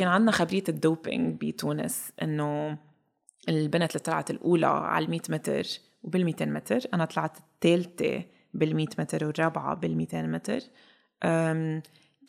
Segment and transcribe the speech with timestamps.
[0.00, 2.78] كان عندنا خبريه الدوبينج بتونس إنه
[3.48, 5.64] البنت اللي طلعت الأولى على ال 100 متر
[6.02, 8.24] وبال 200 متر أنا طلعت الثالثة
[8.54, 10.60] بال 100 متر والرابعة بال 200 متر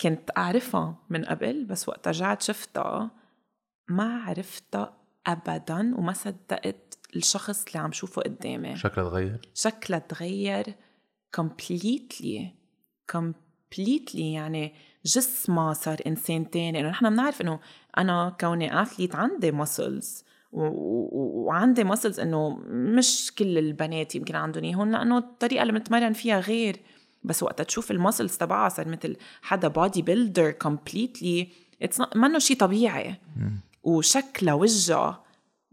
[0.01, 3.11] كنت أعرفها من قبل بس وقت رجعت شفتها
[3.87, 4.97] ما عرفتها
[5.27, 8.75] ابدا وما صدقت الشخص اللي عم شوفه قدامي.
[8.75, 10.75] شكلها تغير؟ شكلها تغير
[11.37, 12.41] completely
[13.11, 14.73] completely يعني
[15.05, 16.79] جسمها صار إنسان تاني.
[16.79, 17.59] انه نحن بنعرف إنه
[17.97, 25.17] أنا كوني athlete عندي muscles وعندي muscles إنه مش كل البنات يمكن عندهم إياهم لأنه
[25.17, 26.79] الطريقة اللي بنتمرن فيها غير.
[27.23, 31.47] بس وقت تشوف ال muscles تبعها صار مثل حدا body builder completely
[31.81, 33.15] it's منه شيء طبيعي.
[33.83, 35.23] وشكلها وجهها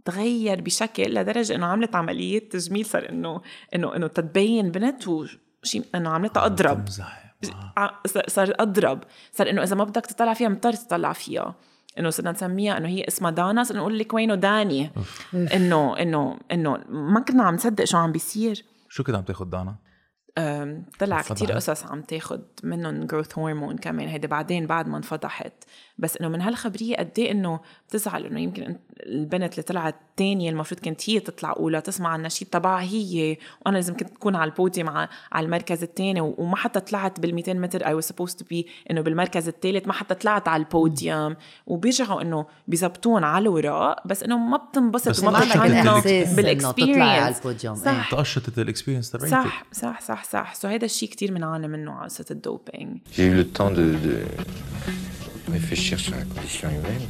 [0.04, 3.40] تغير بشكل لدرجة إنه عملت عملية تجميل صار إنه
[3.74, 6.88] إنه إنه تتبين بنت وشيء إنه عملتها أضرب.
[8.28, 9.04] صار أضرب.
[9.32, 11.54] صار إنه إذا ما بدك تطلع فيها مضطر تطلع فيها.
[11.98, 14.90] إنه صرنا نسميها إنه هي اسمها دانا صرنا نقول لك وينه داني.
[15.34, 18.64] إنه إنه إنه ما كنا عم نصدق شو عم بيصير.
[18.88, 19.76] شو كنت عم تاخذ دانا؟
[20.98, 25.64] طلع كتير قصص عم تاخد منهم جروث هرمون كمان هيدي بعدين بعد ما انفضحت.
[25.98, 30.80] بس إنه من هالخبرية قد إيه إنه بتزعل إنه يمكن البنت اللي طلعت تانية المفروض
[30.80, 35.08] كانت هي تطلع اولى تسمع النشيد تبعها هي وأنا لازم كنت تكون على البوديوم على
[35.46, 37.86] المركز الثاني وما حتى طلعت بال 200 متر.
[37.86, 41.36] I was supposed to be إنه بالمركز الثالث ما حتى طلعت على البوديوم.
[41.66, 46.02] وبيرجعوا إنه بيزبطون على الوراء بس إنه ما بتنبسط وما بتعمل
[46.36, 47.40] بال experience
[47.84, 48.10] صح.
[48.10, 50.54] تقشطت ال experience تبعتك صح صح صح صح.
[50.54, 52.98] so هذا الشيء كثير بنعاني منه على قصة ال doping.
[53.16, 54.14] J'ai eu le temps de, de
[55.52, 57.06] réfléchir sur la condition humaine.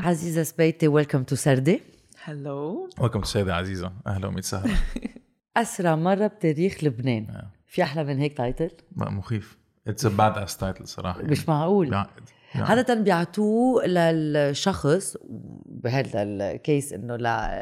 [0.00, 1.80] عزيزة سبيتي welcome to سردة
[2.24, 4.74] hello welcome سيدة عزيزة أهلا وسهلا
[5.56, 7.42] أسرع مرة بتاريخ لبنان.
[7.66, 11.22] في أحلى من هيك title؟ مخيف it's a badass title صراحة.
[11.22, 12.04] مش معقول
[12.54, 12.70] بيعقد.
[12.70, 15.16] عادة بيعطوه للشخص
[15.66, 17.16] بهذا ال case إنه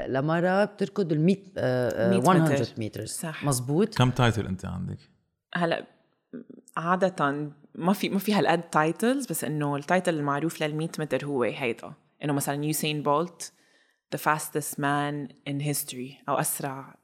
[0.07, 2.67] لمرة بتركض ال 100 آه، 100 100 متر.
[2.79, 3.45] متر صح.
[3.45, 4.99] مزبوط كم title أنت عندك؟
[5.55, 5.87] هلا
[6.77, 11.27] عادة ما في ما في هالقد titles بس إنه ال title المعروف لل 100 متر
[11.27, 11.93] هو هيدا
[12.25, 13.53] إنه مثلا يوسين بولت
[14.15, 16.95] the fastest man in history أو أسرع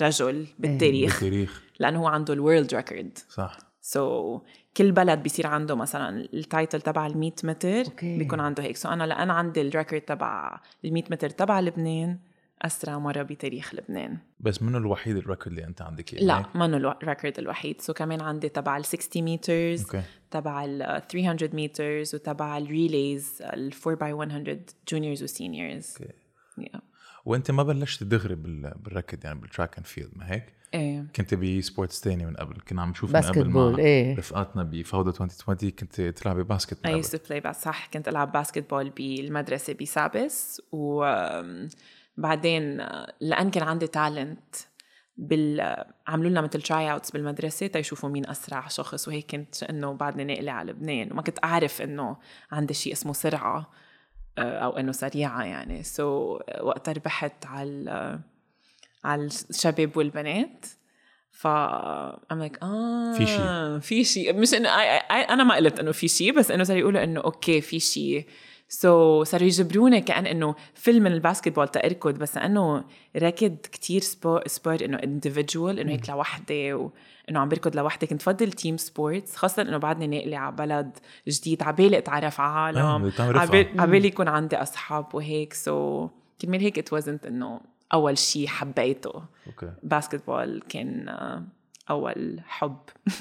[0.00, 4.42] رجل بالتاريخ بالتاريخ لأنه هو عنده ال world record صح so,
[4.76, 8.18] كل بلد بيصير عنده مثلا ال title تبع ال 100 متر okay.
[8.18, 12.18] بيكون عنده هيك so أنا لأن عندي ال record تبع ال 100 متر تبع لبنان
[12.62, 16.76] اسرع مرة بتاريخ لبنان بس منه الوحيد ال record اللي أنت عندك إياه، لا انه
[16.76, 22.14] ال record الوحيد so كمان عندي تبع ال 60 meters okay تبع ال 300 meters
[22.14, 26.12] وتبع ال relays ال 4 by 100 juniors و seniors okay.
[26.60, 26.80] yeah.
[27.24, 28.72] وأنت ما بلشت دغري بال...
[28.76, 31.06] بالركض يعني بال track and field ما هيك؟ إيه.
[31.16, 32.60] كنت ب sports تاني من قبل.
[32.68, 34.16] كنا عم نشوف من قبل مع إيه.
[34.18, 37.04] رفقاتنا بفوضى 2020 كنت تلعبي basket من I قبل.
[37.04, 40.62] used to play بس صح كنت ألعب basketball بالمدرسة ب SABIS
[42.18, 42.76] وبعدين
[43.20, 44.54] لأن كان عندي talent
[45.16, 45.76] بال
[46.06, 50.72] عملوا لنا مثل tryouts بالمدرسة تيشوفوا مين أسرع شخص وهيك كنت إنه بعدني ناقله على
[50.72, 52.16] لبنان وما كنت أعرف إنه
[52.52, 53.70] عندي شيء اسمه سرعة
[54.38, 55.82] آه، أو إنه سريعة يعني.
[55.82, 58.20] so, وقتها ربحت على
[59.04, 60.66] على الشباب والبنات.
[61.30, 63.80] ف I'm like آه في شي.
[63.80, 64.34] في شيء.
[64.34, 67.20] مش إنه I, I, أنا ما قلت إنه في شيء بس إنه صاروا يقولوا إنه
[67.20, 68.26] okay في شيء.
[68.68, 72.84] so, صاروا يجبروني كأن إنه فيلم من ال basketball تأركض بس إنه
[73.16, 78.52] ركض كتير sport sport إنه individual إنه هيك لوحدي وانه عم بركض لوحدي كنت فضل
[78.52, 80.98] team sports خاصة إنه بعدني ناقلة على بلد
[81.28, 81.62] جديد.
[81.62, 83.06] عبالي أتعرف على عالم.
[83.06, 83.40] رفقة.
[83.40, 85.52] عبالي عبالي يكون عندي أصحاب وهيك.
[85.54, 86.10] so,
[86.42, 87.60] كرمال هيك it wasn't إنه
[87.94, 89.22] أول شيء حبيته.
[89.46, 89.72] okay.
[89.82, 91.44] basketball كان آه،
[91.90, 92.76] أول حب.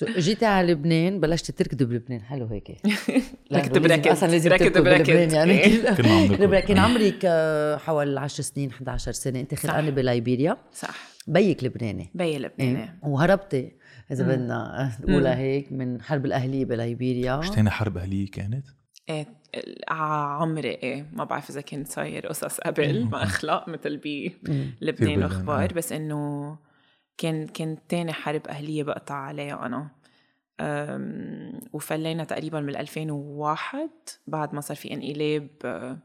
[0.00, 2.70] So, جيتي على لبنان بلشتي تركضي بلبنان حلو هيك.
[3.52, 4.08] ركض بركض.
[4.08, 5.06] أصلا لازم ركض تركض بركض.
[5.06, 5.52] بلبنان يعني.
[5.64, 6.60] إيه.
[6.60, 9.40] كان عمرك آه، حوالي 10 سنين 11 سنة.
[9.40, 11.10] أنت خلقانة بلايبيريا صح.
[11.26, 12.10] بيك لبناني.
[12.14, 12.38] بي إيه.
[12.38, 13.72] لبناني وهربتي
[14.12, 18.66] إذا بدنا نقولها هيك من حرب الأهلية بلايبيريا مش تاني حرب أهلية كانت؟
[19.10, 19.26] إيه
[19.88, 25.70] ع- عمري إيه ما بعرف إذا كان صاير قصص قبل ما اخلاق مثل بلبنان واخبار
[25.70, 25.74] آه.
[25.74, 26.56] بس إنه
[27.18, 29.90] كان كان تاني حرب أهلية بقطع عليها أنا.
[31.72, 33.88] وفلينا تقريبا من 2001
[34.26, 35.98] بعد ما صار في انقلاب آه،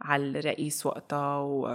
[0.00, 1.66] على الرئيس وقتها و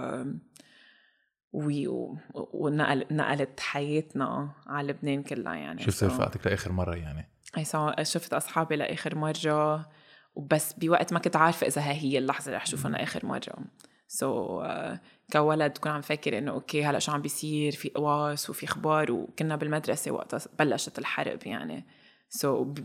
[1.52, 5.82] و- و- ونقل نقلت حياتنا على لبنان كلها يعني.
[5.82, 7.28] شفت رفقاتك لآخر مرة يعني؟
[7.58, 9.88] saw شفت أصحابي لآخر مرة
[10.40, 13.56] وبس بوقت ما كنت عارفة إذا هاي هي اللحظة اللي رح أشوفهم لآخر مرة.
[14.08, 14.98] so, uh,
[15.32, 19.56] كولد تكون عم فكر إنه okay هلا شو عم بيصير؟ في قواص وفي أخبار وكنا
[19.56, 21.84] بالمدرسة وقتها بلشت الحرب يعني.
[22.28, 22.80] so,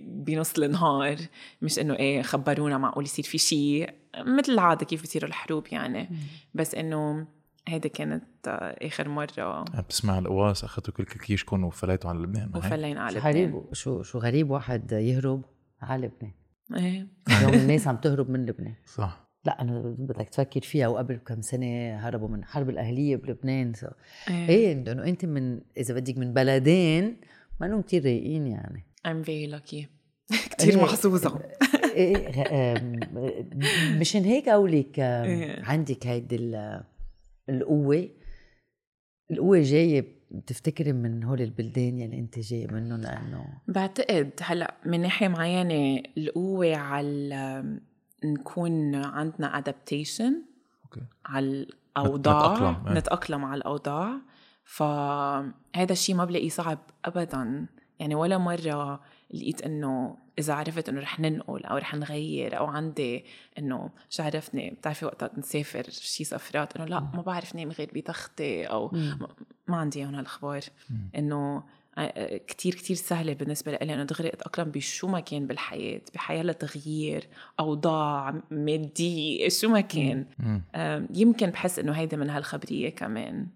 [0.00, 1.16] بنص النهار
[1.62, 6.08] مش إنه إيه خبرونا معقول يصير في شيء مثل العادة كيف بيصيروا الحروب يعني.
[6.54, 7.26] بس إنه
[7.68, 9.62] هيدي كانت آه، آخر مرة.
[9.62, 14.50] بتسمع القواص أخذتوا كل كيشكم وفليتوا على لبنان وفلينا على لبنان غريب شو شو غريب
[14.50, 15.44] واحد يهرب
[15.82, 16.32] على لبنان
[16.74, 17.06] إيه.
[17.38, 18.74] اليوم الناس عم تهرب من لبنان.
[18.86, 19.26] صح.
[19.44, 20.88] لا أنا بدك تفكر فيها.
[20.88, 23.86] وقبل كم سنة هربوا من الحرب الأهلية بلبنان سو.
[24.28, 27.16] إيه, إيه إنه أنت من إذا بدك من بلدين
[27.60, 28.84] ما كثير رايقين يعني.
[29.06, 29.86] I'm very lucky.
[30.58, 31.40] كثير محظوظة.
[31.96, 32.74] إيه،
[34.00, 35.62] مشان هيك قولك إيه.
[35.62, 36.58] عندك هيدي
[37.48, 38.08] القوة
[39.30, 45.28] القوة جاية بتفتكري من هول البلدان يلي انت جاي منهم لأنه بعتقد هلأ من ناحية
[45.28, 47.64] معينة القوة على
[48.24, 50.42] نكون عندنا adaptation
[50.84, 51.00] okay.
[51.26, 52.98] على الأوضاع نتأقلم, إيه.
[52.98, 54.12] نتأقلم على الأوضاع.
[54.64, 57.66] فهذا الشيء ما بلاقيه صعب ابدا.
[57.98, 59.00] يعني ولا مرة
[59.34, 63.24] لقيت إنه إذا عرفت إنه رح ننقل أو رح نغير أو عندي
[63.58, 68.64] إنه شو عرفني بتعرفي وقت نسافر شي سفرات إنه لا ما بعرف نام غير بتختي
[68.64, 68.90] أو
[69.68, 70.62] ما عندي اياهم هالاخبار
[71.16, 71.62] إنه
[72.46, 77.28] كتير كتير سهلة بالنسبة لي أنه دغري أتأقلم بشو ما كان بالحياة بحياة تغيير
[77.60, 80.26] أوضاع مادية شو ما كان.
[81.14, 83.46] يمكن بحس أنه هيدا من هالخبرية كمان.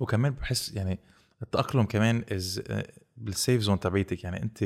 [0.00, 0.98] وكمان بحس يعني
[1.42, 2.62] التأقلم كمان is
[3.16, 4.24] بال safe zone تبعيتك.
[4.24, 4.64] يعني أنت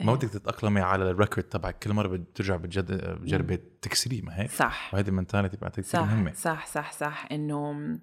[0.00, 0.14] ما.
[0.14, 1.78] بدك تتأقلمي على ال record تبعك.
[1.78, 4.90] كل مرة بترجع بتجد بتجربي تكسريه ما هيك؟ صح.
[4.94, 6.32] وهيدي ال mentality بعتقد كثير مهمة.
[6.32, 7.28] صح صح صح.
[7.32, 7.98] إنه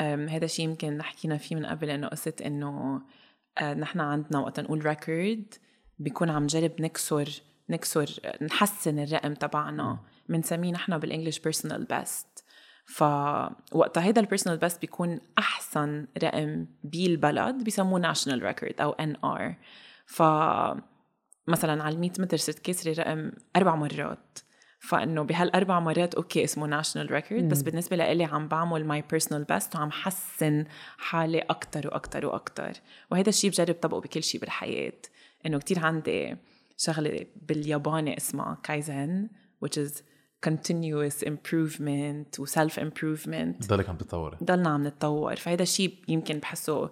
[0.00, 3.02] هذا الشيء يمكن حكينا فيه من قبل إنه قصة إنه
[3.58, 5.54] آه، نحن عندنا وقت نقول record
[5.98, 7.28] بيكون عم جرب نكسر
[7.70, 8.10] نكسر
[8.42, 9.98] نحسن الرقم تبعنا.
[10.28, 12.44] بنسميه نحن بال English personal best
[12.86, 19.56] فوقتها هيدا ال personal best بيكون أحسن رقم بالبلد بيسموه national record أو NR
[20.06, 20.22] ف
[21.46, 24.38] مثلا على ال 100 متر صرت كسري رقم أربع مرات.
[24.80, 29.76] فإنه بهالأربع مرات okay اسمه national record بس بالنسبة لإلي عم بعمل my personal best
[29.76, 30.64] وعم حسن
[30.98, 32.72] حالي أكثر وأكثر وأكثر
[33.10, 34.92] وهذا الشيء بجرب طبقه بكل شيء بالحياة.
[35.46, 36.36] إنه كتير عندي
[36.76, 39.28] شغلة بالياباني اسمها كايزن
[39.64, 39.90] which is
[40.46, 44.36] continuous improvement و self improvement ضلك عم تتطوري.
[44.44, 45.36] ضلنا عم نتطور.
[45.36, 46.90] فهذا الشيء يمكن بحسه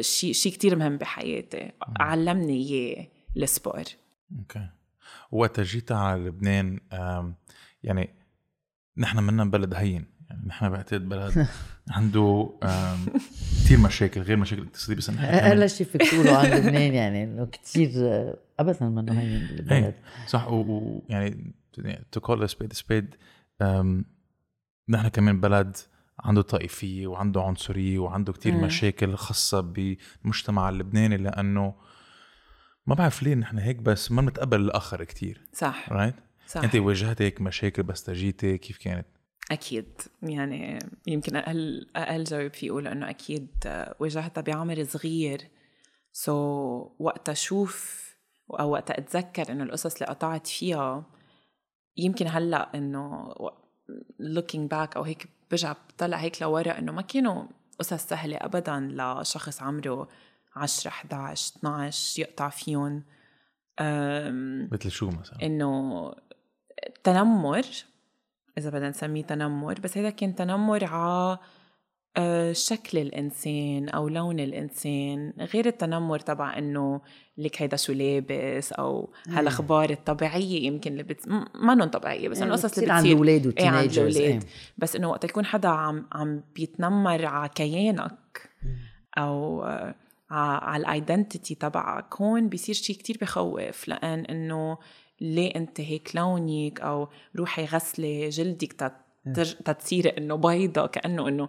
[0.00, 1.72] شيء شيء كثير مهم بحياتي.
[2.00, 3.06] علمني إياه.
[3.36, 3.84] السبور
[4.38, 4.68] okay.
[5.30, 6.80] وقت جيت على لبنان
[7.82, 8.10] يعني
[8.96, 11.46] نحن منا بلد هين يعني نحن بعتقد بلد
[11.90, 12.50] عنده
[13.64, 17.90] كثير مشاكل غير مشاكل اقتصادية بس أقل شيء فيك تقوله عن لبنان يعني إنه كثير
[18.58, 21.54] ابدا منه هين البلد إيه، صح ويعني
[22.12, 23.14] to call a spade a spade
[24.88, 25.76] نحن كمان بلد
[26.24, 28.64] عنده طائفية وعنده عنصرية وعنده كتير مم.
[28.64, 31.74] مشاكل خاصة بالمجتمع اللبناني لأنه
[32.90, 35.40] ما بعرف ليه نحن هيك بس ما بنتقبل الآخر كتير.
[35.52, 35.92] صح.
[35.92, 36.50] right?
[36.50, 36.64] صح.
[36.64, 39.06] أنت واجهتي هيك مشاكل بس إجيتي كيف كانت؟
[39.50, 40.00] أكيد.
[40.22, 43.48] يعني يمكن أقل أقل جواب في يقول إنه أكيد
[44.00, 45.48] واجهتها بعمر صغير.
[46.12, 48.06] so, وقت أشوف
[48.60, 51.06] أو وقت أتذكر إنه القصص اللي قطعت فيها
[51.96, 53.34] يمكن هلأ إنه
[54.22, 57.44] looking back أو هيك برجع بطلع هيك لورا إنه ما كانوا
[57.78, 60.08] قصص سهلة ابدا لشخص عمره.
[60.56, 63.02] 10 11 12 يقطع فيهم.
[64.72, 66.12] مثل شو مثلا؟ إنه
[67.04, 67.64] تنمر
[68.58, 71.38] إذا بدنا نسميه تنمر بس هذا كان تنمر على
[72.16, 75.32] آه، شكل الإنسان أو لون الإنسان.
[75.38, 77.00] غير التنمر تبع إنه
[77.38, 81.28] لك هيدا شو لابس أو هالأخبار الطبيعية يمكن اللي بت...
[81.54, 82.92] منن طبيعية بس إنه قصص اللي بتصير.
[82.92, 84.44] عند الأولاد إيه عند الأولاد.
[84.78, 88.50] بس إنه وقت يكون حدا عم عم بيتنمر على كيانك
[89.18, 89.94] أو آه،
[90.36, 94.78] على ال identity تبعك هون بيصير شيء كتير بخوف لأن إنه
[95.20, 98.72] ليه أنت هيك لونك أو روحي غسلي جلدك
[99.64, 101.48] تتصيري إنه بيضة كأنه إنه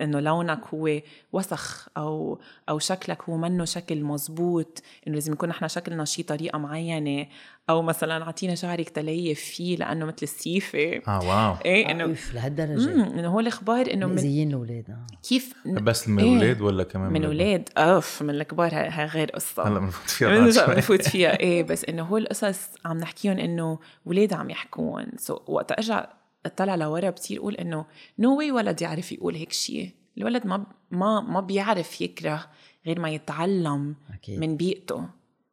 [0.00, 1.00] إنه لونك هو
[1.32, 6.58] وسخ أو أو شكلك هو منه شكل مزبوط إنه لازم يكون نحن شكلنا شي طريقة
[6.58, 7.26] معينة.
[7.70, 11.02] أو مثلا اعطينا شعرك تليف فيه لأنه مثل السيفة.
[11.08, 11.56] آه wow.
[11.64, 12.90] إيه إنه لهالدرجة.
[12.90, 15.06] إنه هو الإخبار إنه من هيدين الأولاد آه.
[15.28, 19.68] كيف بس من الأولاد إيه؟ ولا كمان من الأولاد؟ أوف من الكبار هاي غير قصة.
[19.68, 24.50] هلأ بنفوت فيها بنفوت فيها إيه بس إنه هو القصص عم نحكيهم إنه أولاد عم
[24.50, 25.06] يحكون.
[25.16, 26.06] so وقت ارجع
[26.46, 27.86] اطلع لورا بصير أقول إنه
[28.18, 29.90] no way ولد يعرف يقول هيك شيء.
[30.18, 32.50] الولد ما ما ما بيعرف يكره
[32.86, 34.40] غير ما يتعلم أكيد.
[34.40, 35.08] من بيئته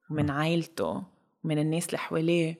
[0.09, 1.03] ومن عائلته
[1.43, 2.57] ومن الناس اللي حواليه.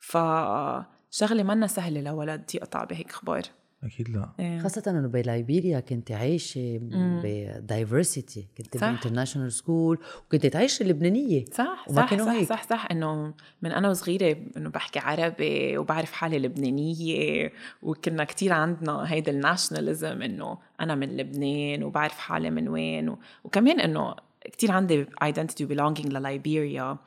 [0.00, 3.42] فشغلة منا سهلة لولد يقطع بهيك أخبار
[3.84, 4.58] أكيد لا إيه.
[4.58, 6.78] خاصة إنه بليبيريا كنت عايشة
[7.24, 8.86] ب diversity كنت صح.
[8.86, 12.48] ب international school وكنت تعيش اللبنانية صح وما صح كانوا صح, هيك.
[12.48, 19.12] صح صح إنه من أنا وصغيرة إنه بحكي عربي وبعرف حالي لبنانية وكنا كتير عندنا
[19.12, 23.18] هيدا ال nationalism إنه أنا من لبنان وبعرف حالي من وين و...
[23.44, 26.98] وكمان إنه كتير عندي identity belonging لليبيريا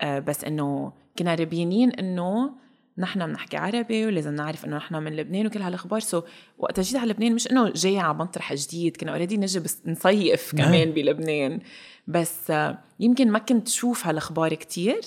[0.00, 2.50] آه، بس إنه كنا ربيانين إنه
[2.98, 6.00] نحن بنحكي عربي ولازم نعرف إنه نحن من لبنان وكل هالأخبار.
[6.00, 6.22] so
[6.58, 10.54] وقت جيت على لبنان مش إنه جاي على مطرح جديد كنا already نجي بس نصيف
[10.56, 11.60] كمان بلبنان.
[12.06, 12.52] بس
[13.00, 15.00] يمكن ما كنت شوف هالأخبار كتير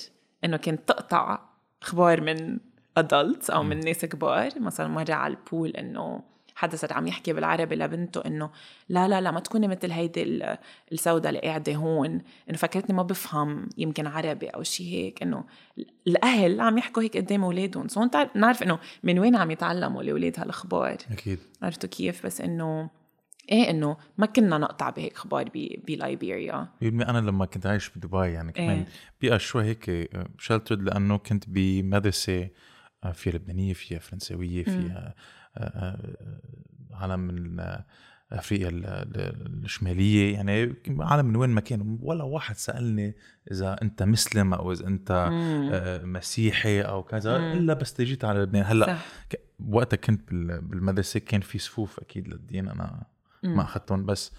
[0.43, 1.39] إنه كنت تقطع
[1.81, 2.59] أخبار من
[2.99, 4.59] adults أو من ناس كبار.
[4.59, 8.49] مثلا مرة على البول إنه حدا صار عم يحكي بالعربي لبنته إنه
[8.89, 10.57] لا لا لا ما تكوني مثل هيدي ال-
[10.91, 12.21] السوداء اللي قاعدة هون.
[12.49, 15.21] إنه فكرتني ما بفهم يمكن عربي أو شيء هيك.
[15.21, 15.43] إنه
[16.07, 17.87] الأهل عم يحكوا هيك قدام أولادهم.
[17.87, 20.97] سو نعرف إنه من وين عم يتعلموا الاولاد هالأخبار.
[21.11, 21.39] أكيد.
[21.61, 22.89] عرفتوا كيف؟ بس إنه
[23.51, 25.49] إيه إنه ما كنا نقطع بهيك أخبار
[25.87, 28.85] بلايبيريا أنا لما كنت عايش بدبي يعني كمان إيه.
[29.21, 30.09] بيئة شوي هيك
[30.39, 32.49] شلترد لأنه كنت بمدرسة
[33.03, 35.13] آه، فيها لبنانية فيها فرنساويه فيها آه، آه،
[36.91, 37.59] عالم من
[38.31, 40.33] أفريقيا ال- ال- الشمالية.
[40.33, 41.99] يعني عالم من وين ما كان.
[42.01, 43.15] ولا واحد سألني
[43.51, 48.63] إذا أنت مسلم أو إذا أنت آه، مسيحي أو كذا إلا بس جيت على لبنان.
[48.65, 49.05] هلأ صح.
[49.67, 52.67] وقتها كنت بال- بالمدرسة كان في صفوف أكيد للدين.
[52.69, 53.03] أنا
[53.43, 54.05] ما أخذتهم.
[54.05, 54.31] بس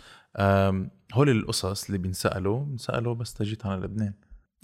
[1.14, 4.12] هول القصص اللي بينسالوا بينسالوا بس تجيت على لبنان.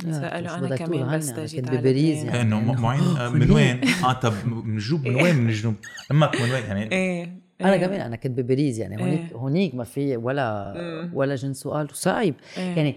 [0.04, 2.24] أنا بدك كمان بس هلأ؟ أنا جيت كنت على بباريس.
[2.24, 2.40] يعني.
[2.40, 3.50] إنه معين آه، من.
[3.50, 5.74] وين؟ آه طب من جنوب من وين من الجنوب؟
[6.10, 7.86] أمك من وين يعني إيه أنا إيه.
[7.86, 9.36] كمان أنا كنت بباريس يعني هونيك إيه.
[9.36, 12.76] هونيك ما في ولا ولا جنس سؤال وصعب إيه.
[12.76, 12.96] يعني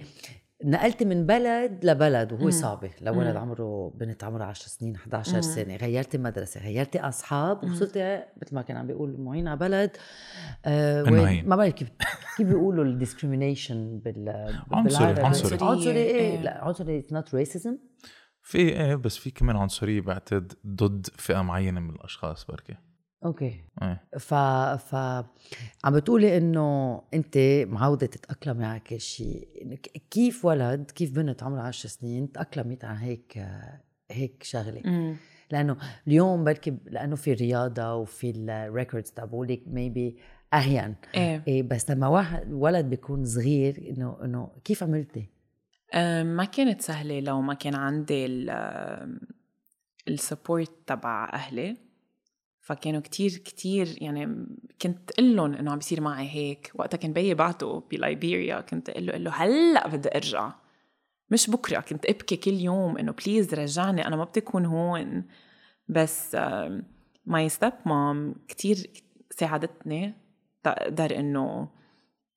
[0.66, 2.50] نقلت من بلد لبلد وهو.
[2.50, 3.36] صعبة لولد.
[3.36, 5.42] عمره بنت عمرها 10 سنين 11 مم.
[5.42, 7.64] سنة غيرت مدرسة غيرت أصحاب.
[7.64, 7.98] وصرت
[8.42, 9.92] مثل ما كان عم بيقول معين على بلد
[10.66, 11.04] آه.
[11.46, 11.90] ما بعرف كيف
[12.38, 15.22] كيف بيقولوا ال discrimination بال عنصري،.
[15.22, 15.58] عنصري.
[15.62, 16.42] عنصري إيه إيه.
[16.42, 17.78] لا عنصري it's not racism
[18.42, 22.76] في إيه بس في كمان عنصرية بعتقد ضد فئة معينة من الأشخاص بركي
[23.26, 23.62] okay.
[23.82, 24.04] إيه.
[24.20, 24.34] ف
[24.90, 24.96] ف
[25.84, 29.76] عم بتقولي إنه أنت معودة تتأقلمي على كل شيء.
[29.76, 33.46] ك- كيف ولد كيف بنت عمرها 10 سنين تاقلمت على هيك
[34.12, 35.16] هيك شغلة؟ مم.
[35.52, 40.18] لأنه اليوم بركي لأنه في الرياضه وفي ال records تبعولك maybe
[40.54, 40.96] أهين.
[41.16, 41.44] إيه.
[41.48, 45.30] إيه بس لما واحد ولد بيكون صغير إنه إنه كيف عملتي؟
[45.94, 48.26] أم، ما كانت سهلة لو ما كان عندي
[50.08, 51.78] ال support تبع أهلي.
[52.66, 54.48] فكانوا كتير كتير يعني
[54.82, 56.72] كنت قل لهم إنه عم بيصير معي هيك.
[56.76, 60.54] وقتها كان بيي بعده بلايبيريا كنت أقول له قل له هلأ بدي أرجع.
[61.30, 65.26] مش بكرة كنت أبكي كل يوم إنه please رجعني أنا ما بدي أكون هون.
[65.88, 66.38] بس
[67.26, 68.90] my stepmom كتير
[69.32, 70.14] ساعدتني
[70.64, 71.70] تقدر إنه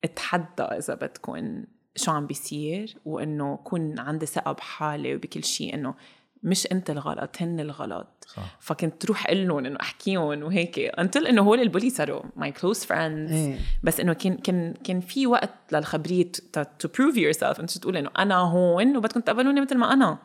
[0.03, 1.63] أتحدى إذا بدكم
[1.95, 2.97] شو عم بيصير.
[3.05, 5.95] وإنه كون عندي ثقة بحالي وبكل شيء إنه
[6.43, 8.07] مش انت الغلط هن الغلط.
[8.27, 8.57] صح.
[8.59, 12.83] فكنت تروح أقول لهم إنه أحكيهم وهيك until إنه هول ال bully صاروا my close
[12.83, 13.59] friends.
[13.83, 18.35] بس إنه كان كان كان في وقت للخبرية to prove yourself أنت تقول إنه أنا
[18.35, 20.17] هون وبدكم تقبلوني مثل ما أنا.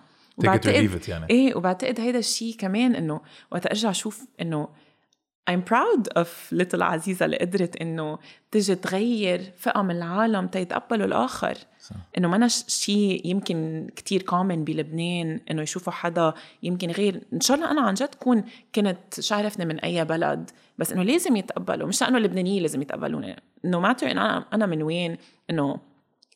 [0.42, 1.26] It يعني.
[1.30, 4.68] إيه وبعتقد هيدا الشيء كمان إنه وقت أرجع أشوف إنه
[5.50, 8.18] I'm proud of little عزيزة اللي قدرت إنه
[8.50, 11.54] تجي تغير فئة من العالم تيتقبلوا الآخر.
[11.80, 11.96] صح.
[12.18, 17.22] إنه ما شيء يمكن كتير كومن بلبنان إنه يشوفوا حدا يمكن غير.
[17.32, 21.36] إن شاء الله أنا عن جد كون كنت شعرفني من أي بلد بس إنه لازم
[21.36, 21.88] يتقبلوا.
[21.88, 25.16] مش لأنه اللبنانيين لازم يتقبلوني انه ماتر انه أنا أنا من وين
[25.50, 25.78] إنه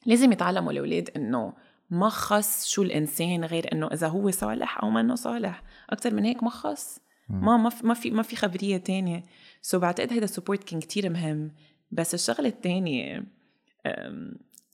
[0.06, 1.52] لازم يتعلموا الأولاد إنه
[1.90, 5.62] ما خص شو الإنسان غير إنه إذا هو صالح أو منه صالح.
[5.90, 7.00] أكثر من هيك ما خص.
[7.28, 9.22] ما ما في ما في ما في خبرية تانية.
[9.62, 11.50] so بعتقد هيدا ال support كان كتير مهم.
[11.90, 13.24] بس الشغلة الثانية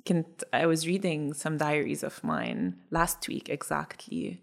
[0.07, 4.37] كنت I was reading some diaries of mine last week exactly.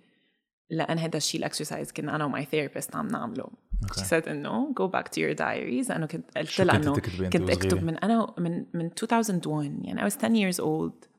[0.70, 3.48] لأن هذا الشيء ال exercise كنا أنا و my therapist عم نعمله.
[3.86, 4.00] Okay.
[4.00, 5.90] she said إنه go back to your diaries.
[5.90, 6.94] لأنه كنت قلت لها إنه
[7.30, 11.11] كنت أكتب؟ من أنا من من 2001 يعني I was 10 years old.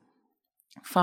[0.81, 0.99] ف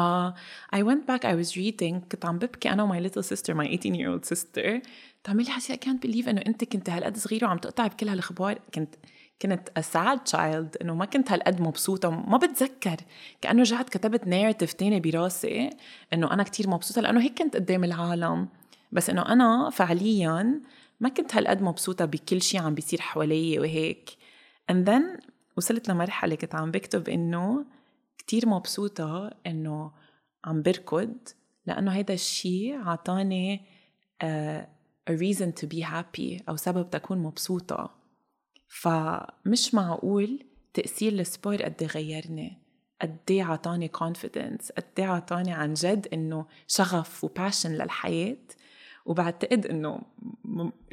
[0.75, 3.95] I went back I was reading كنت عم ببكي أنا وماي little sister my 18
[3.95, 4.89] year old sister.
[5.25, 8.59] تعمل لي حسي I can't believe إنه أنت كنت هالقد صغيرة وعم تقطعي بكل هالأخبار.
[8.75, 8.95] كنت
[9.43, 12.97] كنت a sad child إنه ما كنت هالقد مبسوطة ما بتذكر.
[13.41, 15.71] كأنه رجعت كتبت ناريتيف تاني براسي
[16.13, 18.49] إنه أنا كتير مبسوطة لأنه هيك كنت قدام العالم.
[18.93, 20.61] بس إنه أنا فعليا
[21.01, 24.11] ما كنت هالقد مبسوطة بكل شيء عم بيصير حوالي وهيك.
[24.73, 25.21] And then
[25.57, 27.65] وصلت لمرحلة كنت عم بكتب إنه
[28.31, 29.93] كتير مبسوطة إنه
[30.45, 31.15] عم بركض
[31.67, 33.61] لأنه هيدا الشيء عطاني
[34.23, 34.65] uh,
[35.11, 37.95] a reason to be happy أو سبب تكون مبسوطة.
[38.69, 42.59] فمش معقول تأثير ال sport قد إيه غيرني؟
[43.03, 48.37] قد إيه عطاني confidence قد إيه عطاني عن جد إنه شغف و passion للحياة؟
[49.07, 50.01] وبعتقد إنه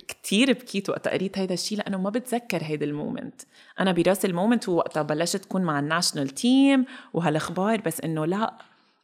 [0.08, 3.42] كتير بكيت وقت قريت هيدا الشيء لأنه ما بتذكر هيدا ال moment.
[3.80, 8.58] أنا براسي ال moment وقتها بلشت تكون مع ال national team وهالأخبار بس إنه لا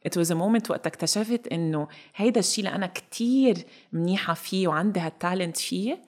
[0.08, 3.56] was a moment وقت اكتشفت إنه هيدا الشيء اللي أنا كتير
[3.92, 6.02] منيحة فيه وعندي هال talent فيه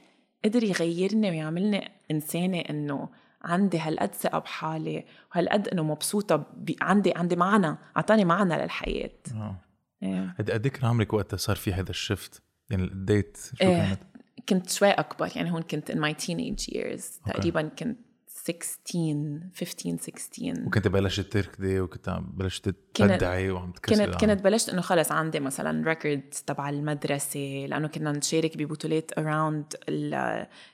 [0.45, 3.09] قدر يغيرني ويعملني إنسانة إنه
[3.43, 9.11] عندي هالقد ثقة بحالي وهالقد إنه مبسوطة بي عندي عندي معنى أعطاني معنى للحياة.
[9.35, 9.57] آه.
[10.03, 10.35] إيه.
[10.39, 13.77] قد قد كان عمرك وقتها صار في هذا ال shift يعني ال date شو إيه.
[13.77, 14.01] كانت؟
[14.49, 17.99] كنت شوي أكبر يعني هون كنت in my teenage years تقريبا كنت
[18.47, 24.81] 16 15 16 وكنت بلشت تركضي وكنت بلشت تبدعي وعم تكسري كنت كنت بلشت إنه
[24.81, 29.65] خلص عندي مثلا record تبع المدرسة لأنه كنا نشارك ببطولات around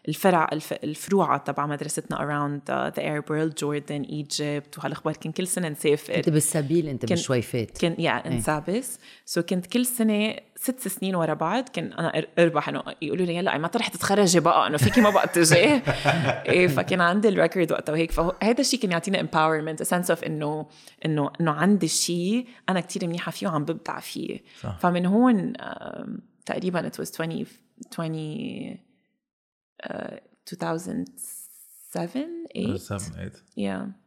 [0.09, 0.49] الفرع
[0.85, 6.15] الفروع تبع مدرستنا around the Arab world Jordan Egypt وهالأخبار كان كل سنة نسافر.
[6.15, 7.79] كنت بالسبيل أنت بشوي فات.
[7.79, 12.69] كنت يا ان سابس سو كنت كل سنة ست سنين ورا بعض كان أنا أربح
[12.69, 15.57] إنه يقولوا لي يلا ما رح تتخرجي بقى إنه فيكي ما بقى تجي
[16.53, 17.93] إيه فكان عندي الريكورد وقتها.
[17.93, 18.11] وهيك.
[18.11, 20.69] فهذا الشيء كان يعطيني امباورمنت سنس اوف انه
[21.05, 24.41] انه إنه عندي شيء أنا كتير منيحة فيه وعم ببدع فيه.
[24.61, 24.79] صح.
[24.79, 25.53] فمن هون
[26.47, 27.47] تقريبا it was 20
[27.93, 28.79] 20
[29.85, 30.21] uh,
[30.53, 31.07] 2007
[31.93, 34.03] 8 7 8 yeah.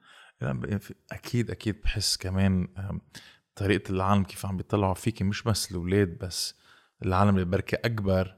[1.12, 2.68] أكيد أكيد بحس كمان
[3.56, 6.56] طريقة العالم كيف عم بيطلعوا فيكي مش بس الأولاد بس
[7.06, 8.36] العالم اللي بركي أكبر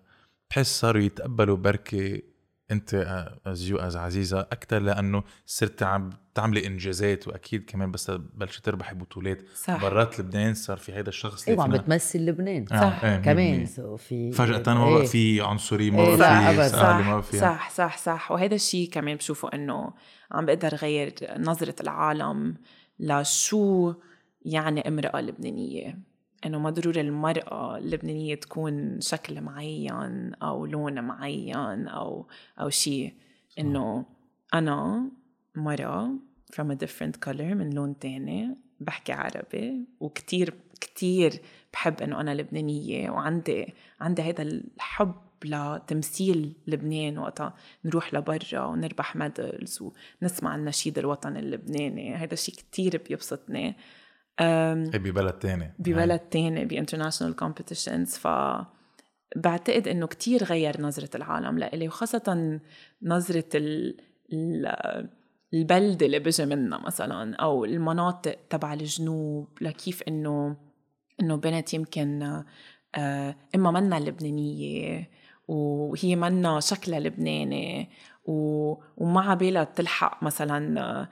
[0.50, 2.24] بحس صاروا يتقبلوا بركي
[2.72, 2.94] أنت
[3.46, 8.96] as you as عزيزة أكثر لأنه صرت عم تعملي إنجازات وأكيد كمان بس بلشت تربحي
[8.96, 9.82] بطولات صح.
[9.82, 12.82] برات لبنان صار في هذا الشخص أيوه عم بتمثل لبنان آه.
[12.82, 13.18] صح آه.
[13.18, 13.66] كمان
[13.98, 15.08] في فجأة ما بقى إيه.
[15.08, 19.50] في عنصريه ما بقى في صح ما في صح صح صح وهذا الشيء كمان بشوفه
[19.54, 19.94] إنه
[20.32, 22.56] عم بقدر غير نظرة العالم
[23.00, 23.94] لشو
[24.46, 26.00] يعني امرأة لبنانية
[26.48, 32.28] إنه ما ضروري المرأة اللبنانية تكون شكل معين أو لون معين أو
[32.60, 33.14] أو شيء.
[33.60, 34.06] إنه
[34.54, 35.12] أنا
[35.56, 36.12] مرأة
[36.54, 41.42] from a different color من لون تاني بحكي عربي وكتير كتير
[41.74, 47.54] بحب إنه أنا لبنانية وعندي عندي هذا الحب لتمثيل لبنان وقتها.
[47.86, 49.84] نروح لبرا ونربح medals
[50.22, 52.16] ونسمع النشيد الوطني اللبناني.
[52.16, 53.76] هذا الشيء كتير بيبسطني.
[54.98, 55.74] ببلد تاني.
[55.80, 58.28] ببلد تاني ب international competitions ف
[59.36, 62.60] بعتقد إنه كتير غير نظرة العالم لإلي وخاصة
[63.02, 63.98] نظرة ال...
[65.54, 70.56] البلدة اللي بجي منها مثلا أو المناطق تبع الجنوب لكيف إنه
[71.22, 72.44] إنه بنت يمكن
[72.96, 75.10] آه، إما منا لبنانية
[75.48, 77.90] وهي منا شكلها لبناني
[78.26, 81.08] ومع بالها تلحق مثلا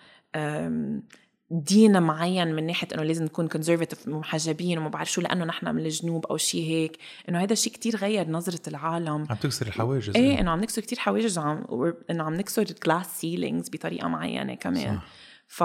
[1.49, 5.85] دين معين من ناحية إنه لازم نكون conservative محجبين وما بعرف شو لأنه نحن من
[5.85, 6.97] الجنوب أو شيء هيك.
[7.29, 9.27] إنه هذا الشيء كتير غير نظرة العالم.
[9.29, 10.15] عم تكسر الحواجز.
[10.15, 14.95] إيه إنه عم نكسر كتير حواجز وعم إنه عم نكسر glass ceilings بطريقة معينة كمان.
[14.95, 15.05] صح.
[15.47, 15.63] ف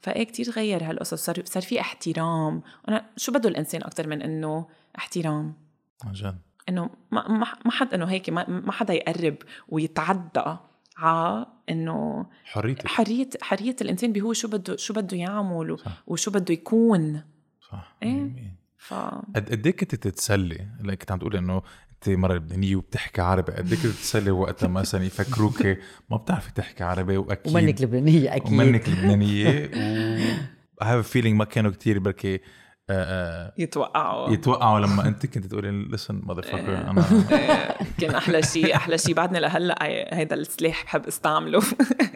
[0.00, 1.24] فإيه كتير غير هالقصص.
[1.24, 2.62] صار صار في احترام.
[2.88, 4.66] أنا شو بده الإنسان أكثر من إنه
[4.98, 5.54] احترام؟
[6.04, 6.38] عن جد.
[6.68, 7.28] إنه ما
[7.64, 9.36] ما حد إنه هيك ما حدا يقرب
[9.68, 10.56] ويتعدى
[10.96, 12.86] على إنه حريتك.
[12.88, 16.02] حريه حريه الإنسان بهو شو بده شو بده يعمل صح.
[16.06, 17.22] وشو بده يكون.
[17.70, 22.76] صح إيه؟ ف قد قد كنت تتسلي؟ لك كنت عم تقولي إنه أنت مرة لبنانية
[22.76, 25.66] وبتحكي عربي قد كنت تتسلي وقتها مثلا يفكروك
[26.10, 28.52] ما بتعرفي تحكي عربي وأكيد ومنك لبنانية أكيد.
[28.52, 29.70] ومنك لبنانية
[30.80, 32.40] و have feeling ما كانوا كتير بركي آه، آه،
[33.58, 34.30] يتوقعوا.
[34.30, 37.04] يتوقعوا لما انت كنت تقولي listen motherfucker أنا
[38.00, 39.76] كان أحلى شيء أحلى شيء بعدني لهلأ
[40.18, 41.62] هيدا السلاح بحب استعمله.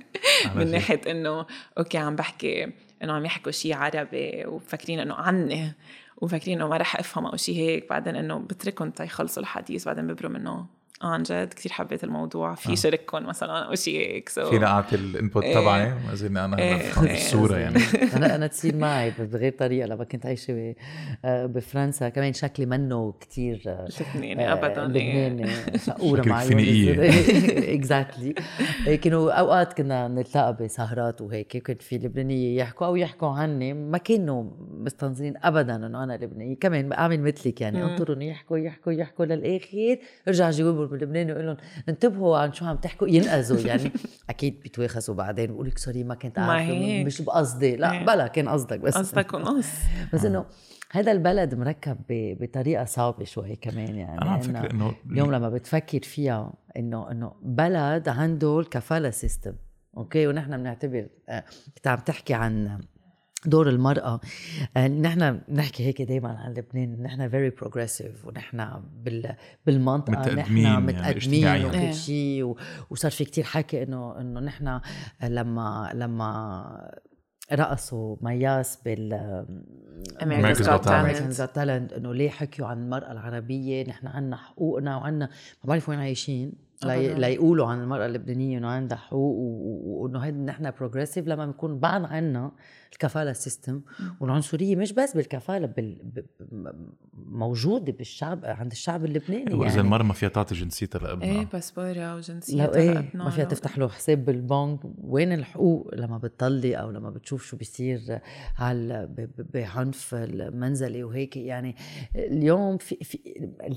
[0.56, 1.46] من ناحية إنه
[1.78, 5.72] أوكي عم بحكي إنه عم يحكوا شيء عربي وفاكرين إنه عني
[6.16, 7.88] وفاكرين إنه ما رح أفهم أو شيء هيك.
[7.90, 10.66] بعدين إنه بتركهم تيخلصوا الحديث بعدين ببرم إنه
[11.03, 12.55] عن جد كثير حبيت الموضوع.
[12.55, 12.75] في آه.
[12.75, 15.55] شرككم مثلا أو شيء هيك so فينا أعطي ال input إيه.
[15.55, 15.95] تبعي.
[16.09, 16.75] ما زلنا أنا إيه.
[16.75, 17.15] إيه.
[17.15, 17.79] الصورة يعني.
[18.17, 19.87] أنا أنا تصير معي بغير طريقة.
[19.87, 20.75] لما كنت عايشة
[21.25, 25.51] آه، بفرنسا كمان شكلي منه كثير آه، لبناني ابدا لبناني.
[25.87, 27.11] شقوره معي فينيقية.
[27.75, 28.35] exactly
[28.97, 33.75] كانوا أوقات كنا نلتقى بسهرات وهيك كنت في لبنانية يحكوا أو يحكوا عني.
[33.75, 36.57] ما كانوا مستنظرين ابدا إنه أنا لبنانية.
[36.57, 37.85] كمان بعمل مثلك يعني.
[37.85, 39.99] انطرهم يحكوا يحكوا يحكوا للآخر.
[40.29, 41.57] ارجع جاوبهم بلبنان ويقول لهم
[41.88, 43.92] انتبهوا عن شو عم تحكوا ينقزوا يعني.
[44.31, 47.76] أكيد بيتواخسوا بعدين بقول لك sorry ما كنت عارفة مش بقصدي.
[47.76, 48.07] لا إيه.
[48.07, 48.94] بلا كان قصدك بس.
[48.96, 49.66] قصدك ونص.
[50.14, 50.44] بس إنه
[50.92, 54.22] هذا البلد مركب ب- بطريقة صعبة شوي كمان يعني.
[54.22, 59.53] أنا عم إنه فكر إنه اليوم لما بتفكر فيها إنه إنه بلد عنده الكفالة system
[59.96, 61.44] أوكي؟ ونحن بنعتبر آه،
[61.76, 62.81] كنت عم تحكي عن
[63.46, 64.20] دور المرأة
[64.76, 68.66] آه، نحن بنحكي هيك دايما عن لبنان نحن very progressive ونحن
[69.05, 69.35] بال
[69.66, 71.66] بالمنطقة متقدمين نحن يعني متقدمين اجتماعياً.
[71.66, 71.92] وكل إيه.
[71.92, 72.57] شيء و-
[72.90, 74.81] وصار في كتير حكي إنه إنه نحن
[75.22, 76.90] لما لما
[77.53, 79.44] رقصوا مياس بال.
[80.22, 80.66] America's
[81.38, 85.98] Got Talent إنه ليه حكيوا عن المرأة العربية نحن عنا حقوقنا وعنا ما بعرف وين
[85.98, 87.18] عايشين أبداً.
[87.18, 89.37] ليقولوا عن المرأة اللبنانية إنه عندها حقوق
[89.85, 92.53] وإنه هيدا نحن progressive لما بنكون بعد عنا
[92.92, 93.81] الكفالة system
[94.20, 95.98] والعنصرية مش بس بالكفالة بال...
[97.14, 99.81] موجودة بالشعب عند الشعب اللبناني واذا يعني.
[99.81, 103.88] المرأة ما فيها تعطي جنسيتها إيه لابنها باسبورة وجنسية لو إيه ما فيها تفتح له
[103.88, 104.81] حساب بالبنك.
[105.03, 108.18] وين الحقوق؟ لما بتطلي أو لما بتشوف شو بيصير
[108.59, 111.76] على ب- ب- بعنف المنزلي وهيك يعني.
[112.16, 113.18] اليوم في, في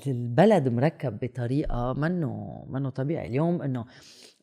[0.07, 3.27] البلد مركب بطريقة منه منه طبيعي.
[3.27, 3.85] اليوم إنه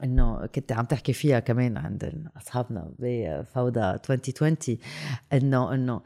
[0.04, 4.56] إنه كنت عم تحكي فيها كمان عند أصحابنا بفوضى 2020
[5.32, 6.00] إنه إنه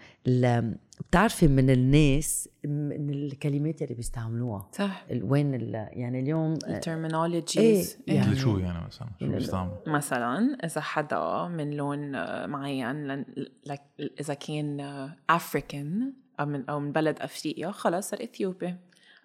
[1.09, 4.68] بتعرفي من الناس من الكلمات اللي بيستعملوها.
[4.72, 5.04] صح.
[5.22, 9.70] وين ال- يعني اليوم ال terminologies إيه، يعني- مثل شو يعني مثلا؟ شو لا- بيستعمل
[9.87, 13.24] مثلا إذا حدا من لون آه، معين
[14.20, 14.80] إذا كان
[15.31, 18.76] African أو من أو من بلد أفريقيا خلص صار اثيوبي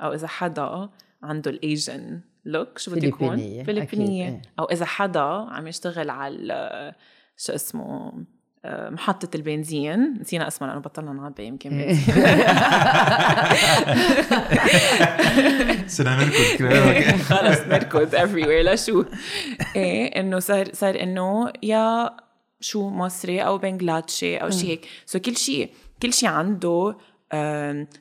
[0.01, 0.89] أو إذا حدا
[1.23, 4.41] عنده ال Asian look شو بده يكون؟ فلبينية، فلبينيه أكيد، إيه.
[4.59, 6.93] أو إذا حدا عم يشتغل على ال-
[7.37, 8.13] شو اسمه
[8.65, 10.17] آه، محطة البنزين.
[10.21, 11.87] نسينا اسمها لأنه بطلنا نعبي يمكن إيه.
[11.87, 12.15] بنزين
[15.87, 18.65] صرنا نركض خلص نركض everywhere.
[18.73, 19.03] لشو
[19.75, 22.09] إيه إنه صار صار إنه يا
[22.61, 24.85] شو مصري أو بنغلاديشي أو شيء هيك.
[25.05, 25.69] so كل شيء
[26.01, 26.95] كل شيء عنده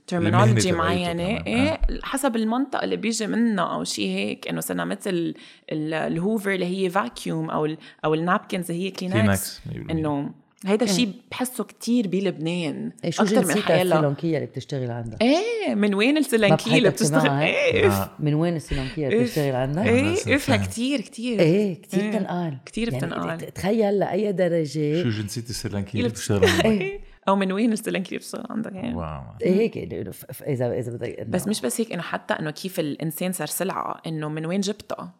[0.07, 5.35] terminology معينة تبعيته إيه حسب المنطقة اللي بيجي منها أو شيء هيك إنه صرنا مثل
[5.73, 9.91] ال- ال Hoover اللي هي vacuum أو ال أو ال napkins اللي هي كلينكس كلينكس
[9.91, 10.31] إنه
[10.67, 15.19] هيدا الشيء بحسه كتير بلبنان إيه شو أكثر من جنسيتها حيلا السريلانكيه اللي بتشتغل عندها؟
[15.23, 18.11] إيه من وين السريلانكيه اللي بتشتغل؟ إيه آه.
[18.19, 19.25] من وين السريلانكيه اللي إيه.
[19.25, 20.57] بتشتغل عندها؟ إيه..
[20.57, 22.11] كتير كتير إيه كثير إيه.
[22.11, 23.55] بتنقال كتير يعني بتنقال.
[23.55, 27.33] تخيل لأي درجة شو جنسية السريلانكية اللي اللي بتشتغل عندك؟ إيه.
[27.33, 28.95] أو من وين اللي بتشتغل عندك يعني.
[28.95, 29.23] wow.
[29.43, 33.33] إيه هيك ف- اذا إذا بدك بس مش بس هيك إنه حتى إنه كيف الإنسان
[33.33, 35.15] صار سلعة إنه من وين جبتها؟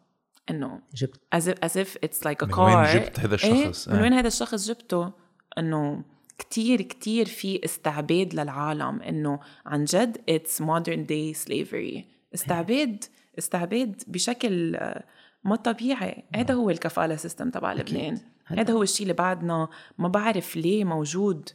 [0.51, 1.21] إنه جبت.
[1.37, 2.59] as if, as if it's like a من car.
[2.59, 4.03] وين جبت هذا إيه؟ الشخص؟ من إيه.
[4.03, 5.13] وين هذا الشخص جبته؟
[5.59, 6.05] إنه
[6.39, 12.03] كتير كتير في استعباد للعالم إنه عن جد it's modern day slavery.
[12.35, 13.05] استعباد
[13.39, 15.05] استعباد بشكل آه،
[15.45, 16.25] ما طبيعي.
[16.35, 18.19] هذا هو الكفالة سيستم تبع لبنان.
[18.47, 18.73] هذا.
[18.73, 19.69] هو الشيء اللي بعدنا
[19.99, 21.49] ما بعرف ليه موجود.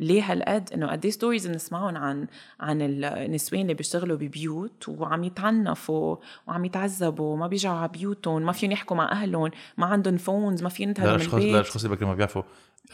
[0.00, 2.26] ليه هالقد؟ إنه قد إيه stories بنسمعهم عن
[2.60, 8.72] عن النسوان اللي بيشتغلوا ببيوت وعم يتعنفوا وعم يتعذبوا ما بيرجعوا على بيوتهم ما فيهم
[8.72, 11.34] يحكوا مع أهلهم ما عندهم phones ما فيهم ينتهوا من البيت.
[11.34, 12.42] للاشخاص اللي ما بيعرفوا.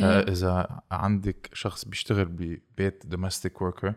[0.01, 3.95] آه، إذا عندك شخص بيشتغل ببيت domestic worker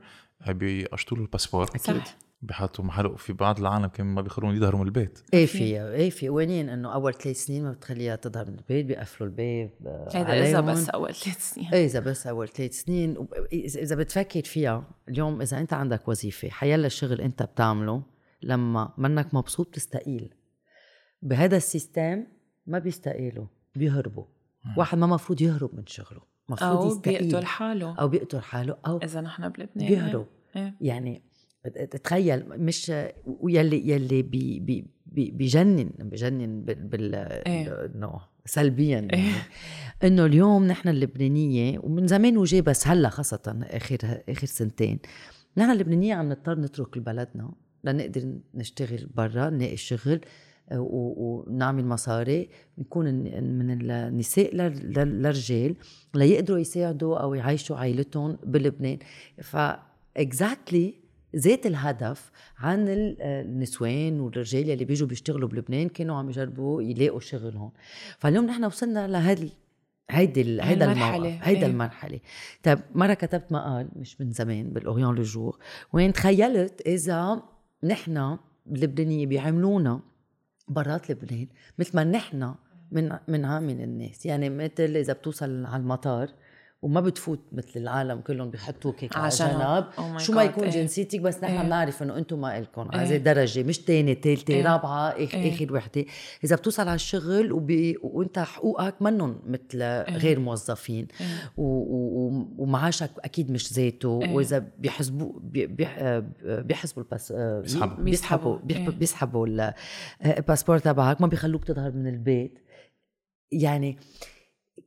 [0.47, 2.26] بيقشطوا له الباسبور صح.
[2.41, 5.19] بحطوا محله في بعض العالم كمان ما بيخلون يظهروا من البيت.
[5.33, 6.27] إيه في إيه في.
[6.27, 10.59] قوانين إنه أول ثلاث سنين ما بتخليها تظهر من البيت بيقفلوا الباب آه، هذا إذا.
[10.59, 11.73] بس أول ثلاث سنين.
[11.73, 13.27] إيه إذا بس أول ثلاث سنين.
[13.51, 18.03] إذا إذا بتفكر فيها اليوم إذا أنت عندك وظيفة حيلا الشغل أنت بتعمله
[18.43, 20.33] لما منك مبسوط تستقيل
[21.21, 22.23] بهذا ال system
[22.67, 23.45] ما بيستقيلوا
[23.75, 24.25] بيهربوا.
[24.77, 27.21] واحد ما مفروض يهرب من شغله مفروض أو يستقيل.
[27.21, 27.95] بيقتل حاله.
[27.95, 30.27] أو بيقتل حاله أو إذا نحن بلبنان بيهرب.
[30.55, 30.75] إيه.
[30.81, 31.26] يعني
[32.03, 32.91] تخيل مش
[33.25, 37.85] ويلي يلي بي بي بي بيجنن بيجنن بال, بال إيه.
[37.95, 39.31] إنه سلبيا يعني.
[40.03, 43.97] إنه اليوم نحن اللبنانية ومن زمان وجاي بس هلأ خاصة آخر
[44.29, 44.99] آخر سنتين
[45.57, 47.51] نحن اللبنانية عم نضطر نترك بلدنا
[47.83, 50.19] لنقدر نشتغل برا نلاقي شغل
[50.71, 53.05] ونعمل مصاري نكون
[53.43, 55.75] من النساء لل- لل- للرجال
[56.15, 58.97] ليقدروا يساعدوا أو يعيشوا عائلتهم بلبنان.
[59.41, 59.57] ف
[60.17, 60.93] اكزاكتلي
[61.37, 67.55] ذات الهدف عن ال- النسوان والرجال اللي بيجوا بيشتغلوا بلبنان كانوا عم يجربوا يلاقوا شغل
[67.57, 67.71] هون
[68.19, 69.49] فاليوم نحن وصلنا لهذا
[70.09, 71.65] هيدي هيدا هالمرحلة، الموقف هيدا إيه.
[71.71, 72.19] المرحلة.
[72.63, 75.57] طيب مرة كتبت مقال مش من زمان بالاوريون لو جور
[75.93, 77.43] وين تخيلت إذا
[77.83, 78.37] نحن
[78.71, 79.99] اللبنانية بيعملونا
[80.67, 81.47] برات لبنان
[81.79, 82.55] مثل ما نحن
[82.91, 84.25] من من عامل الناس.
[84.25, 86.29] يعني مثل إذا بتوصل على المطار
[86.81, 90.17] وما بتفوت مثل العالم كلهم بيحطوك هيك على على جنب.
[90.17, 90.71] Oh شو ما يكون إيه.
[90.71, 91.63] جنسيتك بس نحن إيه.
[91.63, 93.01] بنعرف إنه أنتم ما الكم إيه.
[93.01, 94.63] هذه درجة مش تاني ثالثه إيه.
[94.71, 95.53] رابعة آخ إيه.
[95.53, 96.05] آخر وحدة
[96.43, 97.97] إذا بتوصل على الشغل وبي...
[98.03, 101.27] وأنت حقوقك منهم مثل غير موظفين إيه.
[101.57, 101.63] و...
[101.63, 102.47] و...
[102.57, 104.33] ومعاشك أكيد مش زيته إيه.
[104.33, 105.67] وإذا بيحسبوا بي...
[105.67, 105.87] بي...
[106.43, 108.03] بيحسبوا ال pass بيسحبوا.
[108.03, 108.89] بيسحبوا إيه.
[108.89, 109.73] بيسحبوا ال-
[110.25, 112.59] الباسبور تبعك ما بيخلوك تظهر من البيت
[113.51, 113.97] يعني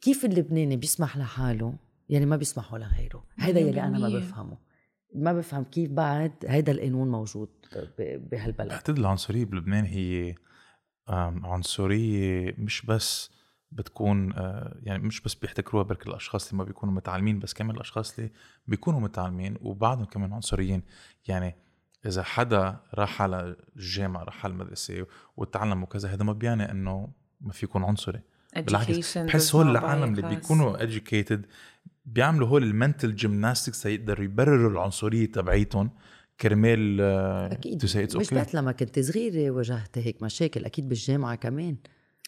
[0.00, 1.74] كيف اللبناني بيسمح لحاله
[2.08, 4.12] يعني ما بيسمحوا لغيره؟ هيدا يلي أنا ما 100%.
[4.12, 4.58] بفهمه.
[5.14, 7.48] ما بفهم كيف بعد هيدا القانون موجود
[7.98, 8.68] بهالبلد.
[8.68, 10.34] بعتقد العنصرية بلبنان هي
[11.44, 13.30] عنصرية مش بس
[13.72, 18.18] بتكون آه، يعني مش بس بيحتكروها برك الأشخاص اللي ما بيكونوا متعلمين بس كمان الأشخاص
[18.18, 18.30] اللي
[18.66, 20.82] بيكونوا متعلمين وبعدهم كمان عنصريين.
[21.28, 21.56] يعني
[22.06, 27.52] إذا حدا راح على الجامعة راح على المدرسة وتعلم وكذا هذا ما بيعني إنه ما
[27.52, 28.20] في يكون عنصري.
[28.56, 30.28] بالعكس بحس هول العالم اللي.
[30.28, 31.40] بيكونوا educated
[32.04, 35.90] بيعملوا هول المنتل جيمناستكس يقدروا يبرروا العنصرية تبعيتهم
[36.40, 38.34] كرمال آه، أكيد مش okay.
[38.34, 41.76] بس لما كنت صغيرة واجهت هيك مشاكل أكيد بالجامعة كمان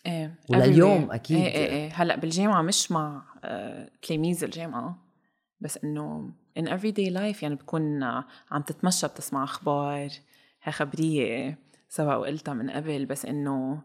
[0.06, 1.10] إيه ولليوم.
[1.10, 1.36] أكيد.
[1.36, 4.98] إيه إيه إيه هلأ بالجامعة مش مع آه، تلاميذ الجامعة
[5.60, 10.10] بس إنه in everyday life يعني بتكون آه، عم تتمشى بتسمع أخبار
[10.62, 11.58] هاي خبرية
[11.88, 13.82] سواء قلتها من قبل بس إنه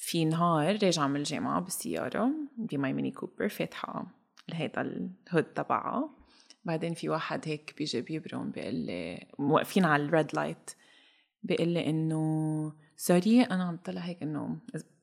[0.00, 4.06] في نهار راجعة من الجامعة بالسيارة ب my Mini Cooper فاتحة
[4.52, 6.10] هيدا ال hood تبعها
[6.64, 10.70] بعدين في واحد هيك بيجي بيبرم بيقول لي واقفين على ال red light
[11.42, 14.58] بيقول لي انه sorry أنا عم طلع هيك انه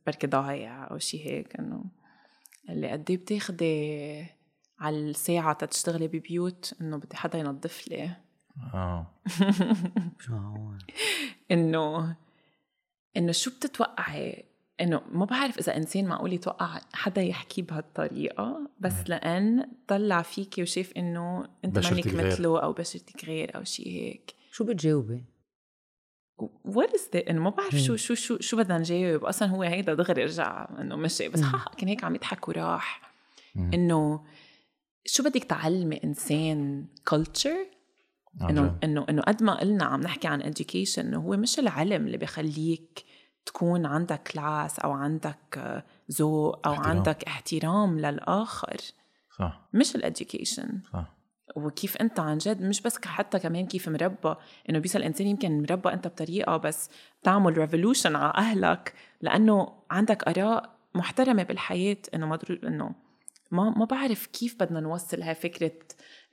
[0.08, 1.86] بركي ضايع أو شيء هيك انه
[2.68, 4.26] قال لي قد إيه بتاخدي
[4.80, 8.16] على الساعة تشتغلي ببيوت انه بدي حدا ينظف لي
[8.74, 9.08] آه
[11.52, 12.16] انه
[13.18, 14.47] انه شو بتتوقعي
[14.82, 20.92] إنه ما بعرف إذا إنسان معقول يتوقع حدا يحكي بهالطريقة بس لأن طلع فيكي وشاف
[20.98, 22.28] إنه أنت غير.
[22.28, 25.24] مثله أو بشرتك غير أو شيء هيك شو بتجاوبي؟
[26.66, 30.24] what is إنه ما بعرف شو شو شو شو بدنا نجاوب أصلا هو هيدا دغري
[30.24, 33.02] رجع إنه مشي بس ها كان هيك عم يضحك وراح.
[33.56, 34.24] إنه
[35.06, 37.66] شو بدك تعلمي إنسان culture
[38.50, 38.78] إنه.
[38.84, 43.04] إنه إنه قد ما قلنا عم نحكي عن education إنه هو مش العلم اللي بخليك
[43.48, 46.98] تكون عندك class أو عندك آه، ذوق أو احترام.
[46.98, 48.78] عندك احترام للآخر.
[49.40, 49.62] صح.
[49.74, 51.14] مش ال education صح.
[51.56, 54.36] وكيف أنت عن جد مش بس حتى كمان كيف مربى.
[54.70, 56.90] إنه بيصير الانسان يمكن مربى أنت بطريقة بس
[57.24, 58.94] تعمل revolution على أهلك.
[59.22, 61.98] لأنه عندك آراء محترمة بالحياة.
[62.14, 62.92] إنه ما ضروري إنه
[63.52, 65.72] ما ما بعرف كيف بدنا نوصل هاي فكرة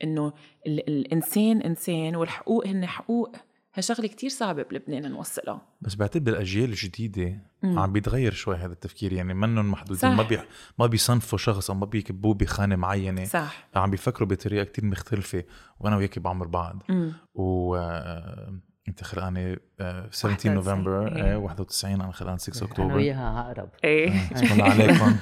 [0.05, 0.33] إنه
[0.66, 3.33] ال- الانسان إنسان والحقوق هن حقوق.
[3.75, 5.63] هي شغلة كتير صعبة بلبنان نوصلها.
[5.81, 10.17] بس بعتقد بالاجيال الجديدة عم بيتغير شوي هذا التفكير يعني منهم محدودين صح.
[10.17, 10.39] ما بي
[10.79, 13.25] ما بيصنفوا شخص أو ما بيكبوه بخانة معينة.
[13.25, 13.69] صح.
[13.75, 15.45] عم بيفكروا بطريقة كتير مختلفة
[15.81, 16.83] وأنا وياك بعمر بعض.
[16.91, 20.55] امم و آه، أنت خلقانة آه، 17 91.
[20.55, 21.35] نوفمبر إيه.
[21.35, 22.95] آه، 91 أنا خلقان 6 أنا أكتوبر.
[22.97, 23.69] وياها عقرب.
[23.85, 24.33] إيه.
[24.33, 25.17] اسم الله عليكم.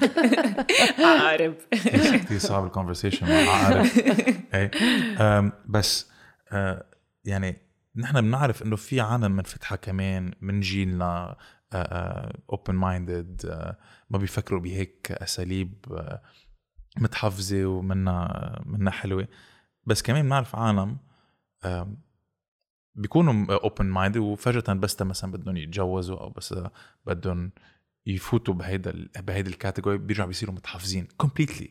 [1.05, 3.85] عقارب كثير صعب ال conversation مع عقارب
[4.53, 4.71] إيه
[5.65, 6.09] بس
[6.51, 6.85] آه،
[7.25, 7.57] يعني
[7.95, 11.37] نحن بنعرف إنه في عالم منفتحه كمان من جيلنا
[12.49, 13.45] open minded
[14.09, 16.21] ما بيفكروا بهيك أساليب آه،
[16.97, 19.27] متحفزه ومنا منا حلوة.
[19.85, 20.97] بس كمان بنعرف عالم
[22.95, 26.55] بيكونوا open minded وفجأة بس مثلا بدهم يتجوزوا أو بس
[27.05, 27.51] بدهم
[28.05, 31.69] يفوتوا بهيدا ال- بهيدي ال category بيرجعوا بيصيروا متحفزين completely.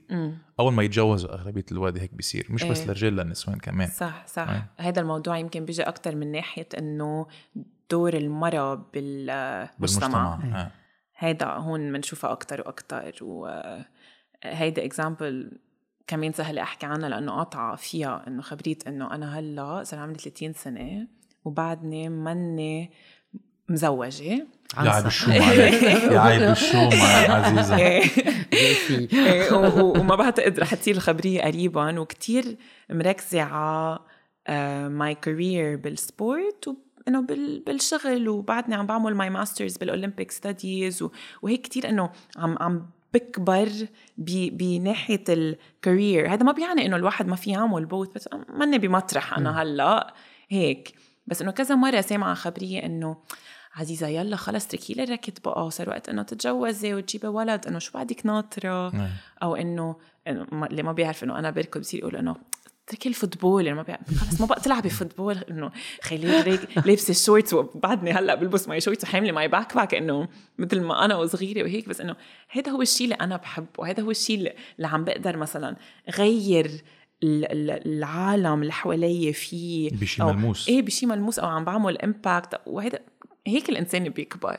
[0.61, 2.47] أول ما يتجوزوا أغلبية الوقت هيك بيصير.
[2.51, 2.85] مش بس إيه.
[2.85, 3.88] للرجال للنسوان كمان.
[3.88, 4.49] صح صح.
[4.49, 4.62] أي.
[4.77, 7.27] هذا الموضوع يمكن بيجي أكتر من ناحية إنه
[7.90, 9.71] دور المرأة بالمجتمع.
[9.79, 10.35] بالمجتمع.
[10.62, 10.71] آه.
[11.16, 13.14] هيدا هون بنشوفها أكتر وأكتر.
[13.21, 15.59] وهيدا اكزامبل
[16.07, 20.53] كمان سهل أحكي عنها لأنه قاطعة فيها إنه خبريت إنه أنا هلأ صار عمري 30
[20.53, 21.09] سنة
[21.45, 22.90] وبعدني مني
[23.68, 24.47] مزوجة.
[24.76, 24.90] يا.
[24.90, 25.82] عيب الشوم عليك.
[25.82, 26.90] يا عيب الشوم
[28.87, 32.56] في إيه، و- وما بعتقد رح تصير الخبرية قريبا وكتير
[32.90, 33.98] مركزة على
[34.88, 41.05] my career بال sport وانه بال- بالشغل وبعدني عم بعمل my master's بال Olympic studies
[41.42, 43.68] وهيك كتير إنه عم عم بكبر
[44.18, 48.78] ب- بناحية ال career هذا ما بيعني إنه الواحد ما في يعمل both بس ماني
[48.78, 50.14] بمطرح أنا هلأ
[50.48, 50.92] هيك.
[51.26, 53.16] بس إنه كذا مرة سامعة خبرية إنه
[53.74, 57.92] عزيزة يلا خلص تركي لي الركض بقى وصار وقت إنه تتجوزي وتجيبي ولد إنه شو
[57.94, 59.11] بعدك ناطرة؟ إيه.
[59.42, 59.96] أو إنه
[60.52, 62.37] اللي ما بيعرف إنه أنا بركض بصير يقول إنه
[62.88, 64.16] اتركي ال football يعني ما بي...
[64.16, 65.70] خلص ما بقى تلعبي football إنه
[66.02, 71.04] خلي لابسة ال shorts وبعدني هلأ بلبس my shorts وحاملة my backpack إنه مثل ما
[71.04, 71.88] أنا وصغيرة وهيك.
[71.88, 72.16] بس إنه
[72.48, 75.76] هذا هو الشيء اللي أنا بحبه هذا هو الشيء اللي عم بقدر مثلا
[76.16, 76.82] غير
[77.24, 79.90] العالم اللي حوالي فيه.
[79.90, 80.68] بشيء ملموس.
[80.68, 82.98] إيه بشيء ملموس أو عم بعمل impact وهذا
[83.46, 84.57] هيك الإنسان بيكبر.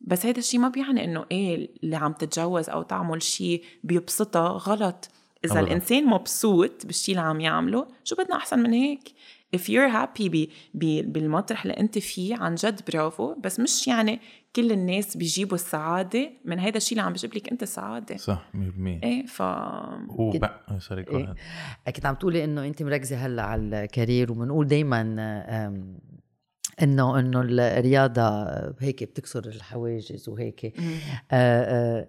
[0.00, 5.08] بس هذا الشيء ما بيعني إنه إيه اللي عم تتجوز أو تعمل شيء بيبسطها غلط.
[5.44, 5.66] إذا أولا.
[5.66, 9.12] الإنسان مبسوط بالشيء اللي عم يعمله شو بدنا أحسن من هيك؟
[9.56, 13.34] If you're happy ب ب بالمطرح اللي أنت فيه عن جد برافو.
[13.34, 14.20] بس مش يعني
[14.56, 18.58] كل الناس بيجيبوا السعادة من هذا الشيء اللي عم بيجيب لك أنت السعاده صح 100%
[18.86, 21.34] إيه ف هو بقى sorry إيه.
[21.96, 25.02] كنت عم تقولي إنه أنت مركزة هلأ على ال career وبنقول دائما
[26.82, 28.22] إنه إنه الرياضة
[28.80, 30.64] هيك بتكسر الحواجز وهيك.
[30.66, 30.74] آه
[31.32, 32.08] آه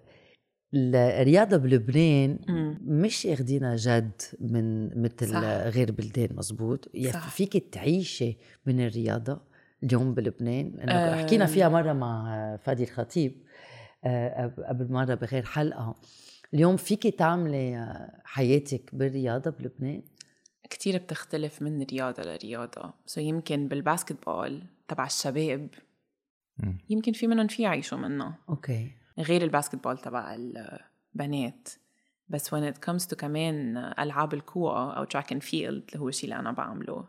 [0.73, 2.39] الرياضة بلبنان
[2.86, 5.43] مش اخدينها جد من مثل صح.
[5.43, 6.89] غير بلدان مزبوط.
[7.13, 7.29] صح.
[7.29, 9.41] فيك تعيشي من الرياضة
[9.84, 10.89] اليوم بلبنان.
[10.89, 11.15] أه.
[11.15, 13.43] حكينا فيها مرة مع فادي الخطيب
[14.05, 15.95] آه، قبل مرة بغير حلقة.
[16.53, 20.01] اليوم فيك تعملي حياتك بالرياضة بلبنان؟
[20.71, 22.93] كتير بتختلف من رياضة لرياضة.
[23.05, 25.69] so يمكن بال basketball تبع الشباب
[26.89, 28.36] يمكن في منهم في يعيشوا منه.
[28.49, 28.91] okay.
[29.19, 31.69] غير ال basketball تبع البنات.
[32.29, 36.29] بس when it comes to كمان ألعاب القوى أو track and field اللي هو الشيء
[36.29, 37.07] اللي أنا بعمله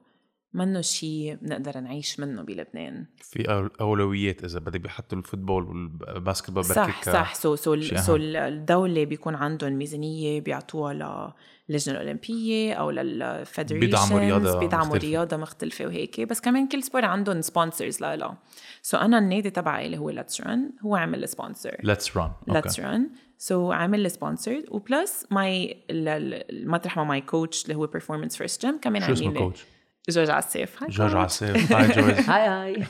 [0.55, 3.07] منه شيء بنقدر نعيش منه بلبنان.
[3.17, 7.35] في أولويات إذا بدك بيحطوا ال football وال basketball صح صح.
[7.35, 11.35] so so, so الدولة بيكون عندهم ميزانية بيعطوها
[11.69, 15.09] للجنة الأولمبية أو لل federation بيدعموا رياضة بيدعموا مختلفة.
[15.09, 16.21] رياضة مختلفة وهيك.
[16.21, 18.38] بس كمان كل sport عندهم sponsors لها
[18.83, 23.11] so أنا النادي تبعي اللي هو Let's Run هو عمل sponsor Let's Run Let's Run
[23.38, 28.66] so عامل لي sponsor و plus my المطرح مع my coach اللي هو Performance First
[28.66, 29.64] Gym كمان شو اسمه coach؟
[30.09, 32.87] جورج عساف hi جورج عساف hi جورج hi hi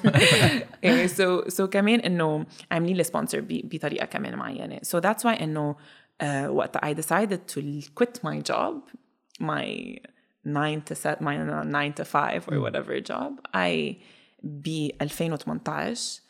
[0.85, 5.77] إيه so so كمان انه عاملين لي sponsor بطريقه كمان معينه so that's why انه
[6.23, 7.61] uh, وقت I decided to
[8.01, 8.75] quit my job
[9.41, 9.99] my
[10.45, 13.95] nine to set my nine to five or whatever job I
[14.43, 16.23] ب 2018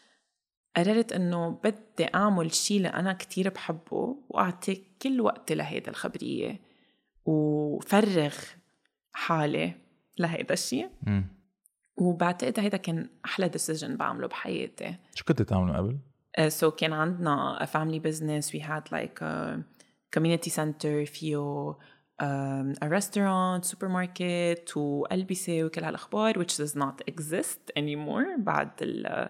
[0.77, 6.61] قررت انه بدي اعمل شيء اللي أنا كتير بحبه واعطي كل وقتي لهيدا الخبريه
[7.25, 8.35] وفرغ
[9.13, 9.82] حالي
[10.23, 10.89] لهيدا الشيء
[11.97, 14.97] وبعتقد هيدا كان أحلى ديسيجن بعمله بحياتي.
[15.15, 15.99] شو كنت تعملوا قبل؟
[16.49, 19.25] so uh, so كان عندنا family business we had like
[20.15, 21.79] community center فيو
[22.85, 29.29] restaurant supermarket وألبسة وكل هالأخبار which which not exist anymore بعد ال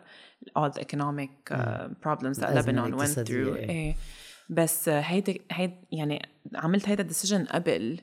[0.58, 3.56] all the economic uh, problems that Lebanon went through.
[3.56, 3.94] إيه.
[4.50, 8.00] بس هيدا هيدا يعني عملت هيدا decision قبل.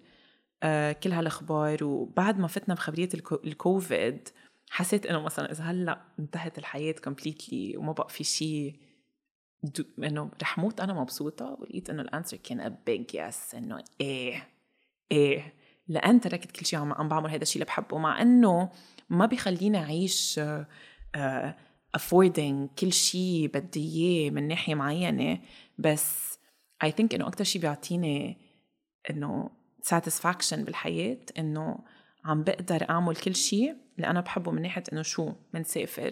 [1.04, 3.10] كل هالأخبار وبعد ما فتنا بخبرية
[3.46, 4.30] الكوفيد
[4.70, 8.76] حسيت إنه مثلا إذا هلأ انتهت الحياة completely وما بقى في شيء
[10.00, 14.48] إنه رح موت أنا مبسوطة ولقيت إنه ال answer كان a big yes إنه إيه
[15.12, 15.54] إيه.
[15.88, 18.70] لأن تركت كل شيء عم بعمل هذا الشيء اللي بحبه مع إنه
[19.10, 21.50] ما بيخليني أعيش uh,
[21.98, 25.40] affording كل شيء بدي إياه من ناحية معينة
[25.78, 26.40] بس
[26.86, 28.38] I think إنه أكثر شيء بيعطيني
[29.10, 29.50] إنه
[29.86, 31.80] satisfaction بالحياة إنه
[32.26, 36.12] عم بقدر أعمل كل شيء اللي أنا بحبه من ناحية إنه شو؟ منسافر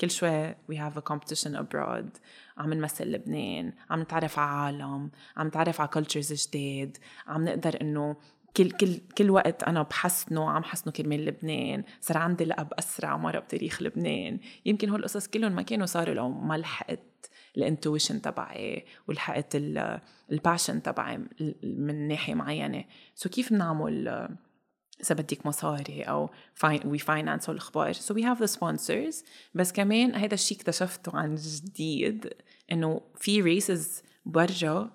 [0.00, 2.18] كل شوي we have a competition abroad
[2.58, 4.50] عم نمثل لبنان عم نتعرف على
[4.82, 8.16] عالم عم نتعرف على cultures جداد عم نقدر إنه
[8.56, 11.84] كل كل كل وقت أنا بحسنه عم حسنه كرمال لبنان.
[12.00, 14.38] صار عندي لقب أسرع مره بتاريخ لبنان.
[14.66, 17.30] يمكن هول القصص كلهم ما كانوا صاروا لو ما لحقت.
[17.56, 19.56] ال intuition تبعي ولحقت
[20.30, 21.18] ال passion تبعي
[21.62, 22.84] من ناحية معينة.
[23.14, 24.08] so كيف بنعمل
[25.04, 26.30] إذا بدك مصاري أو
[26.84, 27.92] we finance الأخبار.
[27.92, 32.30] so we have the sponsors بس كمان هذا الشيء اكتشفته عن جديد
[32.72, 34.90] إنه في races برا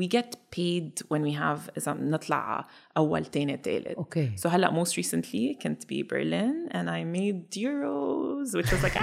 [0.00, 3.98] we get paid when we have إذا نطلع أول تاني تالت.
[3.98, 4.40] Okay.
[4.42, 8.96] So هلأ most recently كنت ب Berlin and I made euros which was like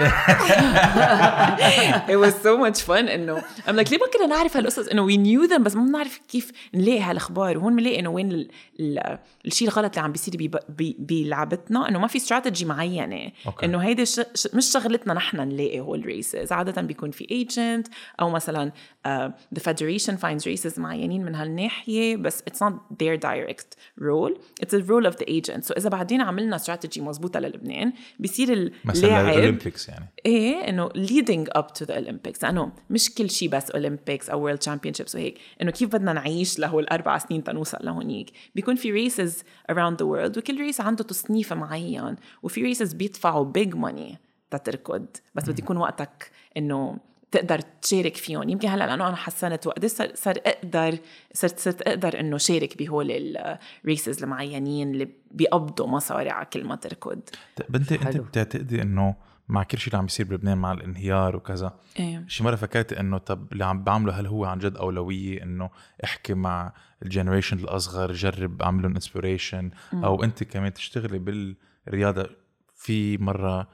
[2.13, 5.17] it was so much fun إنه I'm like ليه ما كنا نعرف هالقصص إنه we
[5.17, 9.67] knew them بس ما بنعرف كيف نلاقي هالأخبار وهون بنلاقي إنه وين ال ال الشيء
[9.67, 10.51] الغلط اللي عم بيصير
[10.99, 13.63] بلعبتنا إنه ما في استراتيجي معينة okay.
[13.63, 14.19] إنه هيدي ش...
[14.53, 18.71] مش شغلتنا نحن نلاقي هول الريسز عادة بيكون في agent أو مثلا
[19.07, 19.09] uh,
[19.55, 24.33] the federation finds races معينين من هالناحية بس it's not their direct role.
[24.63, 25.65] It's a role of the agent.
[25.65, 30.05] So إذا بعدين عملنا استراتيجي مزبوطه للبنان بصير مثلا اللاعب ال Olympics يعني.
[30.25, 32.43] إيه إنه leading up to the Olympics.
[32.43, 35.37] لأنه مش كل شيء بس Olympics أو World Championships وهيك.
[35.61, 40.37] إنه كيف بدنا نعيش له الاربع سنين تنوصل لهونيك؟ بيكون في races around the world
[40.37, 42.15] وكل race عنده تصنيف معين.
[42.43, 44.15] وفي races بيدفعوا big money
[44.51, 46.97] تتركض بس بده يكون وقتك إنه
[47.31, 48.49] تقدر تشارك فيهم.
[48.49, 50.97] يمكن هلأ لأنه أنا حسنت وقت صار, صار أقدر
[51.33, 56.75] صرت صرت أقدر إنه شارك بهول ال races المعينين اللي بيقبضوا مصاري على كل ما
[56.75, 57.19] تركض
[57.55, 58.17] طيب أنت انت.
[58.17, 59.15] بتعتقدي إنه
[59.49, 62.25] مع كل شيء اللي عم يصير بلبنان مع الانهيار وكذا إيه.
[62.27, 65.69] شي مرة فكرت إنه طب اللي عم بعمله هل هو عن جد أولوية إنه
[66.03, 66.73] أحكي مع
[67.03, 72.29] ال generation الأصغر جرب أعمل لهم inspiration أو أنت كمان تشتغلي بالرياضة
[72.75, 73.67] في مرة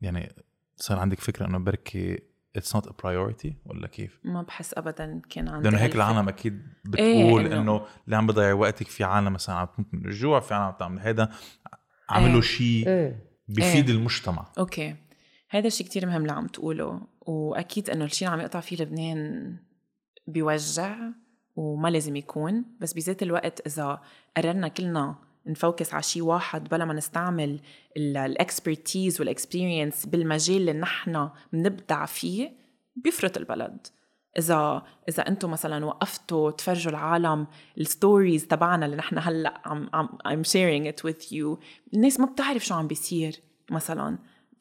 [0.00, 0.32] يعني
[0.76, 5.48] صار عندك فكرة إنه بركي it's not a priority ولا كيف؟ ما بحس ابدا كان
[5.48, 5.94] عندي لأنه هيك.
[5.94, 6.62] العالم أكيد
[6.98, 10.40] إيه، بتقول إنه- إنه اللي عم بضيع وقتك في عالم مثلا عم تموت من الجوع
[10.40, 11.28] في عالم عم تعمل هيدا
[12.10, 12.40] عملوا إيه.
[12.40, 13.96] شيء إيه بيفيد إيه.
[13.96, 14.96] المجتمع okay
[15.50, 19.56] هذا الشيء كتير مهم اللي عم تقوله وأكيد إنه الشيء اللي عم يقطع فيه لبنان
[20.26, 20.96] بيوجع
[21.56, 24.00] وما لازم يكون بس بذات الوقت إذا
[24.36, 27.60] قررنا كلنا ن focus على شيء واحد بلا ما نستعمل
[27.96, 32.52] ال expertise وال experience بالمجال اللي نحن بنبدع فيه
[32.96, 33.86] بيفرط البلد.
[34.38, 37.46] اذا إذا أنتم مثلا وقفتوا تفرجوا العالم
[37.78, 41.58] ال stories تبعنا اللي نحن هلأ عم عم I'm sharing it with you
[41.94, 43.40] الناس ما بتعرف شو عم بيصير
[43.70, 44.18] مثلا.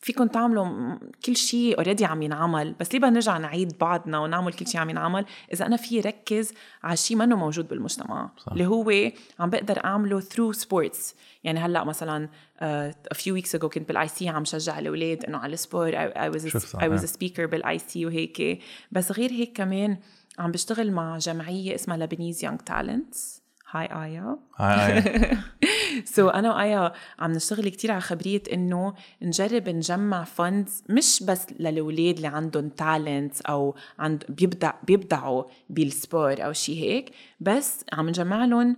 [0.08, 0.96] فيكم تعملوا
[1.26, 2.76] كل شيء already عم ينعمل.
[2.80, 6.54] بس ليه نرجع نعيد بعضنا ونعمل كل شيء عم ينعمل؟ إذا أنا في ركز
[6.84, 8.32] على شيء منه موجود بالمجتمع.
[8.38, 8.52] صح.
[8.52, 11.16] اللي هو عم بقدر أعمله through sports.
[11.44, 15.38] يعني هلأ مثلا uh, a few weeks ago كنت بال IC عم شجع الأولاد إنه
[15.38, 16.98] على ال sport I, I was a, I was إيه.
[16.98, 18.62] a speaker بال IC وهيك.
[18.92, 19.98] بس غير هيك كمان
[20.40, 26.56] عم بشتغل مع جمعية اسمها Lebanese Young Talents hi ايا hi hi so so أنا
[26.56, 32.70] وايا عم نشتغل كتير على خبرية إنه نجرب نجمع funds مش بس للأولاد اللي عندهم
[32.70, 38.78] talent أو عند بيبدع بيبدعوا بال sport أو شيء هيك بس عم نجمع لهم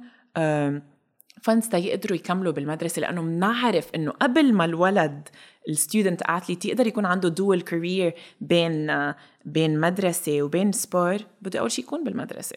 [1.42, 5.30] funds يقدروا يكملوا بالمدرسة لأنه بنعرف إنه قبل ما الولد
[5.70, 9.16] ال student athlete يقدر يكون عنده dual career بين آه،
[9.46, 12.56] بين مدرسة وبين sport بده أول شيء يكون بالمدرسة.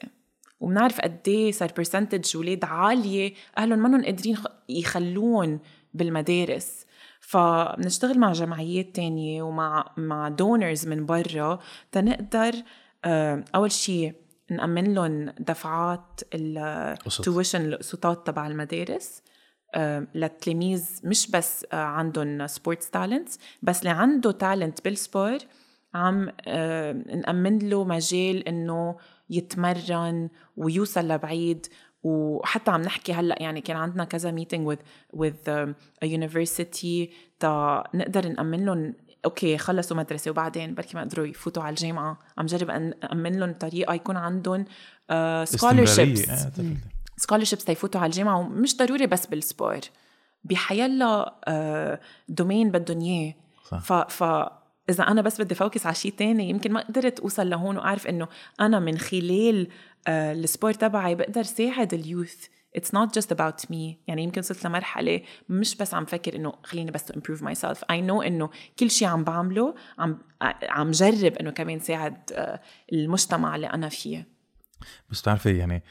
[0.62, 3.34] وبنعرف قد إيه صار percentage أولاد عالية.
[3.58, 4.38] اهلهم منهم قادرين
[4.68, 5.60] يخلون
[5.94, 6.86] بالمدارس.
[7.20, 11.58] فبنشتغل مع جمعيات تانية ومع مع donors من برا
[11.92, 12.52] تنقدر
[13.04, 14.14] آه، أول شيء
[14.50, 16.20] نأمن لهم دفعات.
[16.34, 19.22] ال tuition القسطات تبع المدارس.
[19.74, 25.38] آه، للتلاميذ مش بس آه، عندهم sports talents بس اللي عنده talent بال sport
[25.94, 26.30] عم
[27.16, 28.96] نأمن له مجال إنه
[29.32, 31.66] يتمرن ويوصل لبعيد.
[32.02, 34.44] وحتى عم نحكي هلأ يعني كان عندنا كذا
[35.16, 35.74] with um,
[36.04, 37.10] a university
[37.40, 38.94] تا نقدر نأمن لهم
[39.24, 42.18] okay خلصوا مدرسة وبعدين بركي ما قدروا يفوتوا على الجامعة.
[42.38, 44.64] عم جرب أأمن لهم طريقة يكون عندهم
[45.44, 45.86] تفضل.
[47.16, 47.64] scholarships.
[47.64, 48.38] تيفوتوا على الجامعة.
[48.38, 49.80] ومش ضروري بس بال sport
[50.44, 51.34] بحيلا
[52.28, 53.34] domaine بدهم إياه.
[54.08, 54.22] ف
[54.90, 58.28] إذا أنا بس بدي focus على شيء تاني يمكن ما قدرت أوصل لهون وأعرف إنه
[58.60, 59.68] أنا من خلال
[60.06, 62.46] آه، ال sport تبعي بقدر ساعد ال youth.
[62.78, 63.96] It's not just about me.
[64.06, 67.78] يعني يمكن وصلت لمرحلة مش بس عم فكر إنه خليني بس to improve myself.
[67.78, 70.18] I know إنه كل شيء عم بعمله عم
[70.62, 72.60] عم جرب إنه كمان ساعد آه،
[72.92, 74.28] المجتمع اللي أنا فيه.
[75.10, 75.82] بس بتعرفي يعني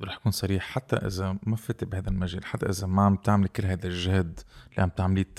[0.00, 3.64] رح أكون صريح حتى إذا ما فتي بهذا المجال حتى إذا ما عم تعملي كل
[3.64, 4.40] هذا الجهد
[4.70, 5.34] اللي عم تعمليه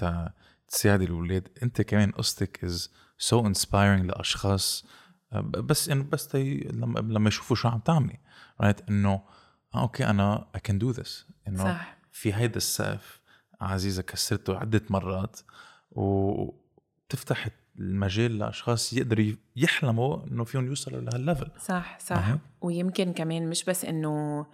[0.73, 4.85] تساعدي الاولاد أنت كمان قصتك is so inspiring لأشخاص
[5.33, 8.19] آه، بس إنه بس تي لما لما يشوفوا شو عم تعملي
[8.61, 9.21] right إنه
[9.75, 11.97] آه okay أنا I can do this إنه صح.
[12.11, 13.21] في هيدا السقف
[13.61, 15.39] عزيزة كسرته عدة مرات
[15.91, 17.47] وبتفتح
[17.79, 22.39] المجال لأشخاص يقدروا يحلموا إنه فيهم يوصلوا لهال level صح صح أها.
[22.61, 24.45] ويمكن كمان مش بس إنه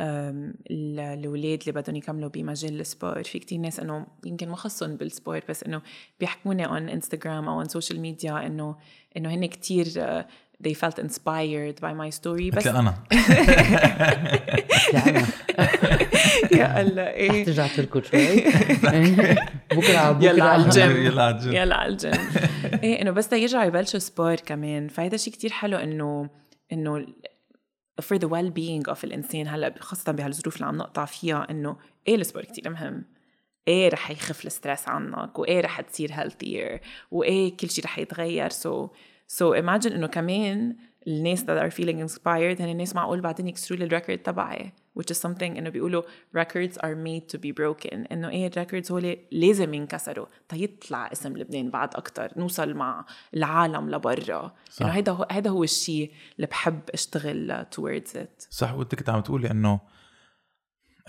[0.00, 5.40] الاولاد اللي بدهم يكملوا بمجال السبور في كتير ناس إنه يمكن ما خصهم بال sport
[5.48, 5.82] بس إنه
[6.20, 8.76] بيحكوني on انستغرام أو on social media إنه
[9.16, 10.24] إنه هن كتير uh,
[10.60, 12.50] they felt inspired by my story.
[12.56, 12.94] بس أنا.
[16.58, 17.44] يا الله إيه.
[17.44, 18.40] ترجع تركض شوي.
[19.76, 20.28] بكرة على بكرة.
[20.28, 20.96] يلا على الجيم.
[20.96, 21.52] يلا على الجيم.
[21.52, 22.12] يلا على الجيم.
[22.82, 24.88] إيه إنه بس يرجعوا يبلشوا sport كمان.
[24.88, 26.30] فهذا شيء كتير حلو إنه
[26.72, 27.06] إنه
[28.00, 31.76] for the well being of الإنسان هلأ خاصة بهالظروف اللي عم نقطع فيها إنه
[32.08, 33.04] إيه ال sport كتير مهم؟
[33.68, 36.80] إيه رح يخف ال stress عنك؟ وإيه رح تصير healthier
[37.10, 38.88] وإيه كل شيء رح يتغير؟ So
[39.38, 40.76] so imagine إنه كمان
[41.06, 44.72] الناس that are feeling inspired هن الناس معقول بعدين يكسروا لي ال record تبعي.
[45.00, 46.02] Which is something إنه بيقولوا
[46.36, 48.12] records are made to be broken.
[48.12, 50.26] إنه إيه ال records هول لازم ينكسروا.
[50.48, 54.54] تيطلع اسم لبنان بعد أكثر نوصل مع العالم لبرا.
[54.80, 58.46] إنه هيدا هو هيدا هو الشيء اللي بحب أشتغل towards it.
[58.50, 59.80] صح وانت كنت عم تقولي انه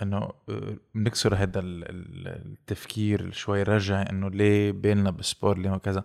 [0.02, 0.16] إنه
[0.48, 6.04] آه، بنكسر هذا التفكير شوي رجع إنه ليه بيننا بال sport ليه وكذا.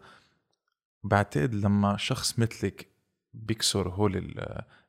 [1.04, 2.97] بعتقد لما شخص مثلك
[3.46, 4.36] بيكسر هول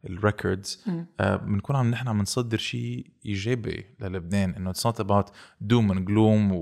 [0.04, 0.84] ال records
[1.20, 4.54] آه، بنكون عم نحن عم نصدر شيء إيجابي للبنان.
[4.54, 5.30] إنه it's not about
[5.60, 6.52] doom and gloom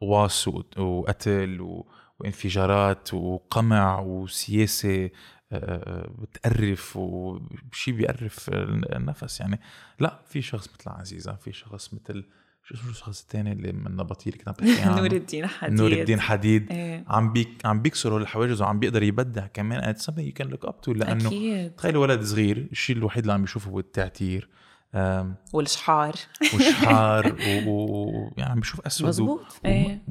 [0.00, 1.82] وواس وقتل
[2.18, 5.10] وانفجارات وقمع وسياسة
[5.52, 9.40] آه، بتقرف وشيء بيقرف النفس.
[9.40, 9.60] يعني
[10.00, 12.24] لا في شخص مثل عزيزة في شخص مثل
[12.64, 15.80] شو اسمه الشخص الثاني اللي من نبطيل كنا بنحكي عنه نور الدين حديد.
[15.80, 16.72] نور الدين حديد.
[16.72, 17.04] إيه.
[17.08, 19.84] عم بيك عم بيكسروا الحواجز وعم بيقدر يبدع كمان.
[19.84, 21.72] it's something you can look up to لأنه أكيد.
[21.76, 24.48] تخيل ولد صغير الشيء الوحيد اللي عم يشوفه هو التعتير.
[25.52, 26.14] والشحار
[26.54, 28.30] وشحار ويعني.
[28.38, 29.08] يعني عم بيشوف أسود و...
[29.08, 30.02] مزبوط إيه.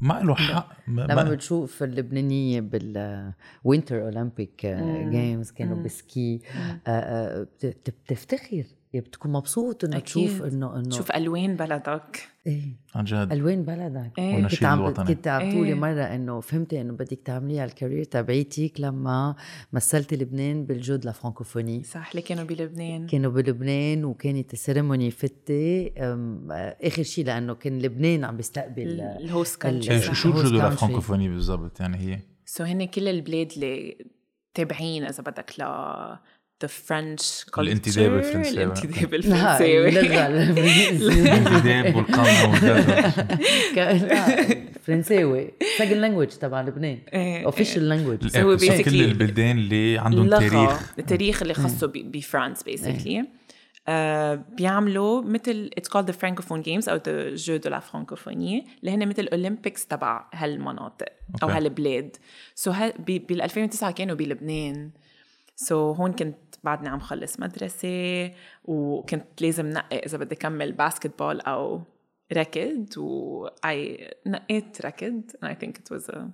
[0.00, 0.68] ما له حق.
[0.88, 4.66] ما لما ما- بتشوف اللبنانية بال Winter Olympic
[5.10, 8.64] Games كانوا ب ski آه، آه، بت- بت- بتفتخر.
[9.00, 10.04] بتكون مبسوط إنه أكيد.
[10.28, 12.62] تشوف انه إنه تشوف ألوان بلدك إيه
[12.94, 14.30] عن جد ألوان بلدك إيه.
[14.30, 15.06] كنت والنشيد عم الوطني.
[15.14, 15.74] كنت عم تقولي إيه.
[15.74, 19.34] مرة إنه فهمتي إنه بدك تعمليها ال career تبعيتك لما
[19.72, 24.56] مثلتي لبنان بال Jeux de la Francophonie صح اللي كانوا بلبنان كانوا بلبنان وكانت
[25.10, 30.32] فتة أم، آه، آخر شيء لأنه كان لبنان عم بيستقبل الهوست ال- إيه، كلتشر شو
[30.32, 30.36] country.
[30.64, 33.96] الفرانكوفوني بالضبط يعني هي سو هن كل البلاد اللي
[34.54, 35.62] تابعين إذا بدك ل
[36.64, 37.58] the French culture.
[37.58, 38.64] الانتداب الفرنساوي.
[38.64, 39.88] الانتداب لا الفرنساوي.
[41.12, 42.54] الانتداب والقمع
[44.82, 45.50] فرنساوي.
[45.78, 46.98] سكند لانجوج تبع لبنان.
[47.44, 50.92] official language So هو كل البلدان اللي عندهم تاريخ.
[50.98, 53.24] التاريخ اللي خاصه ب- ب France basically
[54.56, 59.08] بيعملوا مثل it's called the Francophone Games أو the Jeux de la Francophonie اللي هن
[59.08, 61.06] مثل Olympics تبع هالمناطق
[61.42, 61.48] أو.
[61.48, 62.16] هالبلاد.
[62.54, 64.90] so so بال 2009 كانوا بلبنان.
[65.56, 68.30] so so هون كنت بعدني عم خلص مدرسة
[68.64, 71.82] وكنت لازم نقي إذا بدي كمل basketball أو
[72.32, 75.22] ركض و I نقيت ركض.
[75.30, 76.30] And I think it was a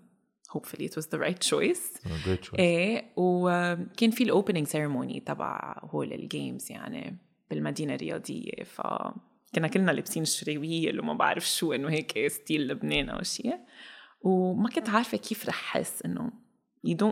[0.55, 2.01] hopefully it was the right choice.
[2.24, 2.59] Great choice.
[2.59, 7.18] إيه وكان في ال opening ceremony تبع هول ال games يعني
[7.51, 8.81] بالمدينة الرياضية ف
[9.55, 13.59] كنا كلنا لابسين الشراويل وما بعرف شو إنه هيك style لبنان أو شيء
[14.22, 16.31] وما كنت عارفة كيف رح احس إنه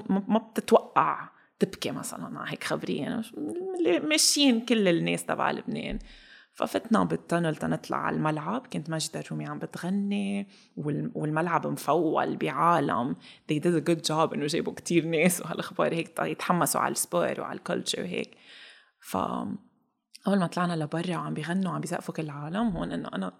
[0.08, 1.28] ما بتتوقع
[1.58, 2.64] تبكي مثلا على هيك
[3.78, 5.98] اللي ماشيين كل الناس تبع لبنان.
[6.54, 13.16] ففتنا بال tunnel تنطلع على الملعب كانت ماجدة الرومي عم بتغني وال- والملعب مفول بعالم.
[13.52, 17.40] They did a good job إنه جابوا كتير ناس وهالأخبار هيك يتحمسوا على ال sport
[17.40, 18.30] وعلى ال culture وهيك.
[19.00, 19.16] ف
[20.26, 23.32] أول ما طلعنا لبرا وعم بيغنوا وعم بيسقفوا كل العالم هون إنه أنا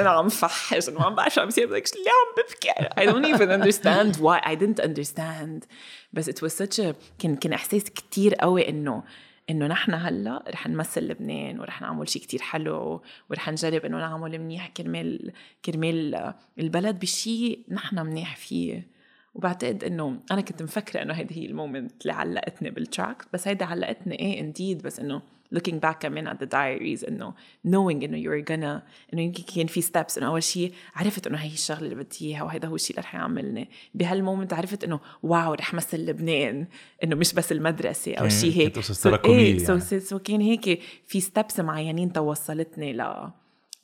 [0.00, 2.70] أنا عم فحش انه عم بعرف شو عم بيصير بدك اللي عم ببكي
[3.00, 5.68] I don't even understand why I didn't understand.
[6.12, 9.02] بس it was such a كان كان إحساس كتير قوي انه
[9.50, 14.38] إنه نحن هلا رح نمثل لبنان ورح نعمل شيء كتير حلو ورح نجرب إنه نعمل
[14.38, 15.32] منيح كرمال
[15.64, 18.92] كرمال البلد بشيء نحن منيح فيه.
[19.34, 23.48] وبعتقد إنه أنا كنت مفكرة إنه هيدي هي ال moment اللي علقتني بال track بس
[23.48, 25.22] هيدا علقتني إيه indeed بس إنه
[25.54, 27.34] looking back كمان at the diaries انه
[27.66, 28.82] knowing انه you were gonna
[29.12, 32.42] انه يمكن كان في steps إنه أول شيء عرفت إنه هي الشغلة اللي بدي إياها
[32.42, 33.70] وهذا هو الشيء اللي رح يعملني.
[33.94, 36.66] بهالمومنت عرفت إنه واو رح مثل لبنان
[37.04, 38.78] إنه مش بس المدرسة أو كان- شيء هيك.
[38.78, 39.80] قصص So- إيه يعني.
[39.80, 43.02] so so كان هيك في steps معينين توصلتني ل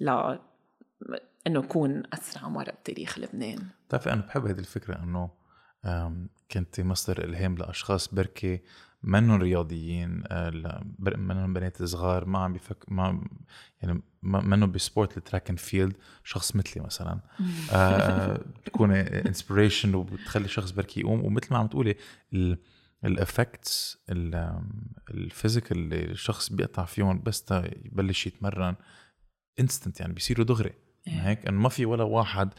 [0.00, 0.38] ل
[1.46, 3.58] إنه أكون أسرع مرة بتاريخ لبنان
[3.88, 5.30] بتعرفي أنا بحب هذه الفكرة إنه
[6.50, 8.60] كنت مصدر إلهام لأشخاص بركي
[9.03, 13.20] منهم رياضيين آه، منهم بنات صغار ما عم بفك ما
[13.82, 17.20] يعني منهم ب sport ال track and field شخص مثلي مثلا.
[17.72, 21.24] آه، تكون inspiration وبتخلي شخص بركي يقوم.
[21.24, 21.96] ومثل ما عم تقولي
[23.04, 23.98] ال effects
[25.11, 27.44] ال physical اللي الشخص بيقطع فيهم بس
[27.84, 28.74] يبلش يتمرن
[29.61, 30.72] instant يعني بيصيروا دغري.
[31.07, 31.28] إيه.
[31.28, 32.55] هيك؟ إنه ما في ولا واحد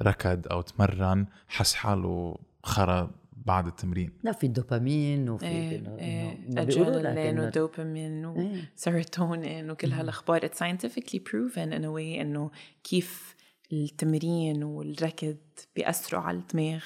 [0.00, 7.40] ركض أو تمرن حس حاله خرا بعد التمرين لا في دوبامين وفي إيه إيه ادرينالين
[7.40, 8.70] ودوبامين إيه.
[8.76, 12.50] وسيروتونين وكل هالأخبار it's scientifically proven in a way إنه
[12.84, 13.34] كيف
[13.72, 15.36] التمرين والركض
[15.76, 16.84] بيأثروا على الدماغ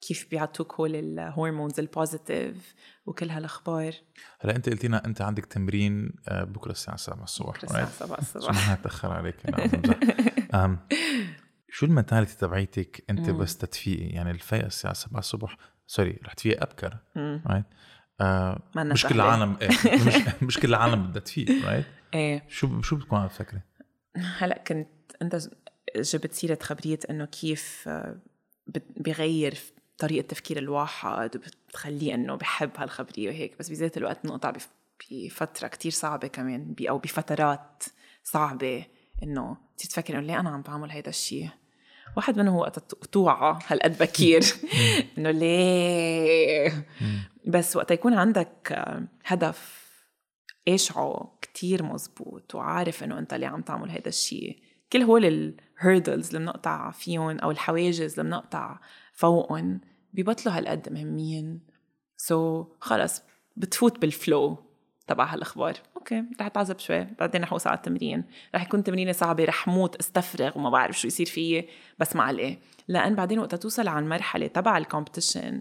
[0.00, 2.74] كيف بيعطوك هول ال hormones ال positive
[3.06, 3.94] وكل هالأخبار
[4.40, 8.16] هلا أنت قلت لنا أنت عندك تمرين آه، بكرة الساعة 7 الصبح الساعة right؟ 7
[8.20, 9.98] عشان الصبح ما اتاخر عليك أنا عم بمزح.
[10.54, 10.78] أم،
[11.76, 13.38] شو ال mentality تبعيتك انت مم.
[13.38, 15.56] بس تتفيقي يعني الفايقه الساعة 7 الصبح
[15.86, 16.96] sorry رح تفيق أبكر.
[17.46, 17.64] right
[18.20, 19.14] آه مش كل.
[19.14, 19.68] العالم إيه
[20.06, 23.60] مش, مش كل العالم بدها تفيق right إيه شو شو بتكون على الفكرة؟
[24.16, 24.88] هلأ كنت
[25.22, 25.38] أنت
[25.96, 28.16] جبت سيرة خبرية إنه كيف آه،
[28.96, 29.54] بغير
[29.98, 34.68] طريقة تفكير الواحد وبتخليه إنه بحب هالخبرية وهيك بس بذات الوقت نقطع بف-
[35.10, 37.82] بفترة كتير صعبة كمان أو بفترات
[38.24, 38.84] صعبة
[39.22, 41.48] إنه تفكر إنه ليه أنا عم بعمل هيدا الشيء
[42.16, 44.42] واحد منه هو وقت توعى هالقد بكير
[45.18, 46.86] إنه ليه؟
[47.46, 48.84] بس وقت يكون عندك
[49.24, 49.86] هدف
[50.68, 54.58] قاشعه كتير مزبوط وعارف إنه أنت ليه عم تعمل هيدا الشيء
[54.92, 58.80] كل هول ال hurdles اللي بنقطع فيهم أو الحواجز اللي بنقطع
[59.12, 59.80] فوقهم
[60.12, 61.60] ببطلوا هالقد مهمين.
[62.16, 63.22] so so, خلص
[63.56, 64.64] بتفوت بال flow
[65.06, 65.74] تبع هالأخبار.
[66.12, 68.24] okay رح اتعذب شوي بعدين رح أوصل على التمرين.
[68.54, 72.56] رح يكون تمرينة صعبة رح موت استفرغ وما بعرف شو يصير فيي بس معليه.
[72.88, 75.60] لأن بعدين وقت توصل على المرحلة تبع ال competition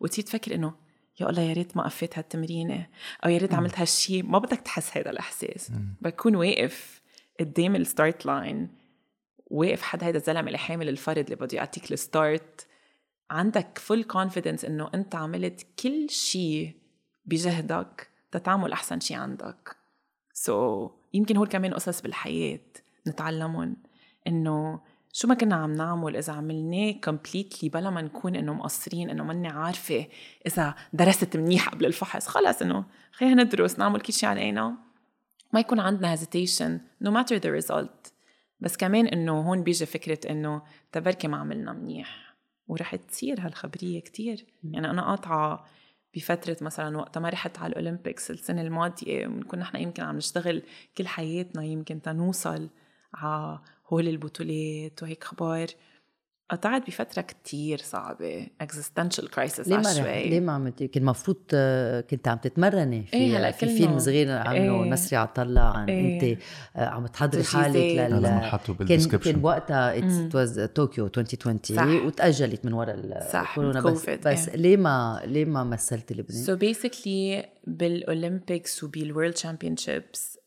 [0.00, 0.74] وتصير تفكر إنه
[1.20, 2.86] يا الله يا ريت ما قفيت هالتمرينة
[3.24, 5.72] أو يا ريت عملت هالشيء ما بدك تحس هذا الإحساس.
[6.00, 7.02] بكون واقف
[7.40, 8.68] قدام ال start line
[9.46, 12.66] واقف حد هيدا الزلمة اللي حامل الفرد اللي بده يعطيك ال start
[13.30, 16.72] عندك full confidence إنه أنت عملت كل شيء
[17.24, 19.76] بجهدك تتعمل أحسن شيء عندك.
[20.38, 22.60] so so, يمكن هول كمان قصص بالحياة
[23.08, 23.76] نتعلمهم
[24.26, 24.80] إنه
[25.12, 29.48] شو ما كنا عم نعمل إذا عملناه completely بلا ما نكون إنه مقصرين إنه ماني
[29.48, 30.06] عارفة
[30.46, 32.26] إذا درست منيح قبل الفحص.
[32.26, 34.76] خلص إنه خلينا ندرس نعمل كل شيء علينا
[35.52, 38.12] ما يكون عندنا hesitation no matter the result.
[38.60, 40.62] بس كمان إنه هون بيجي فكرة إنه
[40.92, 42.36] تبركي ما عملنا منيح.
[42.68, 44.46] ورح تصير هالخبرية كتير.
[44.64, 45.64] يعني أنا قاطعة
[46.16, 50.62] بفترة مثلا وقت ما رحت على ال Olympics السنة الماضية ونكون نحن يمكن عم نشتغل
[50.98, 52.68] كل حياتنا يمكن تنوصل
[53.14, 53.58] على
[53.88, 55.66] هول البطولات وهيك خبر
[56.50, 62.00] قطعت بفترة كتير صعبة existential crisis ليه ما شوي ليه ما عملتي كان المفروض آه،
[62.00, 64.90] كنت عم تتمرني في إيه، هلأ في كلنا- فيلم صغير عمله إيه.
[64.90, 66.32] نسري عطلة عن إيه.
[66.32, 66.40] أنت
[66.76, 67.44] آه، عم تحضري.
[67.44, 69.98] حالك لل كان كان وقتها.
[69.98, 71.58] ات واز طوكيو 2020
[72.00, 72.06] صح.
[72.06, 74.56] وتأجلت من وراء صح، الكورونا بس كوفيد، بس إيه.
[74.56, 80.38] ليه ما ليه ما مثلتي لبنان؟ سو basically بال Olympics وبال world championships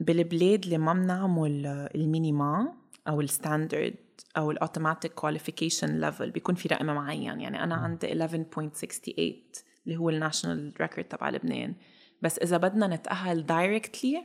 [0.00, 2.72] بالبلاد اللي ما بنعمل ال minima
[3.08, 3.94] أو ال standard
[4.36, 7.40] أو ال automatic qualification level بيكون في رقم معين.
[7.40, 11.74] يعني أنا عندي 11.68 اللي هو ال national record تبع لبنان.
[12.22, 14.22] بس إذا بدنا نتأهل directly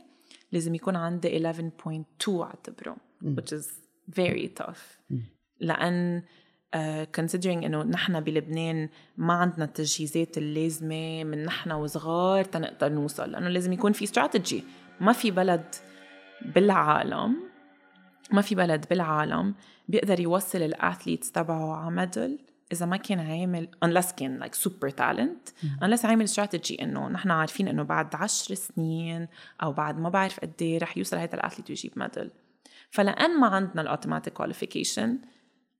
[0.52, 3.66] لازم يكون عندي 11.2 اعتبره which is
[4.20, 5.12] very tough.
[5.60, 6.78] لأن uh,
[7.20, 13.30] considering إنه نحن بلبنان ما عندنا التجهيزات اللازمة من نحن وصغار تنقدر نوصل.
[13.30, 14.64] لأنه لازم يكون في استراتيجي
[15.00, 15.74] ما في بلد
[16.54, 17.36] بالعالم
[18.32, 19.54] ما في بلد بالعالم
[19.88, 22.38] بيقدر يوصل ال athletes تبعه على medal
[22.72, 25.66] إذا ما كان عامل unless كان like super talent.
[25.82, 29.28] unless عامل استراتيجي إنه نحن عارفين إنه بعد عشر سنين
[29.62, 32.30] أو بعد ما بعرف قد إيه رح يوصل هذا ال athlete ويجيب medal
[32.90, 35.18] فلأن ما عندنا ال automatic qualification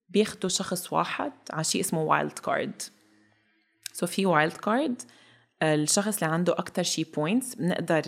[0.09, 2.83] بياخدوا شخص واحد على شيء اسمه wild card
[3.93, 5.03] so في wild card
[5.63, 8.03] الشخص اللي عنده أكتر شي points بنقدر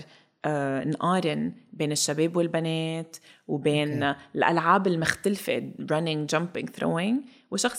[0.47, 3.17] نقارن بين الشباب والبنات
[3.47, 4.17] وبين okay.
[4.35, 7.15] الألعاب المختلفة running jumping throwing.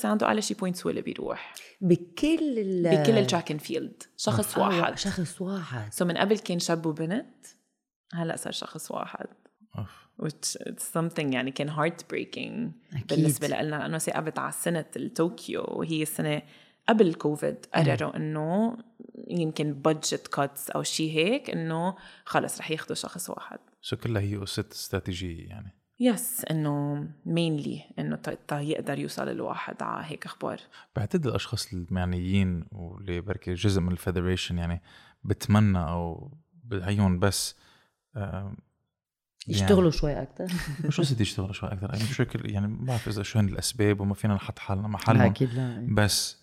[0.05, 1.53] اللي عنده أعلى شي points اللي بيروح.
[1.82, 4.97] بكل ال بكل ال track and field شخص آه، واحد.
[4.97, 5.93] شخص واحد.
[5.93, 7.45] so من قبل كان شاب وبنت
[8.14, 9.28] هلأ صار شخص واحد.
[9.78, 10.10] أوف.
[10.22, 13.07] which it's something يعني كان heartbreaking أكيد.
[13.10, 13.62] بالنسبة لنا.
[13.62, 16.41] لأنه ساقبت على سنة الطوكيو وهي السنة
[16.89, 18.77] قبل الكوفيد قرروا إنه
[19.27, 23.59] يمكن budget cuts أو شيء هيك إنه خلص رح ياخذوا شخص واحد.
[23.82, 25.75] So كلها هي قصة استراتيجية يعني.
[25.99, 30.59] Yes إنه mainly إنه تا- يقدر يوصل الواحد على هيك أخبار.
[30.95, 34.81] بعتقد الأشخاص المعنيين واللي بركي جزء من ال federation يعني
[35.23, 36.37] بتمنى أو
[36.73, 37.55] هيهم بس
[38.17, 38.57] آم،
[39.47, 40.47] يشتغلوا شوي أكثر
[40.87, 44.13] مش قصدي يشتغلوا شوي أكثر يعني هيك يعني ما بعرف إذا شو هن الأسباب وما
[44.13, 45.21] فينا نحط حالنا محلهم.
[45.21, 45.87] أكيد لا.
[45.91, 46.38] بس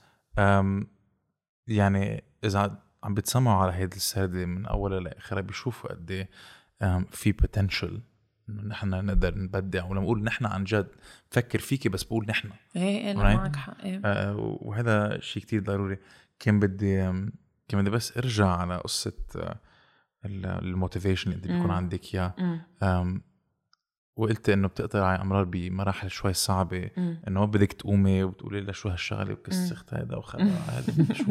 [1.68, 6.28] يعني إذا عم بتسمعوا على هيدي السردة من أولها لآخرها بيشوفوا قد إيه
[7.10, 8.00] في بوتنشل
[8.48, 9.84] إنه نحن نقدر نبدع.
[9.84, 10.88] ولما بقول نحن عن جد
[11.32, 12.50] بفكر فيكي بس بقول نحن.
[12.76, 13.14] إيه إيه.
[13.14, 14.00] معك حق إيه.
[14.04, 15.98] أه، وهذا شيء كتير ضروري.
[16.38, 16.96] كان بدي
[17.68, 19.12] كان بدي بس أرجع على قصة
[20.24, 21.70] ال- الموتيفيشن اللي بيكون.
[21.70, 22.34] عندك إياه.
[24.16, 26.90] وقلت إنه بتقطعي أمرار بمراحل شوي صعبة.
[26.98, 30.44] إنه ما بدك تقومي وتقولي لها شو هالشغلة وكسخت هذا وخلع
[30.76, 31.24] هذا شو.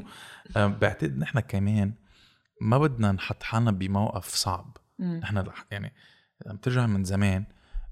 [0.56, 1.94] بعتقد نحن كمان
[2.62, 4.78] ما بدنا نحط حالنا بموقف صعب.
[5.00, 5.94] نحن يعني
[6.46, 7.46] لما بترجع من زمان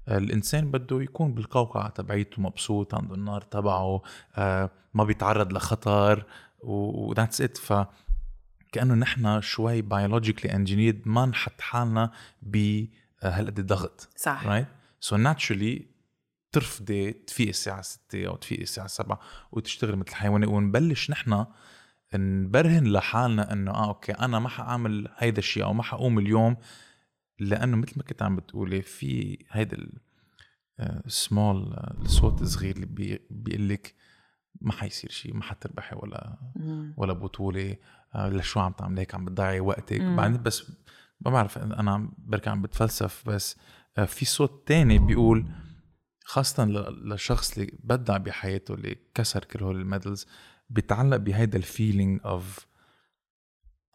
[0.08, 4.02] آه، الإنسان بده يكون بالقوقعة تبعيته مبسوط عنده النار تبعه
[4.36, 6.24] آه، ما بيتعرض لخطر
[6.60, 7.86] وذاتس ات ف
[8.72, 12.10] كأنه نحن شوي biologically engineered ما نحط حالنا
[12.42, 14.44] بهالقد الضغط صح.
[14.44, 15.82] right so naturally
[16.52, 19.20] ترفضي تفيق الساعة 6 أو تفيق الساعة 7
[19.52, 21.46] وتشتغل مثل الحيوانات ونبلش نحن
[22.14, 26.56] نبرهن لحالنا إنه آه أوكي أنا ما حأعمل هيدا الشيء أو ما حقوم اليوم
[27.38, 29.88] لأنه مثل ما كنت عم بتقولي في هيدا
[31.06, 33.94] سمول الصوت الصغير اللي بي بيقول لك
[34.60, 36.94] ما حيصير شيء ما حتربحي ولا مم.
[36.96, 37.76] ولا بطولة
[38.14, 40.00] آه، لشو عم تعملي هيك عم بتضيعي وقتك.
[40.00, 40.72] بعدين بس
[41.20, 45.46] ما بعرف أنا بركي عم بتفلسف بس آه، في صوت تاني بيقول
[46.24, 50.26] خاصة للشخص اللي بدع بحياته اللي كسر كل هول ال medals
[50.70, 52.66] بيتعلق بهيدا ال feeling of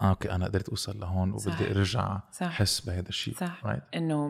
[0.01, 1.47] آه okay أنا قدرت أوصل لهون صح.
[1.61, 2.45] وبدي أرجع صح.
[2.47, 3.61] احس بهذا الشيء صح.
[3.65, 3.95] right?
[3.95, 4.29] إنه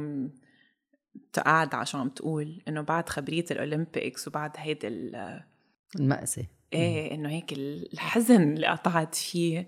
[1.34, 5.44] تقعد على شو عم تقول إنه بعد خبرية ال Olympics وبعد هيدا ال-
[6.00, 9.68] المأساة إيه إنه هيك الحزن اللي قطعت فيه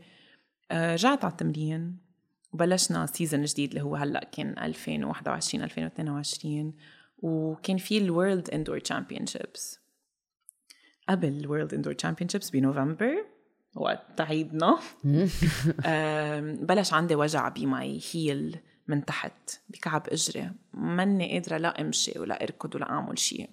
[0.71, 1.97] آه، رجعت على التمرين
[2.53, 6.73] وبلشنا season جديد اللي هو هلأ كان 2021 2022
[7.17, 9.79] وكان في ال World Indoor Championships
[11.09, 13.25] قبل ال World Indoor Championships بنوفمبر
[13.75, 14.79] وقت تعيدنا
[15.85, 20.51] آم، بلش عندي وجع ب my heel من تحت بكعب إجري.
[20.73, 23.49] ماني قادرة لا أمشي ولا أركض ولا أعمل شيء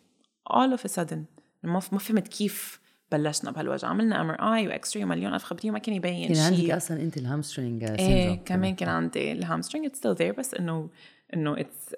[0.52, 1.18] all of a sudden
[1.62, 2.80] ما فهمت كيف
[3.12, 6.76] بلشنا بهالوجع عملنا MRI و X-ray مليون ألف خبرية ما كان يبين كان عندك شيء.
[6.76, 10.90] أصلا أنت ال hamstring إيه كمان كان عندي ال hamstring it's still there بس إنه
[11.34, 11.94] إنه it's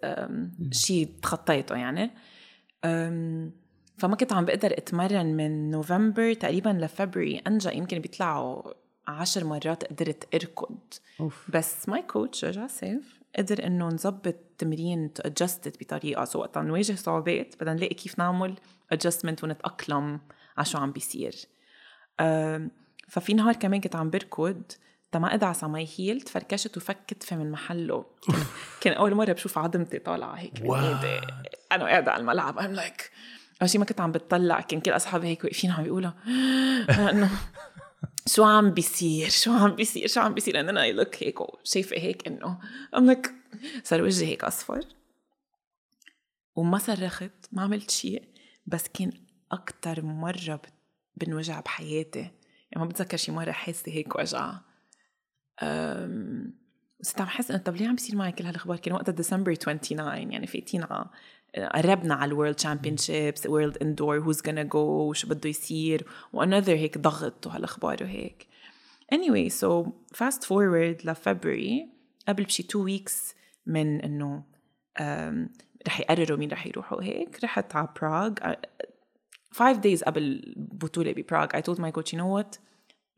[0.73, 2.11] شيء تخطيته يعني.
[3.99, 7.39] فما كنت عم بقدر أتمرن من نوفمبر تقريبا ل February.
[7.39, 8.73] أنجا يمكن بيطلعوا
[9.09, 10.79] عشر مرات قدرت أركض.
[11.21, 11.51] أوف.
[11.55, 16.25] بس my coach رجع سيف قدر إنه نظبط تمرين adjusted بطريقة.
[16.25, 18.55] So وقت نواجه صعوبات بدنا نلاقي كيف نعمل
[18.93, 20.21] adjustment ونتأقلم.
[20.57, 21.35] على شو عم بيصير.
[23.09, 24.63] ففي نهار كمان كنت عم بركض
[25.13, 28.05] تا ما ادعس على my heel تفركشت وفكت في من محله.
[28.81, 31.27] كان- أول مرة بشوف عظمتي طالعة هيك من إيدي.
[31.73, 33.11] أنا قاعدة على الملعب I'm like
[33.63, 36.11] أول شي ما كنت عم بتطلع كان كل أصحابي هيك واقفين عم بيقولوا
[37.11, 37.31] انه
[38.35, 42.27] شو عم بيصير؟ شو عم بيصير؟ شو عم بيصير؟ أنا I look هيك وشايفة هيك
[42.27, 42.59] إنه
[42.97, 43.33] I'm like
[43.85, 44.81] صار وجهي هيك أصفر.
[46.55, 48.23] وما صرخت ما عملت شيء
[48.67, 49.13] بس كان
[50.03, 50.73] مرة بت-
[51.17, 52.19] بنوجع بحياتي.
[52.21, 52.33] يعني
[52.77, 54.53] ما بتذكر شي مرة حاسة هيك وجع.
[55.63, 56.55] أم،
[57.01, 60.33] بس عم حس إنه طب ليه عم بيصير معي كل هالأخبار؟ كان وقتها ديسمبر 29
[60.33, 61.07] يعني فايتين على
[61.75, 64.79] قربنا على ال World Championships و World Indoor who's gonna go
[65.11, 68.47] وشو بده يصير و under هيك ضغط وهالأخبار وهيك.
[69.15, 69.87] Anyway so
[70.17, 71.89] fast forward ل February
[72.29, 73.35] قبل بشي two weeks
[73.67, 74.43] من إنه
[75.87, 78.35] رح يقرروا مين رح يروحوا هيك رحت على براغ
[79.53, 80.23] five days قبل
[80.57, 82.59] البطولة ببراغ I told my coach you know what?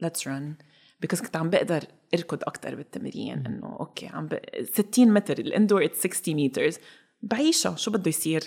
[0.04, 0.56] Let's run.
[1.00, 4.38] Because كنت عم بقدر أركض أكثر بالتمرين إنه okay عم ب...
[4.74, 6.78] 60 متر ال indoor it's 60 meters
[7.22, 8.42] بعيشها شو بده يصير؟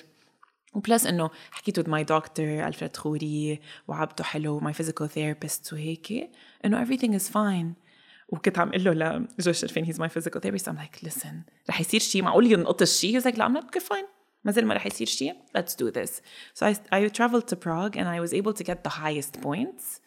[0.73, 6.31] وبلس إنه حكيت with my doctor ألفريد خوري وعبده حلو my physical therapist وهيك.
[6.65, 7.85] إنه everything is fine.
[8.29, 10.67] وكنت عم أقول له لجوش شرفين he's my physical therapist.
[10.67, 11.33] I'm like listen
[11.69, 14.14] رح يصير شيء معقول ينقط الشيء he's like لا I'm not okay
[14.44, 16.20] fine ما زال ما رح يصير شيء let's do this
[16.54, 20.00] so I, I traveled to Prague and I was able to get the highest points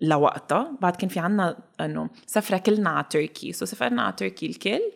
[0.00, 4.46] لوقتها بعد كان في عنا انه سفره كلنا على تركي سو so سافرنا على تركي
[4.46, 4.92] الكل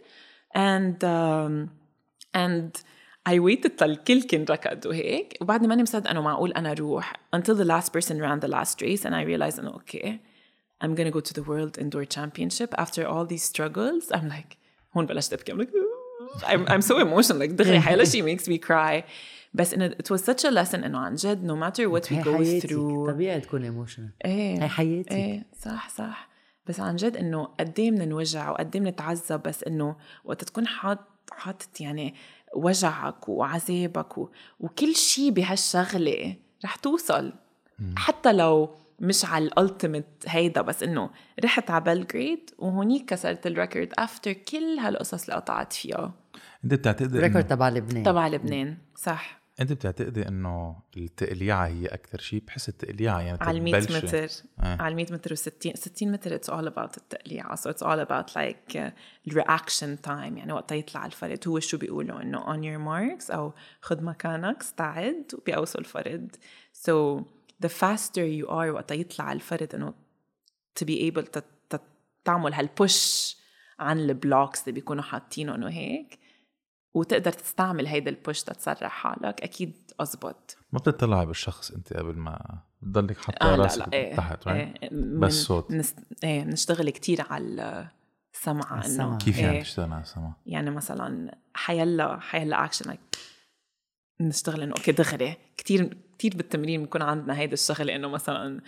[0.56, 1.68] and um,
[2.36, 2.82] and
[3.28, 7.68] I waited الكل كان ركض وهيك وبعدني ماني مصدقه انه معقول انا اروح until the
[7.68, 10.18] last person ran the last race and I realized انه okay
[10.84, 14.56] I'm gonna go to the world indoor championship after all these struggles I'm like
[14.96, 15.91] هون بلشت ابكي I'm like
[16.43, 19.09] I'm, I'm so emotional like دغري حيلا شي makes me cry.
[19.53, 22.23] بس انه it was such a lesson إنه عن جد no matter what we هي
[22.23, 24.63] go حياتك through طبيعي تكون ايموشنال إيه.
[24.63, 25.11] هي حياتك.
[25.11, 26.29] إيه صح صح.
[26.67, 29.95] بس عن جد إنه قد إيه بننوجع وقد إيه بنتعذب بس إنه
[30.25, 30.99] وقت تكون حاط
[31.31, 32.15] حاطط يعني
[32.55, 34.29] وجعك وعذابك و...
[34.59, 37.33] وكل شيء بهالشغلة رح توصل.
[37.95, 41.09] حتى لو مش على ال ultimate هيدا بس إنه
[41.43, 46.13] رحت على بلغريد وهونيك كسرت ال record after كل هالقصص اللي قطعت فيها.
[46.63, 48.03] أنت بتعتقدي record إنه- تبع لبنان.
[48.03, 49.43] تبع لبنان صح.
[49.59, 54.27] أنت بتعتقدي إنه التقليعة هي أكثر شيء بحس التقليعة يعني على ال 100 تبلشي- متر.
[54.59, 54.81] آه.
[54.81, 57.55] على ال 100 متر و60 60 متر it's all about التقليعة.
[57.55, 61.47] So it's all about like uh, reaction time يعني وقتها يطلع الفرد.
[61.47, 66.35] هو شو بيقولوا؟ إنه on your marks أو خد مكانك استعد وبيقوسوا الفرد.
[66.87, 67.21] So
[67.65, 69.93] the faster you are وقتها يطلع الفرد إنه
[70.79, 71.41] to be able to,
[71.73, 71.79] to
[72.25, 73.35] تعمل هال push
[73.79, 76.19] عن ال blocks اللي بيكونوا حاطينه إنه هيك
[76.93, 82.59] وتقدر تستعمل هيدا ال push تتسرح حالك أكيد أزبط ما بتطلعي بالشخص أنت قبل ما
[82.81, 84.47] بتضلك حاطة آه لا راسك لا إيه تحت right?
[84.47, 84.89] إيه
[85.19, 85.99] بس صوت نست...
[86.23, 87.89] إيه بنشتغل كتير على
[88.33, 89.17] السمع على إنه.
[89.17, 89.63] كيف يعني إيه.
[89.63, 92.97] تشتغل على السمع؟ يعني مثلا حيلا حيلا اكشن
[94.21, 98.61] نشتغل إنه okay دغري كثير كثير بالتمرين بنكون عندنا هيدا الشغلة إنه مثلا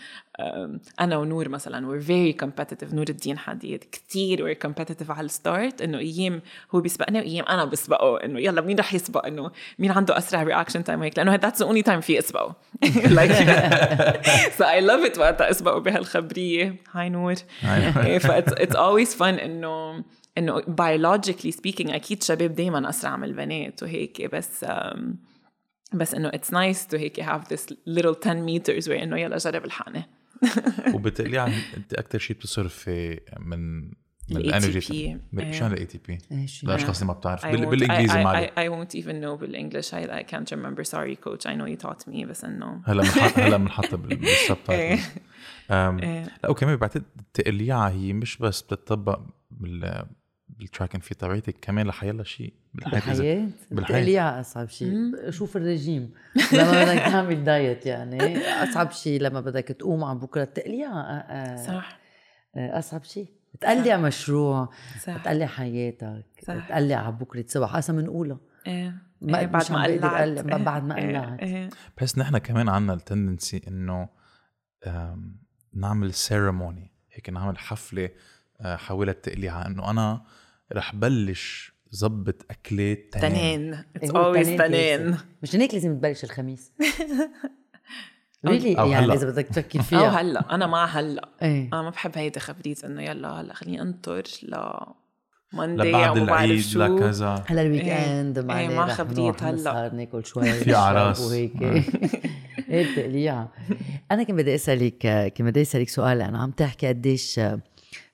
[0.99, 3.83] أنا ونور مثلا we're very competitive نور الدين حديد.
[3.91, 6.41] كثير we're competitive على ال start إنه إيام
[6.75, 10.83] هو بيسبقني وإيام أنا بسبقه إنه يلا مين رح يسبق؟ إنه مين عنده أسرع reaction
[10.83, 12.55] time هيك؟ لأنه the only time في اسبقه
[14.57, 16.75] so I love it وقتها أسبقه بهالخبرية.
[16.91, 17.35] هاي نور.
[18.19, 20.03] ف it's, it's always fun إنه
[20.37, 24.99] إنه biologically speaking أكيد شباب دائما أسرع من البنات وهيك بس um,
[25.95, 29.65] بس إنه it's nice to هيك have this little 10 meters where إنه يلا جرب
[29.65, 30.03] الحقني
[30.93, 33.81] وبالتقليع أنت أكثر شيء بتصرفي من
[34.29, 34.93] من ال ال energy
[35.37, 35.51] إيه.
[35.51, 37.45] شو ال ATP؟ إيش؟ للاشخاص اللي ما بتعرف.
[37.45, 39.95] بال- بالإنجليزي I, معلش I, I won't even know بال English.
[39.95, 40.83] I, I can't remember.
[40.83, 41.45] Sorry coach.
[41.45, 44.99] I know you taught me بس انه هلا بنحط هلا بنحطها بال- بال sub إيه.
[45.71, 46.23] إيه.
[46.43, 49.19] لا وكمان بعتقد التقليعة هي مش بس بتطبق
[49.51, 50.05] بال
[50.49, 53.01] بال track في تبعيتك كمان لحيلا شيء بالحياة.
[53.01, 53.47] إذا- بالحياة.
[53.71, 53.97] بالحياة.
[53.99, 55.11] التقليع أصعب شيء.
[55.29, 56.11] شوف الرجيم.
[56.53, 61.55] لما بدك تعمل diet يعني أصعب شيء لما بدك تقوم على بكرة التقليع آه، آه،
[61.67, 61.99] صح.
[62.55, 63.27] آه، أصعب شيء.
[63.61, 64.69] تقلع مشروع
[65.05, 65.17] صح.
[65.23, 66.67] تقلع حياتك صح.
[66.69, 68.93] تقلع على بكرة صبح أصلا بنقولها إيه.
[69.21, 70.37] ما- إيه، بعد ما عم بقدر قلعت.
[70.37, 71.39] أقلع، بعد ما إيه، قلعت.
[71.39, 71.69] إيه.
[71.97, 74.09] بحس نحن كمان عنا ال tendency إنه
[75.73, 78.09] نعمل ceremony هيك نعمل حفلة
[78.61, 80.21] حول التقليعه إنه أنا
[80.73, 83.73] رح بلش ظبط اكلات تنين.
[83.73, 84.97] إيه، always التنين تنين.
[85.11, 85.25] كارثة.
[85.43, 86.71] مشان هيك لازم تبلش الخميس.
[88.45, 89.13] really أو يعني.
[89.13, 90.21] إذا بدك تفكر أو فيها.
[90.21, 90.55] هلأ.
[90.55, 91.29] أنا مع هلأ.
[91.41, 91.69] إيه.
[91.73, 94.55] أنا ما بحب هيدا خبريت إنه يلا هلأ خليني انطر ل
[95.53, 96.79] Monday لبعد أو ما بعرف العيد شو.
[96.83, 98.21] لكذا هلا ال week إيه.
[98.21, 99.43] end إيه، معنا ما خبريت.
[99.43, 101.21] نسهر ناكل شوي في أعراس.
[101.21, 101.63] وهيك.
[101.63, 101.83] آه.
[102.69, 103.51] إيه التقليعة
[104.11, 106.17] أنا كنت بدي أسألك كنت بدي أسألك سؤال.
[106.17, 107.39] لأنه عم تحكي قديش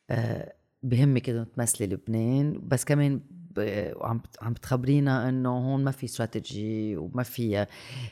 [0.09, 0.53] آه،
[0.83, 3.21] بهمك إنه تمثلي لبنان بس كمان
[3.57, 7.67] وعم عم بتخبرينا إنه هون ما في استراتيجي وما في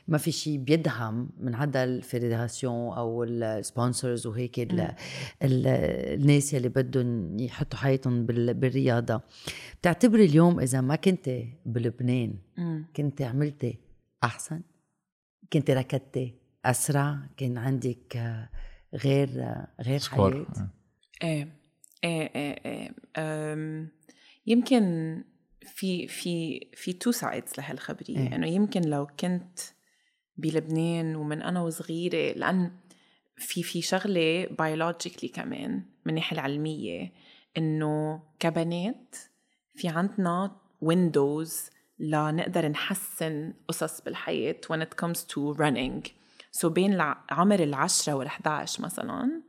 [0.08, 4.80] ما في شيء بيدعم من عدا ال fédération أو ال sponsors وهيك ال
[5.44, 5.68] ال
[6.22, 9.22] الناس يلي بدهم يحطوا حياتهم بال- بالرياضة.
[9.82, 11.30] بتعتبري اليوم إذا ما كنت
[11.66, 12.34] بلبنان.
[12.96, 13.78] كنت عملتي
[14.24, 14.62] أحسن؟
[15.54, 16.36] كنت ركضتي
[16.66, 18.38] أسرع؟ كان عندك
[18.96, 20.68] غير غير score حياة؟
[21.24, 21.48] إيه.
[22.04, 22.92] إيه إيه إيه.
[23.18, 23.88] أم،
[24.48, 24.84] يمكن
[25.76, 28.36] في في في two sides لهالخبرية إيه.
[28.36, 29.60] إنه يمكن لو كنت
[30.38, 32.72] بلبنان ومن أنا وصغيرة لأن
[33.38, 35.74] في في شغلة biologically كمان
[36.06, 37.12] من الناحيه العلمية
[37.58, 39.16] إنه كبنات
[39.76, 41.70] في عندنا windows
[42.00, 46.10] لنقدر نحسن قصص بالحياة when it comes to running
[46.52, 49.42] so so بين عمر العشرة وال11 مثلا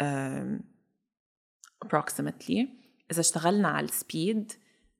[0.00, 0.62] um,
[1.84, 2.66] approximately
[3.10, 4.52] إذا اشتغلنا على ال speed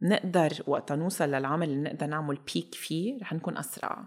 [0.03, 4.05] نقدر وقتا نوصل للعمر اللي نقدر نعمل peak فيه رح نكون أسرع.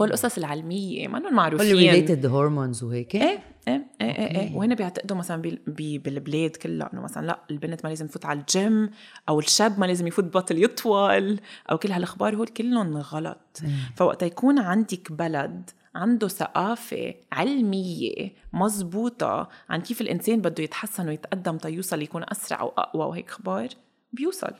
[0.00, 1.66] هو القصص العلمية ما معروفين.
[1.76, 3.14] related هرمونز وهيك.
[3.14, 3.22] إيه
[3.68, 4.40] إيه إيه إيه.
[4.40, 4.56] إيه.
[4.56, 8.40] وهنا بيعتقدوا مثلا بال- بي- بالبلاد كلها إنه مثلا لا البنت ما لازم تفوت على
[8.40, 8.90] الجيم
[9.28, 11.40] أو الشاب ما لازم يفوت بطل يطول
[11.70, 13.58] أو كل هالأخبار هول كلهم غلط.
[13.96, 22.02] فوقت يكون عندك بلد عنده ثقافة علمية مزبوطة عن كيف الإنسان بده يتحسن ويتقدم تيوصل
[22.02, 23.68] يكون أسرع وأقوى وهيك أخبار
[24.12, 24.52] بيوصل.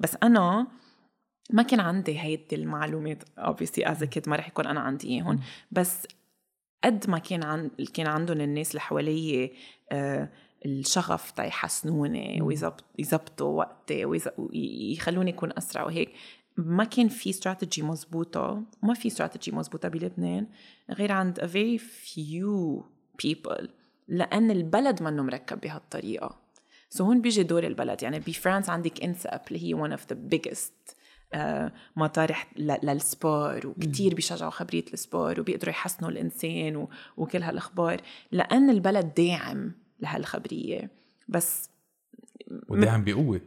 [0.00, 0.66] بس أنا
[1.50, 5.40] ما كان عندي هيدي المعلومات obviously as a kid ما رح يكون أنا عندي إياهم
[5.70, 6.06] بس
[6.84, 9.52] قد ما كان عن كان عندهم الناس اللي حوالي
[9.92, 10.28] آه
[10.66, 14.04] الشغف تا يحسنوني ويظبطوا وقتي
[14.38, 16.12] ويخلوني اكون أسرع وهيك.
[16.56, 20.46] ما كان في استراتيجي مزبوطة وما في استراتيجي مزبوطة بلبنان
[20.90, 22.82] غير عند a very few
[23.22, 23.68] people
[24.08, 26.47] لأن البلد منه مركب بهالطريقة.
[26.90, 28.02] so هون بيجي دور البلد.
[28.02, 30.94] يعني بفرنسا عندك INSEP اللي هي one of the biggest
[31.34, 38.00] آه، مطارح لل sport وكتير بيشجعوا خبرية ال sport وبيقدروا يحسنوا الإنسان و- وكل هالأخبار.
[38.32, 40.90] لأن البلد داعم لهالخبرية.
[41.28, 41.70] بس
[42.68, 43.40] وداعم بقوة.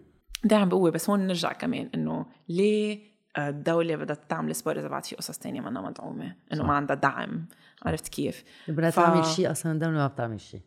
[0.43, 0.91] داعم بقوة.
[0.91, 5.61] بس هون نرجع كمان إنه ليه الدولة بدها تعمل sport إذا بعد في قصص تانية
[5.61, 6.67] منها مدعومة إنه صح.
[6.67, 7.45] ما عندها دعم
[7.85, 10.61] عرفت كيف؟ بدها ف- تعمل شيء أصلا الدولة ما بتعمل شيء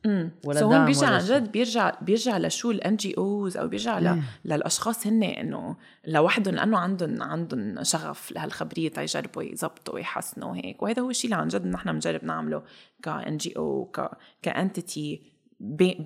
[0.44, 1.18] ولا so دعم هون بيرجع عن.
[1.18, 4.22] جد بيرجع بيرجع لشو ال NGOs أو بيرجع ل...
[4.44, 11.10] للاشخاص هن انه لوحدهم لأنه عندهم عندهم شغف لهالخبريه تيجربوا يظبطوا ويحسنوا وهيك وهذا هو
[11.10, 12.62] الشيء اللي عن جد نحن بنجرب نعمله
[13.02, 14.10] ك NGO ك
[14.42, 15.22] ك entity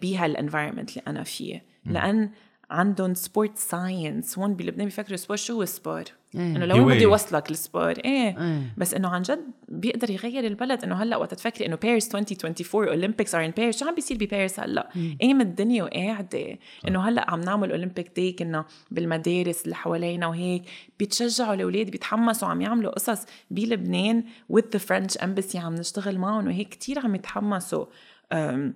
[0.02, 2.30] بهال environment اللي أنا فيه لأن
[2.70, 6.04] عندهم sport science هون بلبنان بيفكروا sport شو هو sport؟
[6.34, 6.40] إيه.
[6.56, 6.94] إنه لو بده.
[6.94, 8.62] يوصلك ال sport إيه إيه.
[8.76, 13.34] بس إنه عن جد بيقدر يغير البلد إنه هلأ وقت تفكري إنه باريس 2024 Olympics
[13.34, 14.88] are in Paris شو عم بيصير بباريس هلأ؟
[15.20, 16.58] قايم الدنيا وقاعده
[16.88, 20.62] إنه هلأ عم نعمل Olympic Day كنا بالمدارس اللي حوالينا وهيك
[20.98, 26.68] بيتشجعوا الأولاد بيتحمسوا عم يعملوا قصص بلبنان with the French embassy عم نشتغل معهم وهيك
[26.68, 27.86] كتير عم يتحمسوا
[28.32, 28.74] أم،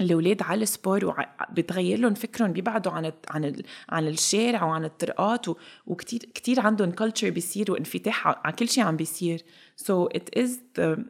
[0.00, 1.04] الاولاد على ال sport
[1.50, 5.46] وبتغير لهم فكرهم بيبعدوا عن عن عن الشارع وعن الطرقات
[5.86, 9.42] وكتير كتير عندهم culture بيصير وانفتاح على كل شيء عم بيصير.
[9.76, 10.60] so it is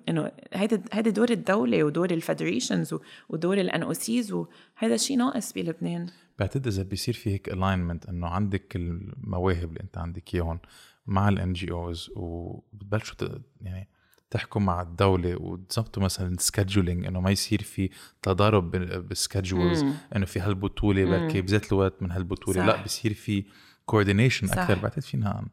[0.08, 2.94] انه هيدا هيدا دور الدولة ودور ال federations
[3.28, 6.10] ودور ال NOCs وهذا شيء ناقص بلبنان.
[6.38, 10.60] بعتقد إذا بيصير في هيك alignment إنه عندك المواهب اللي أنت عندك إياهم
[11.06, 13.28] مع ال NGOs وبتبلشوا
[13.60, 13.88] يعني
[14.34, 17.90] تحكوا مع الدولة وتظبطوا مثلا scheduling إنه ما يصير في
[18.22, 18.70] تضارب
[19.08, 19.84] بال schedules
[20.16, 22.58] إنه في هالبطولة بركي بذات الوقت من هالبطولة.
[22.58, 22.66] صح.
[22.66, 23.44] لا بصير في
[23.86, 24.46] coordination.
[24.46, 25.48] أكثر بعتقد فينا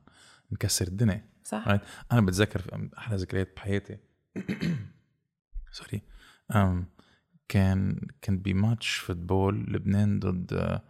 [0.52, 1.26] نكسر الدنيا.
[1.44, 1.66] صح.
[1.66, 1.80] Right.
[2.12, 3.98] أنا بتذكر أحلى ذكريات بحياتي.
[5.72, 6.02] sorry
[6.54, 6.84] um,
[7.48, 10.84] كان كان ب match football لبنان ضد آه،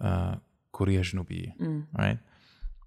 [0.00, 1.56] آه، كوريا الجنوبية.
[1.98, 2.16] right.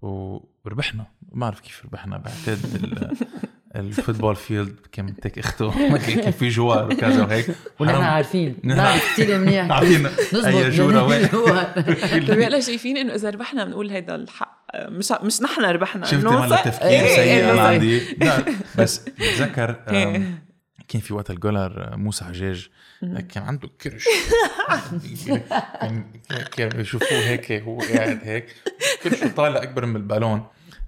[0.02, 3.18] وربحنا ما بعرف كيف ربحنا بعتقد
[3.76, 7.46] ال football field كان منيك اخته ما كان في جور وكذا وهيك.
[7.80, 7.94] ونحن.
[8.02, 9.70] عارفين نعرف كثير منيح.
[9.72, 10.06] عارفين
[10.44, 11.26] أي جورة وين.
[12.28, 16.62] طيب هلا شايفين إنه إذا ربحنا بنقول هيدا الحق مش مش نحن ربحنا شفتي صح-
[16.64, 17.62] تفكير إيه، سيء أنا.
[17.62, 18.44] عندي لا
[18.78, 20.44] بس بتذكر إيه.
[20.88, 22.68] كان في وقت ال goaler موسى حجاج
[23.02, 24.04] كان عنده كرش.
[25.80, 26.04] كان
[26.56, 28.46] كان يشوفوه هيك هو قاعد هيك
[29.02, 30.42] كرشه طالع أكبر من البالون.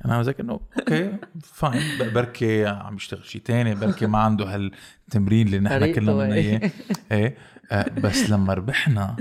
[0.04, 5.58] أنا بذكر انه okay fine بركي عم يشتغل شيء تاني بركي ما عنده هالتمرين اللي
[5.58, 6.60] نحن كلنا بدنا إيه.
[6.60, 6.70] إياه.
[7.12, 7.36] إيه
[7.72, 9.16] آه، بس لما ربحنا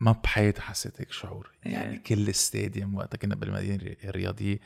[0.00, 1.50] ما بحياتي حسيت هيك شعور.
[1.62, 4.60] يعني كل ال stadium وقتها كنا بالمدينة الرياضية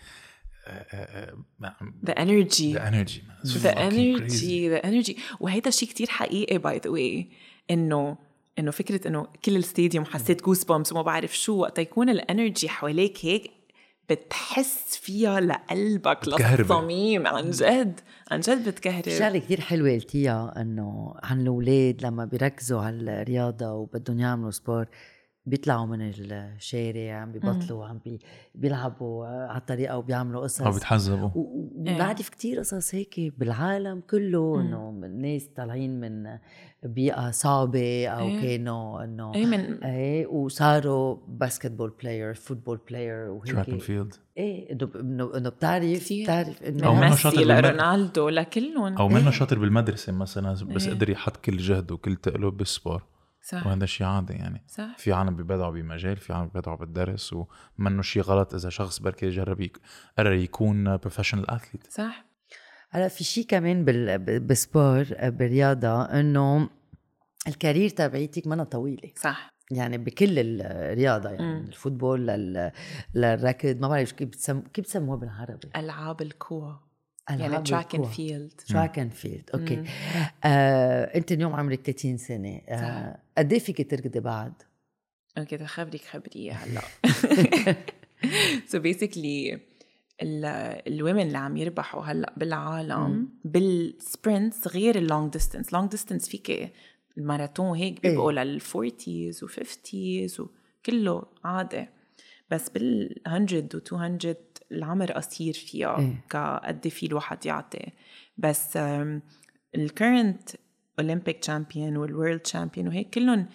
[2.06, 2.64] the energy.
[2.64, 5.20] the energy the energy the energy.
[5.40, 7.30] وهيدا شيء كتير حقيقي by the way
[7.70, 8.18] إنه
[8.58, 12.68] إنه فكرة إنه كل ال stadium حسيت goosebumps وما بعرف شو وقت يكون ال energy
[12.68, 13.50] حواليك هيك
[14.14, 16.18] بتحس فيها لقلبك.
[16.58, 18.00] للصميم عن جد
[18.30, 24.20] عن جد بتكهرب شغلة كثير حلوة قلتيها إنه عن الأولاد لما بيركزوا على الرياضة وبدهم
[24.20, 24.86] يعملوا sport
[25.46, 28.18] بيطلعوا من الشارع عم بيبطلوا عم بي
[28.54, 30.60] بيلعبوا على الطريقة وبيعملوا قصص.
[30.60, 31.94] أو بيتحزبوا و- إيه.
[31.94, 36.38] وبعرف كتير قصص هيك بالعالم كله إنه الناس طالعين من
[36.82, 38.40] بيئة صعبة أو إيه.
[38.42, 44.72] كانوا إنه اي من إيه وصاروا basketball player football player track and وهيك field إيه
[44.72, 46.12] إنه إنه بتعرف.
[46.12, 48.94] بتعرف أو انه منه ميسي شاطر لرونالدو لكلهم.
[48.96, 50.94] أو منه شاطر بالمدرسة مثلا بس إيه.
[50.94, 53.02] قدر يحط كل جهده وكل تقله بال sport.
[53.42, 53.66] صح.
[53.66, 54.62] وهذا شيء عادي يعني.
[54.68, 54.98] صح.
[54.98, 57.34] في عالم بيبدعوا بمجال في عالم بيبدعوا بالدرس
[57.78, 59.78] ومنه شيء غلط إذا شخص بركي جرب يك...
[60.18, 62.24] قرر يكون professional athlete صح.
[62.90, 66.68] هلا في شيء كمان بال sport بالرياضة إنه
[67.48, 69.10] ال career تبعيتك منا طويلة.
[69.16, 69.52] صح.
[69.70, 71.60] يعني بكل الرياضة يعني.
[71.60, 72.72] من ال football لل...
[73.14, 74.60] للركض ما بعرف كيف بتسم...
[74.60, 76.80] كيف بتسموها بالعربي؟ ألعاب القوى
[77.30, 78.06] يعني track and.
[78.06, 79.84] field track and field okay.
[80.44, 82.60] آه، أنت اليوم عمرك 30 سنة.
[82.68, 84.52] آه، قد إيه فيك تركضي بعد؟
[85.38, 86.82] okay بدي خبرك خبريه هلا
[88.66, 89.60] so basically
[90.22, 96.28] ال women اللي عم يربحوا هلأ بالعالم بال sprints غير ال long distance long distance
[96.28, 96.72] فيك
[97.18, 101.86] الماراثون هيك بيبقوا لل forties و fifties وكله عادي.
[102.50, 104.36] بس بال 100 و 200
[104.72, 106.24] العمر قصير فيها إيه.
[106.30, 107.86] كقد في الواحد يعطي.
[108.38, 108.78] بس
[109.74, 110.50] الكرنت
[110.98, 113.46] اولمبيك تشامبيون والورلد تشامبيون وهيك كلهم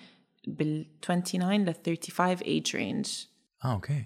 [0.47, 3.07] بال 29 ل 35 ايج رينج
[3.65, 4.03] آه أوكي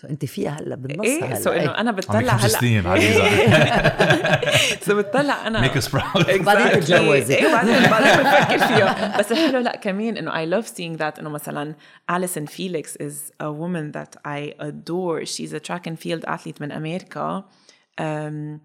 [0.00, 2.86] سو انت فيها هلا بالنص إيه هلا سو انه أنا عمرك بتطلع خمس هلا سنين
[2.86, 3.24] عزيزة
[4.80, 6.74] سو بتطلع أنا ميك اس براود بعدين Exactly.
[6.74, 7.34] تتجوزي.
[7.34, 11.28] إيه بعدين بعدين بفكر فيها بس الحلو لا كمان انه I love seeing that انه
[11.30, 11.74] مثلا
[12.12, 15.24] Allyson Felix is a woman that I adore.
[15.26, 17.44] She's a track and field athlete من أمريكا
[18.00, 18.60] um,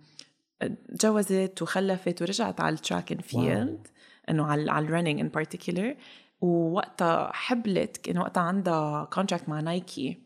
[1.00, 3.88] تجوزت وخلفت ورجعت على ال track and field
[4.30, 5.98] إنه على على ال running in particular.
[6.42, 10.18] ووقتها حبلت كان وقتها عندها contract مع Nike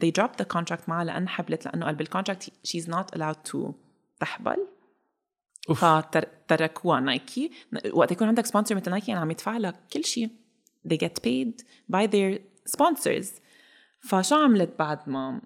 [0.00, 3.72] they dropped the contract معها لأن حبلت لأنه قال بال contract she's not allowed to
[4.20, 4.66] تحبل.
[5.68, 5.84] أوف.
[5.84, 7.50] فتركوها Nike
[7.92, 10.30] وقت يكون عندك sponsor مثل Nike يعني عم يدفع لك كل شيء.
[10.88, 12.38] They get paid by their
[12.76, 13.26] sponsors.
[14.00, 15.40] فشو عملت بعد ما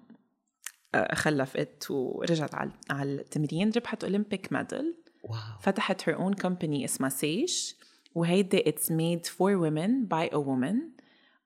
[1.13, 5.37] خلفت ورجعت على على التمرين ربحت Olympic medal wow.
[5.61, 7.75] فتحت her own company اسمها Saysh
[8.15, 10.95] وهيدي it's made for women by a woman.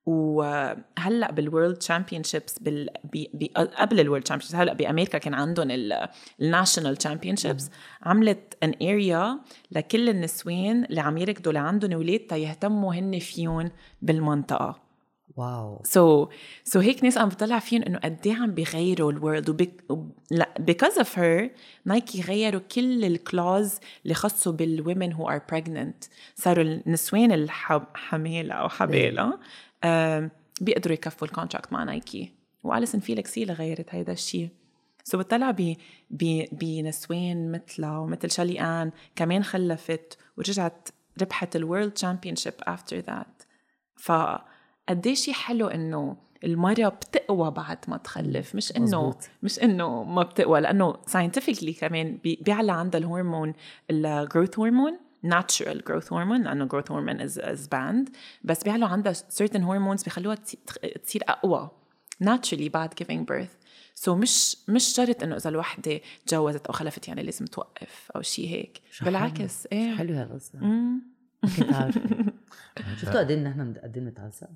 [0.05, 2.89] وهلأ بال world championships بال...
[3.03, 3.31] بي...
[3.33, 3.51] بي...
[3.55, 5.67] قبل ال world champion هلأ بأمريكا كان عندهم
[6.41, 7.69] الناشونال تشامبيون شيبس
[8.01, 9.39] عملت ان اريا
[9.71, 13.71] لكل النسوان اللي عم يركضوا لعندهم أولاد تيهتموا هن فيهم
[14.01, 14.88] بالمنطقة.
[15.37, 16.29] واو سو so,
[16.63, 19.83] سو so هيك ناس عم بطلع فيهم إنه قد إيه عم بيغيروا الورلد وبيك
[20.31, 21.51] لا بيكوز اوف هير
[21.85, 26.03] نايكي غيروا كل الكلاوز اللي خصوا بالومن هو ار بريجننت
[26.35, 29.39] صاروا النسوان الحمالة أو حبالة
[30.61, 32.31] بيقدروا يكفوا الكونتراكت مع نايكي
[32.63, 34.49] و Allyson Felix هي اللي غيرت هيدا الشيء
[35.03, 35.55] so بتطلع
[36.51, 40.89] بنسوان مثلها ومثل Shelly-Ann كمان خلفت ورجعت
[41.21, 43.43] ربحت ال world championship after that
[43.95, 44.11] ف
[44.89, 50.95] قديش حلو إنه المرأة بتقوى بعد ما تخلف مش إنه مش إنه ما بتقوى لأنه
[51.07, 53.53] scientifically كمان بيعلى عندها الهرمون
[53.89, 58.11] الجروث هرمون natural growth hormone لأنه growth hormone is, is banned
[58.43, 60.35] بس بيعلوا عندها certain hormones بيخلوها
[61.03, 61.69] تصير أقوى
[62.23, 63.59] naturally بعد giving birth.
[63.95, 68.21] سو so مش مش شرط إنه إذا الوحدة تجوزت أو خلفت يعني لازم توقف أو
[68.21, 68.81] شيء هيك.
[69.01, 69.95] بالعكس إيه.
[69.95, 70.59] حلو هالقصه
[71.57, 72.01] كنت عارفة.
[73.01, 74.47] شفتوا قد إيه نحن قد إيه بنتعذب؟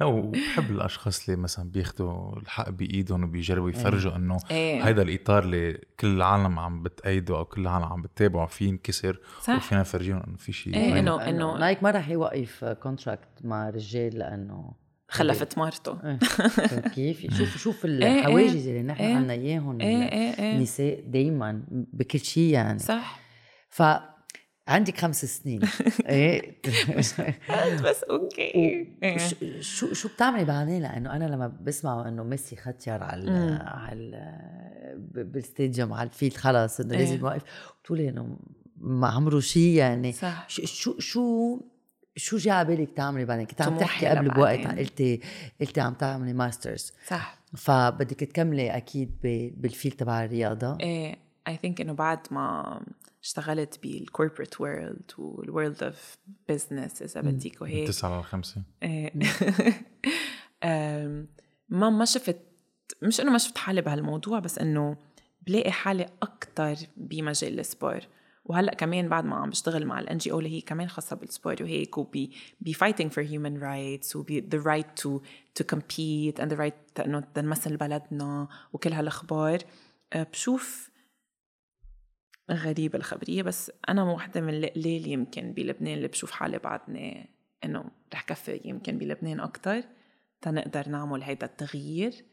[0.00, 4.86] لا وبحب الأشخاص اللي مثلا بياخذوا الحق بإيدهم وبيجربوا يفرجوا إنه إيه.
[4.86, 9.56] هيدا الإطار اللي كل العالم عم بتأيده أو كل العالم عم بتتابعه فيه ينكسر صح.
[9.56, 13.70] وفينا نفرجيهم إنه في شيء إيه يعني انه انه Nike ما رح يوقف contract مع
[13.70, 14.72] رجال لأنه
[15.08, 16.18] خلفت مرته إيه.
[16.94, 18.18] كيف شوف شوف إيه.
[18.18, 19.14] الحواجز اللي نحن إيه.
[19.14, 23.20] عنا إياهم النساء دائما بكل شيء يعني صح
[23.68, 23.82] ف
[24.70, 25.60] عندك خمس سنين.
[26.08, 26.60] إيه.
[27.84, 28.40] بس أوكي.
[29.02, 29.16] إيه.
[29.60, 33.58] شو شو بتعملي بعدين؟ لأنه أنا لما بسمع إنه ميسي ختيار على.
[33.64, 34.38] على
[35.14, 36.98] بال stadium على ال field خلص إنه إيه.
[36.98, 37.42] لازم يوقف.
[37.82, 38.36] بتقولي إنه
[38.76, 40.12] ما عمره شيء يعني.
[40.12, 40.44] صح.
[40.48, 41.60] شو شو
[42.16, 44.58] شو جا على بالك تعملي بعدين؟ كنت عم تحكي قبل بوقت.
[44.66, 45.20] قلتي
[45.60, 47.38] قلتي عم تعملي masters صح.
[47.56, 50.78] فبدك تكملي أكيد ب- بال field تبع الرياضة.
[50.80, 51.16] إيه.
[51.48, 52.80] I think إنه بعد ما
[53.22, 56.16] اشتغلت بال corporate world وال world of
[56.48, 58.62] business اذا بدك وهيك تسعة على خمسة.
[60.64, 61.28] أم،
[61.68, 62.36] ما ما شفت
[63.02, 64.96] مش إنه ما شفت حالي بهالموضوع بس إنه
[65.46, 68.00] بلاقي حالي أكثر بمجال ال sport
[68.44, 71.56] وهلأ كمان بعد ما عم بشتغل مع ال NGO اللي هي كمان خاصة بال sport
[71.60, 75.20] وهيك وبي بي fighting for human rights وبي the right to
[75.60, 79.58] to compete and the right إنه نمثل بلدنا وكل هالأخبار.
[80.12, 80.89] أه، بشوف
[82.52, 87.30] غريبة الخبرية بس أنا وحدة من القليل يمكن بلبنان اللي بشوف حالي بعدني
[87.64, 87.84] إنه
[88.14, 89.82] رح كفي يمكن بلبنان أكتر
[90.40, 92.24] تنقدر نعمل هيدا التغيير.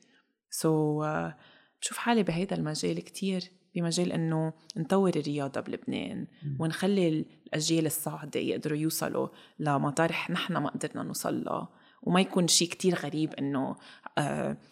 [0.49, 1.33] سو so, uh,
[1.81, 3.43] بشوف حالي بهيدا المجال كتير
[3.75, 6.27] بمجال إنه نطور الرياضة بلبنان
[6.59, 7.07] ونخلي
[7.47, 9.27] الأجيال الصاعدة يقدروا يوصلوا
[9.59, 11.69] لمطارح نحن ما قدرنا نوصل لها
[12.03, 13.77] وما يكون شيء كتير غريب إنه آه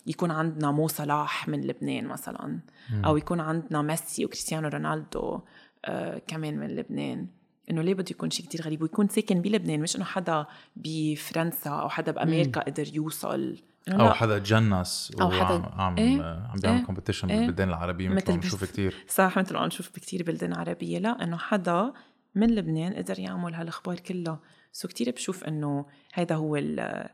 [0.08, 2.60] يكون عندنا مو صلاح من لبنان مثلا
[3.06, 5.40] أو يكون عندنا ميسي وكريستيانو رونالدو
[5.86, 7.28] آه كمان من لبنان
[7.72, 11.90] إنه ليه بده يكون شيء كتير غريب ويكون ساكن بلبنان مش إنه حدا بفرنسا أو
[11.90, 13.58] حدا بأمريكا قدر يوصل
[13.92, 14.14] أو لا.
[14.14, 16.22] حدا تجنس أو حدا- عم, إيه.
[16.54, 16.86] عم بيعمل إيه.
[16.86, 17.40] competition إيه.
[17.40, 21.24] بالبلدان العربية مثل ما بنشوف كثير صح مثل ما عم نشوف بكتير بلدان عربية لا
[21.24, 21.94] إنه حدا
[22.36, 24.40] من لبنان قدر يعمل هالأخبار كلها
[24.72, 27.10] so كتير بشوف إنه هيدا هو ال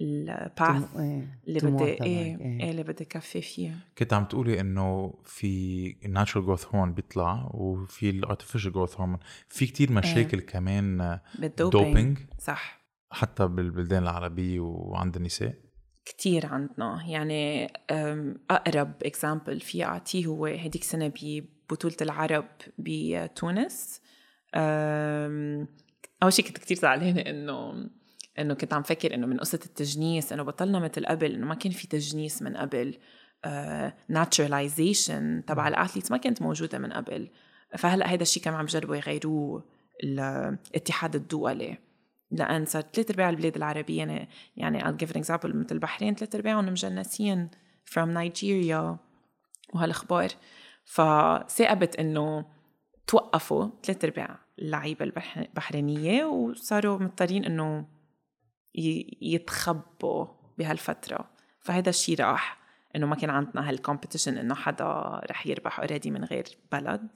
[0.00, 2.60] path إيه، اللي بدي تبعك، إيه إيه.
[2.60, 7.50] إيه اللي بدي كفي فيه كنت عم تقولي إنه في ال natural growth hormone بيطلع
[7.54, 9.18] وفي ال artificial growth hormone
[9.48, 12.84] في كتير مشاكل كمان بال doping doping صح.
[13.10, 15.54] حتى بالبلدان العربية وعند النساء.
[16.04, 17.04] كتير عندنا.
[17.08, 22.46] يعني أم، أقرب example في أعطيه هو هديك سنة ببطولة العرب
[22.78, 24.00] بتونس.
[26.22, 27.90] أول شيء كنت كتير زعلانة إنه
[28.38, 31.72] إنه كنت عم فكر إنه من قصة التجنيس إنه بطلنا مثل قبل إنه ما كان
[31.72, 32.98] في تجنيس من قبل
[34.08, 37.28] naturalization تبع ال athletes ما كانت موجودة من قبل.
[37.78, 39.64] فهلأ هيدا الشيء كمان عم يجربوا يغيروه
[40.04, 41.78] الاتحاد الدولي
[42.30, 46.34] لأن صار ثلاث أرباع البلاد العربية يعني يعني I'll give an example مثل البحرين ثلاث
[46.34, 47.48] أرباعهم مجنسين
[47.90, 48.96] from Nigeria
[49.74, 50.28] وهالأخبار.
[50.84, 52.44] فثاقبت إنه
[53.06, 57.84] توقفوا ثلاث أرباع اللعيبة البح- البحرينية وصاروا مضطرين إنه ي-
[59.22, 60.26] يتخبوا
[60.58, 61.30] بهالفترة.
[61.60, 62.58] فهذا الشيء راح
[62.96, 67.08] إنه ما كان عندنا هال competition إنه حدا رح يربح already من غير بلد.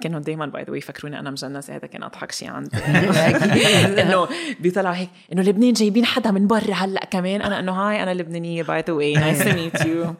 [0.00, 2.76] كانوا دايما by the way يفكروني أنا مجنسة هذا كان أضحك شيء عندي.
[4.02, 4.28] إنه
[4.60, 7.42] بيطلعوا هيك إنه لبنان جايبين حدا من برا هلأ كمان.
[7.42, 10.14] أنا إنه هاي أنا لبنانية by the way nice to meet you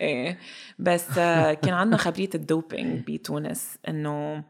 [0.00, 0.38] إيه.
[0.78, 4.44] بس آه، كان عندنا خبرية ال doping بتونس إنه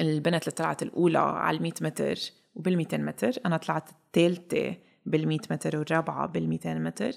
[0.00, 2.14] البنت اللي طلعت الأولى على ال 100 متر
[2.54, 3.32] وبال 200 متر.
[3.46, 4.76] أنا طلعت الثالثه
[5.06, 7.12] بال 100 متر والرابعة بال 200 متر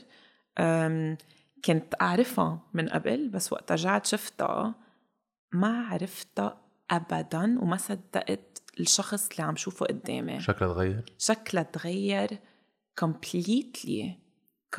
[1.66, 4.76] كنت أعرفها من قبل بس وقت رجعت شفتها.
[5.52, 6.62] ما عرفتها
[6.92, 10.40] ابدا وما صدقت الشخص اللي عم شوفه قدامي.
[10.40, 12.40] شكلها تغير؟ شكلها تغير
[13.02, 14.06] completely.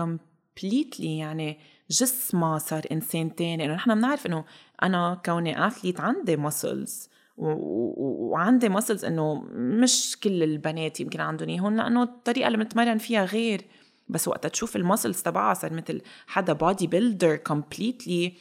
[0.02, 1.58] completely يعني
[1.90, 3.64] جسمها صار إنسان تاني.
[3.64, 4.44] إنه نحن بنعرف إنه
[4.82, 7.08] أنا كوني اثليت عندي مسلز
[7.38, 13.64] وعندي مسلز إنه مش كل البنات يمكن عندهم إياهم لأنه الطريقة اللي بنتمرن فيها غير.
[14.08, 18.32] بس وقت تشوف ال muscles تبعها صار مثل حدا body builder completely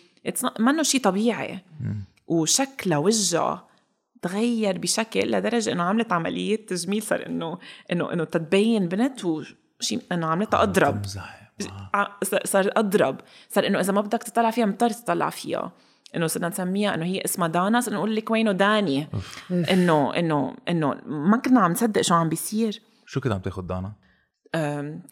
[0.60, 1.60] منه شيء طبيعي.
[2.28, 3.68] وشكلها وجهها
[4.22, 7.57] تغير بشكل لدرجه إنه عملت عملية تجميل صار إنه
[7.91, 11.52] إنه إنه تتبين بنت وشيء إنه عملتها اضرب تمزح.
[11.94, 12.07] ع-
[12.45, 15.72] صار اضرب صار إنه إذا ما بدك تطلع فيها مضطر تطلع فيها.
[16.15, 19.07] إنه صرنا نسميها إنه هي اسمها دانا صرنا نقول لك وينه داني
[19.51, 23.93] إنه إنه إنه ما كنا عم نصدق شو عم بيصير شو كنت عم تاخذ دانا؟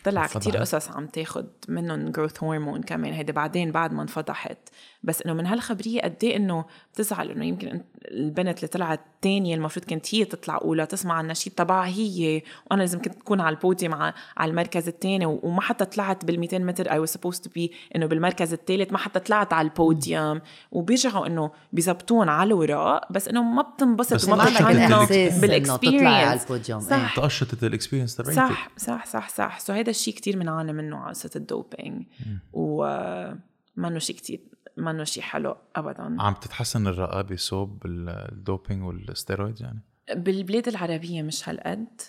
[0.03, 4.57] طلع؟ كتير قصص عم تاخد منهم جروث هرمون كمان هيدا بعدين بعد ما انفضحت
[5.06, 9.86] بس إنه من هالخبرية قد إيه إنه بتزعل إنه يمكن البنت اللي طلعت تانية المفروض
[9.86, 12.41] كانت هي تطلع أولى تسمع النشيد تبعها هي
[12.72, 16.57] وأنا لازم كنت تكون على البوديوم على على المركز الثاني وما حتى طلعت بال 200
[16.57, 20.41] متر اي was supposed to be إنه بالمركز الثالث ما حتى طلعت على البوديوم.
[20.72, 25.06] وبيرجعوا إنه بيزبطون على الوراق بس إنه ما بتنبسط بس وما إنه على
[25.41, 26.80] بال experience ال podium.
[26.80, 26.94] صح.
[26.94, 27.15] إيه.
[27.15, 29.60] طقشت ال experience تبعيتك صح صح صح صح.
[29.60, 32.06] so هيدا الشيء كتير بنعاني منه على قصة ال doping.
[32.53, 36.15] ومنه شيء كتير منه شيء حلو ابدا.
[36.19, 39.80] عم تتحسن الرقابة صوب ال doping وال steroids يعني؟
[40.15, 42.02] بالبلاد العربية مش هالقد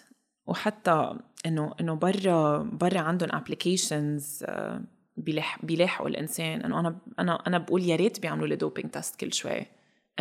[0.46, 4.44] وحتى انه إنه برا برا عندهم applications
[5.16, 6.60] بيلاح بيلاحقوا الإنسان.
[6.60, 9.66] إنه أنا أنا أنا بقول يا ريت بيعملوا لي doping test كل شوي.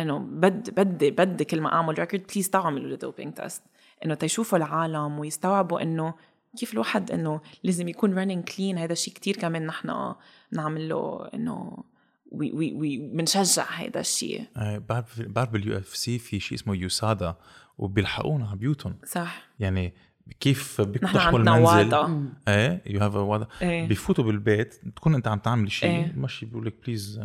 [0.00, 3.62] إنه بدي بدي بدي كل ما أعمل record please تعملوا لي doping test
[4.04, 6.14] إنه تيشوفوا العالم ويستوعبوا إنه
[6.56, 10.14] كيف الواحد إنه لازم يكون running clean هذا الشيء كتير كمان نحن
[10.52, 11.84] نعمل له إنه
[12.32, 17.34] we we we بنشجع هذا الشيء آه، بعرف بعرف بال UFC في شيء اسمه USADA
[17.78, 19.94] وبيلحقونا على بيوتهم صح يعني
[20.40, 25.70] كيف بيقتحموا المنزل WADA إيه you have WADA إيه بيفوتوا بالبيت تكون انت عم تعملي
[25.70, 26.12] شيء إيه.
[26.16, 27.20] مشي بيقول لك please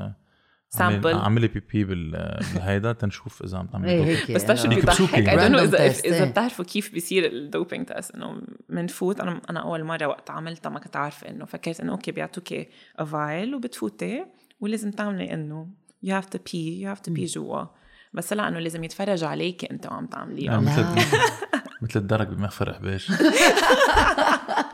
[0.78, 1.06] Sample.
[1.06, 4.18] اعملي pee pee بال- بالهيدا تنشوف إذا عم تعملي إيه doping.
[4.18, 4.68] هيك بس بتعرف شو.
[4.68, 5.48] بيضحك اذا
[5.78, 6.24] إذا إيه.
[6.24, 10.80] بتعرفوا كيف بيصير ال doping test إنه بنفوت أنا أنا أول مرة وقت عملتها ما
[10.80, 12.68] كنت عارفة إنه فكرت إنه okay بيعطوكي
[12.98, 14.26] افايل وبتفوتي
[14.62, 15.68] ولازم تعملي إنه
[16.06, 17.66] you have to pee you have to pee جوا.
[18.14, 20.96] بس طلع إنه لازم يتفرج عليكي انت وعم آه، تعمليها مثل لا.
[21.82, 23.12] مثل الدرج بمغفر حباش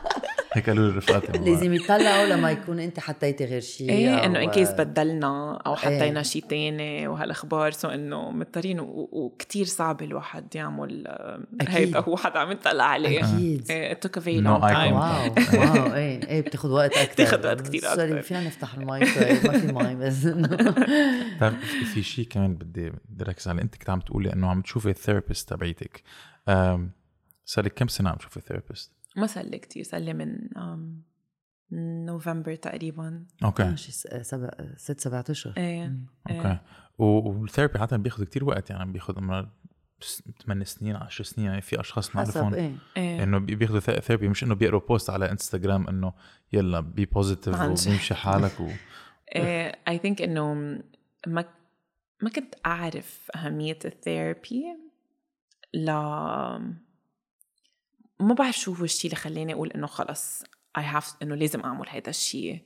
[0.58, 4.50] هيك قالوا لي رفقاتي لازم يطلعوا لما يكون انت حطيتي غير شيء إيه إنه in
[4.50, 6.22] case بدلنا أو حطينا إيه.
[6.22, 7.70] شيء تاني وهالأخبار.
[7.70, 11.06] so إنه مضطرين و- وكتير صعب الواحد يعمل.
[11.68, 13.34] هيدا هو حدا عم يطلع عليه.
[13.34, 13.70] أكيد.
[13.70, 14.94] إيه، it took a very No long eye time.
[14.94, 15.54] contact.
[15.54, 18.22] wow wow إيه إيه بتاخذ وقت أكثر بتاخد وقت كتير sorry أكتر.
[18.22, 20.26] فينا نفتح الماي شوي ما في ماي بس.
[21.36, 23.62] بتعرف في- في شيء كمان بدي بدي ركز عليه.
[23.62, 26.02] أنت كنت عم تقولي إنه عم تشوفي ال therapist تبعيتك.
[27.44, 31.08] صار لك كم سنة عم تشوفي therapist ما صار لي كتير صار لي من um,
[32.06, 33.26] نوفمبر تقريبا.
[33.44, 33.76] okay.
[33.76, 35.54] شي س- سبع ست سبعة أشهر.
[35.56, 35.96] إيه
[36.30, 36.58] okay.
[36.98, 39.14] و- وال therapy عادة بياخذ كتير وقت يعني بياخذ
[40.00, 42.74] س- ثمان سنين 10 سنين يعني في أشخاص حسب نعرفهم إيه.
[42.96, 43.22] إيه.
[43.22, 46.12] إنه بي- بياخذوا therapy مش إنه بيقروا post على انستغرام إنه
[46.52, 47.54] يلا be positive.
[47.60, 48.68] وبيمشي حالك و...
[49.36, 50.54] إيه I think إنه
[51.26, 51.44] ما
[52.22, 54.64] ما كنت أعرف أهمية ال therapy
[55.74, 56.76] لا
[58.20, 60.42] ما بعرف شو هو الشيء اللي خلاني أقول إنه خلص
[60.78, 62.62] I have إنه لازم أعمل هذا الشيء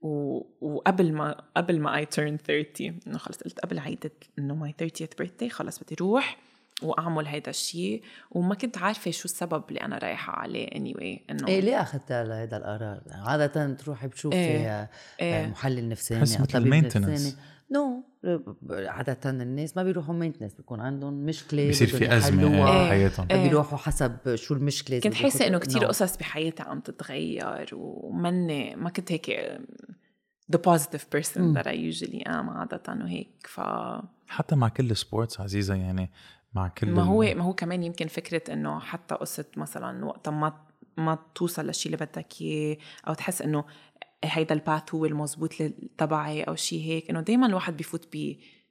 [0.00, 0.40] و...
[0.60, 5.24] وقبل ما قبل ما I turn 30 إنه خلص قلت قبل عيدة إنه my 30th
[5.24, 6.38] birthday خلص بدي روح
[6.82, 11.60] وأعمل هذا الشيء وما كنت عارفة شو السبب اللي أنا رايحة عليه anyway إنه إيه
[11.60, 14.90] ليه أخذت هذا القرار؟ عادة تروحي بتشوفي إيه.
[15.20, 15.46] إيه.
[15.46, 16.74] محلل نفساني مثل طبيب.
[16.74, 17.32] نفساني
[17.72, 18.04] no
[18.70, 22.70] عادة الناس ما بيروحوا maintenance بيكون عندهم مشكلة بصير في أزمة يحلوها.
[22.80, 23.42] إيه بحياتهم إيه.
[23.48, 25.88] بيروحوا حسب شو المشكلة كنت إنه ياخدوا- كتير no.
[25.88, 29.30] قصص بحياتي عم تتغير ومني ما كنت هيك
[30.52, 33.60] the positive person that I usually am عادة وهيك ف
[34.28, 36.10] حتى مع كل ال sports عزيزة يعني
[36.54, 40.52] مع كل ما هو ما هو كمان يمكن فكرة إنه حتى قصة مثلا وقت ما
[40.96, 42.76] ما توصل للشيء اللي بدك إياه
[43.08, 43.64] أو تحس إنه
[44.24, 45.52] هيدا ال path هو المزبوط
[45.98, 48.16] تبعي أو شيء هيك إنه دائما الواحد بيفوت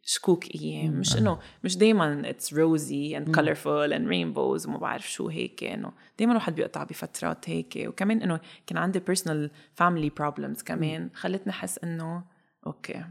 [0.06, 5.28] بشكوك أيام مش انه مش دائما it's rosy and colorful and rainbows وما بعرف شو
[5.28, 7.84] هيك إنه دائما الواحد بيقطع بفترات هيك.
[7.88, 12.24] وكمان إنه كان عندي personal family problems كمان خلتني أحس إنه
[12.68, 13.06] okay.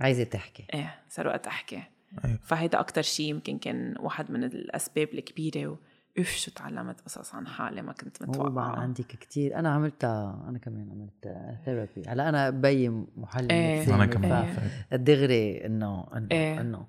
[0.00, 0.64] عايزة تحكي.
[0.74, 1.82] إيه صار وقت أحكي.
[2.24, 2.38] أيوة.
[2.42, 5.78] فهيدا أكتر شيء يمكن كان واحد من الأسباب الكبيرة
[6.18, 10.58] اف شو تعلمت قصص عن حالي ما كنت طبعا متوقعة عندك كتير أنا عملتها أنا
[10.58, 13.78] كمان عملت ثيرابي هلأ أنا بيي محلل.
[13.78, 14.96] نفسي، أنا كمان إيه.
[14.96, 16.60] دغري إنه إنه إيه.
[16.60, 16.86] إنه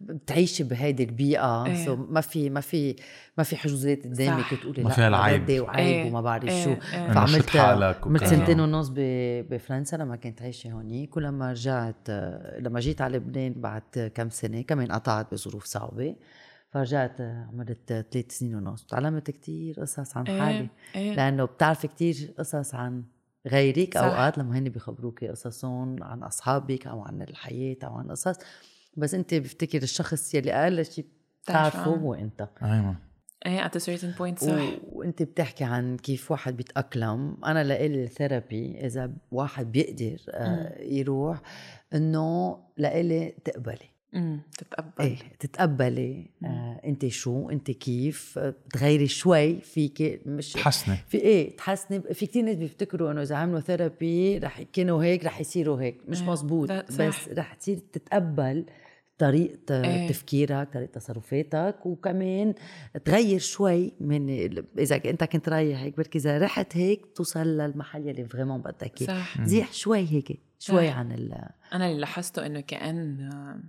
[0.00, 1.84] بتعيشي بهيدي البيئة إيه.
[1.84, 2.96] سو ما في ما في
[3.38, 4.54] ما في حجوزات قدامك.
[4.62, 5.62] تقولي ما لأ فيها العيب.
[5.62, 6.10] وعيب إيه.
[6.10, 6.64] وما بعرف إيه.
[6.64, 6.70] شو.
[6.94, 8.24] إنه فعملت عملت.
[8.24, 12.10] سنتين ونص بفرنسا لما كنت عايشة هونيك ولما رجعت
[12.58, 16.16] لما جيت على لبنان بعد كم سنة كمان قطعت بظروف صعبة
[16.76, 18.86] فرجعت عملت ثلاث سنين ونص.
[18.86, 20.70] تعلمت كتير قصص عن حالي إيه.
[20.94, 23.04] إيه لأنه بتعرفي كتير قصص عن
[23.46, 24.00] غيرك صح.
[24.00, 28.36] اوقات لما هن بيخبروك قصصهم عن أصحابك أو عن الحياة أو عن قصص.
[28.96, 31.06] بس أنت بفتكر الشخص يلي أقل شيء
[31.42, 31.84] بتعرفه.
[31.84, 32.96] هو انت أيوه.
[33.46, 34.78] إيه at a certain point صح.
[34.92, 37.44] وأنت بتحكي عن كيف واحد بيتأقلم.
[37.44, 41.40] أنا لإلي الثيرابي إذا واحد بيقدر آه، يروح
[41.94, 43.95] إنه لإلي تقبلي.
[44.16, 44.92] امم تتقبل.
[45.00, 46.26] إيه تتقبلي.
[46.44, 50.96] آه انت شو انت كيف؟ آه، تغيري شوي فيك مش تحسني.
[51.08, 52.00] في إيه تحسني.
[52.00, 56.00] في كتير ناس بيفتكروا إنه إذا عملوا therapy رح يكونوا هيك رح يصيروا هيك.
[56.08, 56.72] مش إيه، مزبوط.
[56.72, 58.64] بس رح تصير تتقبل
[59.18, 60.08] طريقة إيه.
[60.08, 62.54] تفكيرك طريقة تصرفاتك وكمان
[63.04, 64.30] تغير شوي من
[64.78, 69.08] إذا إنت كنت رايح هيك بركي إذا رحت هيك توصل للمحل يلي فريمون بدك إياه.
[69.08, 69.44] صح.
[69.44, 70.96] زيح شوي هيك شوي صح.
[70.96, 73.60] عن ال أنا اللي لاحظته إنه كأن آه،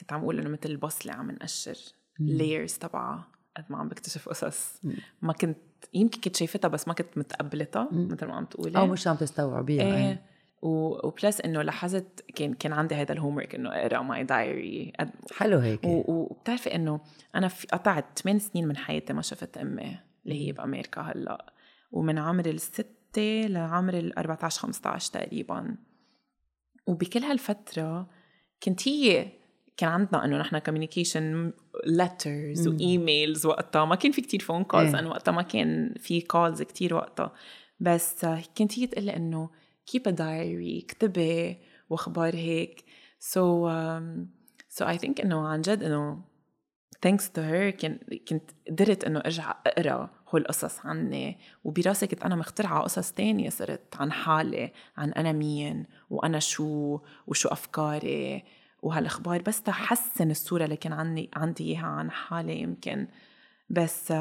[0.00, 1.76] كنت عم أقول إنه مثل البصله عم نقشر
[2.18, 4.80] layers تبعها قد ما عم بكتشف قصص.
[5.22, 5.58] ما كنت
[5.94, 7.88] يمكن كنت شايفتها بس ما كنت متقبلتها.
[7.92, 8.78] مثل ما عم تقولي.
[8.78, 10.08] أو مش عم تستوعبيها إيه.
[10.08, 10.22] إيه.
[10.62, 14.92] و- وبلس إنه لاحظت كان كان عندي هذا ال homework انه اقرا my diary
[15.36, 15.80] حلو هيك.
[15.84, 17.00] وبتعرفي إنه
[17.34, 21.52] أنا في قطعت 8 سنين من حياتي ما شفت أمي اللي هي بأمريكا هلأ.
[21.90, 25.76] ومن عمر الستة لعمر ال 14 15 تقريبا.
[26.86, 28.10] وبكل هالفترة
[28.62, 29.32] كنت هي
[29.76, 31.52] كان عندنا إنه نحن communication
[31.86, 32.68] letters.
[32.68, 33.84] و emails وقتها.
[33.84, 34.92] ما كان في كتير phone calls إيه.
[34.92, 37.32] لأنه وقتها ما كان في calls كتير وقتها.
[37.80, 38.20] بس
[38.54, 39.50] كانت هي تقول لي إنه
[39.90, 41.58] keep a diary اكتبي
[41.90, 42.84] وأخبار هيك.
[43.20, 44.26] So um,
[44.78, 46.20] so I think إنه عن جد إنه
[47.06, 47.98] thanks to her كان
[48.28, 51.38] كنت قدرت إنه أرجع أقرأ هول القصص عني.
[51.64, 57.48] وبراسي كنت أنا مخترعة قصص تانية صرت عن حالي عن أنا مين وأنا شو وشو
[57.48, 58.44] أفكاري.
[58.86, 63.06] وهالأخبار بس تحسن الصورة اللي كان عندي عندي إياها عن حالي يمكن
[63.70, 64.12] بس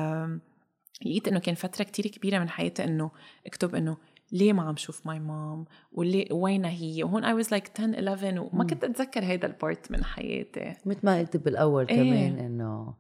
[1.01, 3.11] لقيت إنه كان فترة كتير كبيرة من حياتي إنه
[3.45, 3.97] أكتب إنه
[4.31, 8.39] ليه ما عم شوف my mom وليه وينها هي وهون I was like 10 11
[8.39, 8.63] وما.
[8.63, 11.95] كنت أتذكر هيدا ال part من حياتي مثل ما قلت بالأول إيه.
[11.95, 12.93] كمان إنه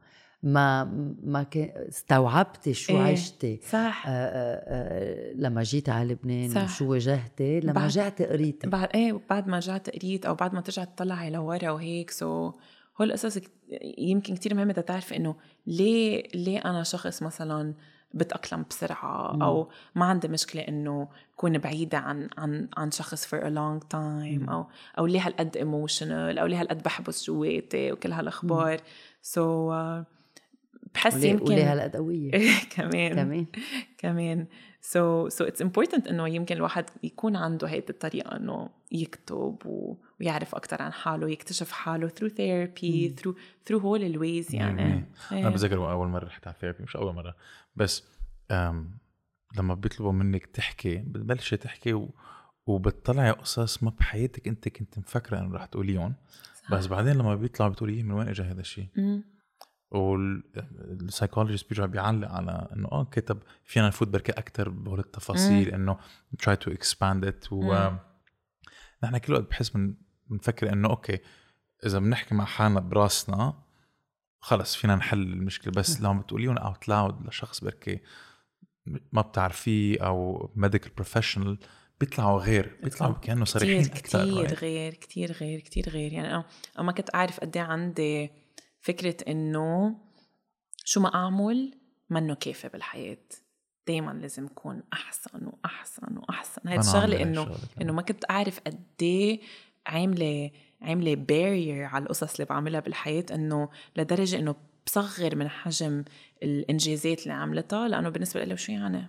[0.45, 0.83] ما
[1.23, 3.01] ما استوعبتي شو إيه.
[3.11, 6.63] عشتي صح آه، آه، آه، لما جيت على لبنان صح.
[6.63, 10.61] وشو واجهتي لما بعد- رجعت قريتي بعد إيه بعد ما رجعت قريت أو بعد ما
[10.61, 12.51] ترجع تطلعي لورا وهيك so
[13.01, 13.37] هول القصص
[13.97, 15.35] يمكن كتير مهمة تعرفي إنه
[15.67, 17.73] ليه ليه أنا شخص مثلا
[18.13, 19.43] بتأقلم بسرعة.
[19.43, 24.49] أو ما عندي مشكلة إنه كون بعيدة عن عن عن شخص for a long time.
[24.49, 24.67] أو
[24.97, 28.79] أو ليه هالقد emotional أو ليه هالقد بحبس جواتي وكل هالأخبار
[29.21, 29.73] سو so,
[30.03, 30.14] uh,
[30.95, 32.31] بحس يمكن وليه هالقد قوية
[32.75, 33.13] كمان.
[33.13, 33.45] كمان.
[33.97, 34.47] كمان.
[34.81, 39.97] So so it's important إنه يمكن الواحد يكون عنده هيدي الطريقة إنه يكتب و...
[40.19, 43.15] ويعرف أكثر عن حاله يكتشف حاله through therapy مم.
[43.19, 43.35] through
[43.69, 44.81] through هول ال ways يعني.
[44.83, 45.49] أنا إيه.
[45.49, 47.35] بتذكر أول مرة رحت على therapy مش أول مرة.
[47.75, 48.03] بس
[48.51, 48.97] أم
[49.57, 52.15] لما بيطلبوا منك تحكي بتبلشي تحكي و...
[52.67, 56.15] وبتطلعي قصص ما بحياتك أنت كنت مفكرة إنه رح تقوليهم.
[56.71, 59.34] بس بعدين لما بيطلعوا بتقولي من وين اجى هذا الشيء مم.
[59.91, 65.97] وال psychologist بيرجع بيعلق على إنه آه كيف فينا نفوت بركي أكثر بهول التفاصيل إنه
[66.43, 67.99] try to expand it و مم.
[69.03, 69.93] نحن كل وقت بحس من
[70.27, 71.19] بنفكر إنه okay
[71.85, 73.53] إذا بنحكي مع حالنا براسنا
[74.39, 75.73] خلص فينا نحل المشكلة.
[75.73, 77.99] بس لما بتقوليهم out loud لشخص بركي
[78.85, 81.57] ما بتعرفيه أو medical professional
[81.99, 84.59] بيطلعوا غير بيطلعوا كأنه صريحين كتير كتير right?
[84.61, 86.13] غير كتير غير كتير غير.
[86.13, 86.45] يعني أنا
[86.77, 88.31] ما كنت اعرف قد إيه عندي
[88.85, 89.95] فكرة إنه
[90.83, 91.73] شو ما أعمل
[92.09, 93.17] منه كافي بالحياة.
[93.87, 96.61] دايما لازم اكون أحسن وأحسن وأحسن.
[96.67, 97.47] هاي هالشغلة كمان.
[97.81, 99.41] إنه ما كنت أعرف قد إيه
[99.85, 100.51] عاملة
[100.81, 104.55] عاملة بارير على القصص اللي بعملها بالحياة إنه لدرجة إنه
[104.85, 106.03] بصغر من حجم
[106.43, 109.07] الإنجازات اللي عملتها لأنه بالنسبة لي شو يعني؟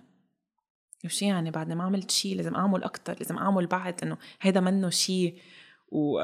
[1.05, 4.89] وشو يعني بعد ما عملت شيء لازم أعمل أكثر لازم أعمل بعد إنه هيدا منه
[4.89, 5.39] شيء
[5.91, 6.21] و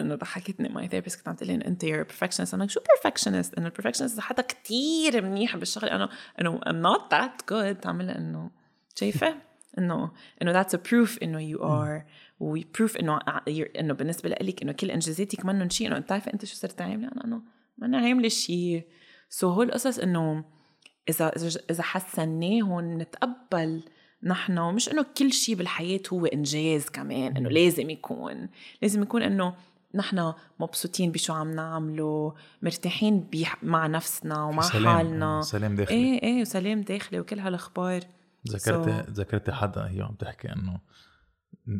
[0.00, 0.68] إنه ضحكتني.
[0.68, 2.54] my therapist كنت عم تقول لي أنت you're perfectionist.
[2.54, 5.88] أنا شو perfectionist إنه ال perfectionist حدا كتير منيح بالشغل.
[5.88, 6.08] أنا
[6.40, 7.80] إنه I'm not that good.
[7.80, 8.50] تعمل إنه
[8.94, 9.34] شايفة؟
[9.78, 10.12] إنه
[10.42, 12.06] إنه that's a proof إنه you are.
[12.40, 15.86] و proof إنه إنه بالنسبة لك إنه كل انجازاتك منهم شيء.
[15.86, 17.42] إنه أنت عارفة أنت شو صرت عاملة؟ أنا إنه
[17.78, 18.88] ما أنا عاملة شيء.
[19.28, 20.44] so هول القصص إنه
[21.08, 21.32] إذا
[21.70, 23.82] إذا حسناهم نتقبل
[24.22, 28.48] نحن مش إنه كل شيء بالحياة هو إنجاز كمان إنه لازم يكون.
[28.82, 29.54] لازم يكون إنه
[29.94, 33.26] نحن مبسوطين بشو عم نعمله مرتاحين
[33.62, 34.96] مع نفسنا ومع سلام.
[34.96, 35.40] حالنا.
[35.42, 35.96] سلام داخلي.
[35.96, 38.00] إيه إيه وسلام داخلي وكل هالأخبار.
[38.48, 40.80] ذكرت So- ذكرت حدا هي عم تحكي إنه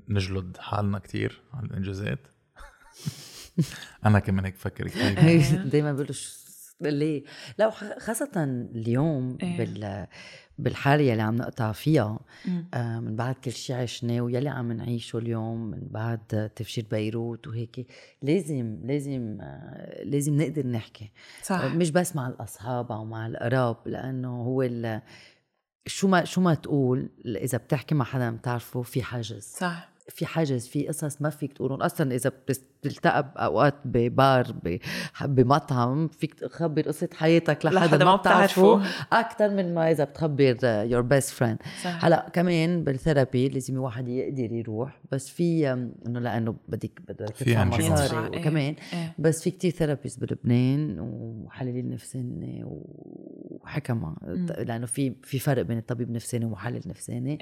[0.08, 2.18] نجلد حالنا كتير على الإنجازات؟
[4.06, 6.47] أنا كمان هيك بفكر كثير دائما بيقولوا شو-
[6.80, 7.22] ليه؟
[7.58, 8.30] لا خاصة
[8.74, 9.58] اليوم إيه.
[9.58, 10.06] بال
[10.58, 12.18] بالحالة يلي عم نقطع فيها.
[12.74, 17.86] آه، من بعد كل شيء عشناه ويلي عم نعيشه اليوم من بعد تفجير بيروت وهيك
[18.22, 21.10] لازم لازم آه، لازم نقدر نحكي.
[21.42, 21.64] صح.
[21.64, 25.02] مش بس مع الأصحاب أو مع القراب لأنه هو ال-
[25.86, 29.42] شو ما شو ما تقول إذا بتحكي مع حدا بتعرفه في حاجز.
[29.42, 29.88] صح.
[30.08, 32.32] في حاجز في قصص ما فيك تقولهم أصلا إذا
[32.82, 34.54] بتلتقى اوقات ببار
[35.24, 38.82] بمطعم فيك تخبر قصة حياتك لحدا لحدا ما بتعرفه.
[39.12, 44.52] أكثر من ما إذا بتخبر your best friend هلأ كمان بال therapy لازم الواحد يقدر
[44.52, 45.72] يروح بس في
[46.06, 47.64] إنه لأنه بدك بدك في تدفع.
[47.64, 48.40] مصاري إيه.
[48.40, 49.14] وكمان إيه.
[49.18, 54.16] بس في كتير therapist بلبنان ومحللين نفساني وحكمة
[54.58, 57.38] لأنه في في فرق بين الطبيب النفساني ومحلل نفساني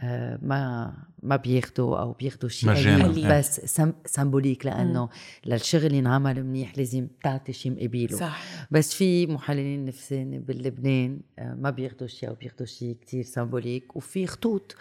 [0.00, 0.92] آه، ما
[1.22, 3.28] ما بياخدوا أو بياخدوا شيء.
[3.38, 5.08] بس sym symbolique لأنه
[5.46, 8.16] للشغل ينعمل منيح لازم تعطي شيء مقابله.
[8.18, 8.42] صح.
[8.70, 14.26] بس في محللين نفساني بلبنان آه، ما بياخدوا شيء أو بياخدوا شيء كتير symbolique وفي
[14.26, 14.76] خطوط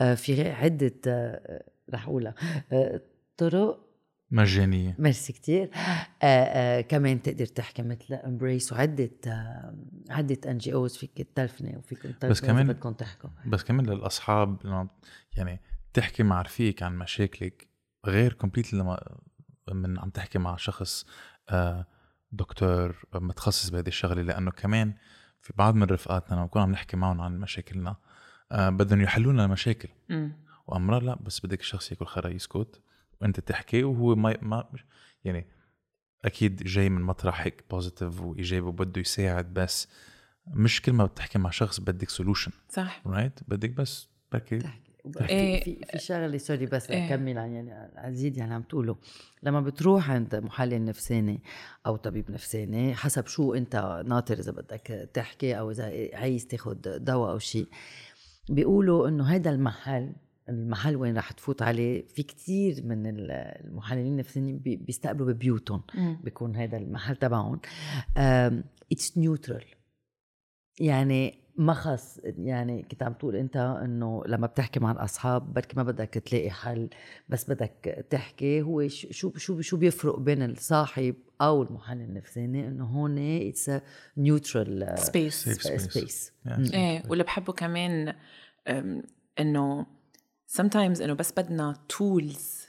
[0.00, 1.64] آه، في عدة آه،
[1.94, 2.34] رح اقولها
[3.36, 3.84] طرق
[4.30, 4.96] مجانية.
[4.98, 5.70] ميرسي كتير.
[6.22, 9.74] آه كمان تقدر تحكي مثل Embrace وعدة آه
[10.10, 13.30] عدة NGOs فيك تلفني وفيك تلفني بس كمان- بدكم تحكوا.
[13.46, 14.56] بس كمان للأصحاب
[15.36, 15.60] يعني
[15.94, 17.68] تحكي مع رفيقك عن مشاكلك
[18.06, 19.18] غير complètement لما
[19.74, 21.06] من عم تحكي مع شخص
[21.48, 21.86] آه،
[22.32, 24.94] دكتور متخصص بهذه الشغلة لأنه كمان
[25.40, 27.96] في بعض من رفقاتنا لما نكون عم نحكي معهم عن مشاكلنا
[28.52, 29.88] آه، بدهم يحلوا لنا المشاكل.
[30.66, 32.82] وامرار لا بس بدك الشخص ياكل خرا يسكت
[33.20, 34.64] وأنت تحكي وهو ما ما
[35.24, 35.46] يعني
[36.24, 39.88] أكيد جاي من مطرح هيك positive وإيجابي وبده يساعد بس
[40.46, 43.02] مش كل ما بتحكي مع شخص بدك solution صح.
[43.06, 44.87] right بدك بس بركي تحكي.
[45.20, 45.64] إيه.
[45.64, 47.06] في في شغلة sorry بس إيه.
[47.06, 48.96] أكمل عن يعني ازيد يعني عم تقوله
[49.42, 51.40] لما بتروح عند محلل نفساني
[51.86, 57.30] أو طبيب نفساني حسب شو أنت ناطر إذا بدك تحكي أو إذا عايز تاخد دواء
[57.30, 57.66] أو شيء
[58.50, 60.12] بيقولوا إنه هذا المحل
[60.48, 65.82] المحل وين رح تفوت عليه في كتير من المحللين النفسيين بي- بيستقبلوا ببيوتهم.
[66.24, 67.60] بيكون هذا المحل تبعهم
[68.92, 69.64] it's neutral
[70.80, 75.82] يعني ما خص يعني كنت عم تقول أنت إنه لما بتحكي مع الأصحاب بركي ما
[75.82, 76.88] بدك تلاقي حل
[77.28, 83.18] بس بدك تحكي هو شو شو شو بيفرق بين الصاحب أو المحلل النفساني إنه هون
[83.18, 83.70] it's
[84.16, 85.48] neutral space.
[85.48, 86.32] space.
[86.74, 88.14] إيه واللي بحبه كمان
[89.40, 89.86] إنه
[90.58, 92.67] sometimes إنه بس بدنا tools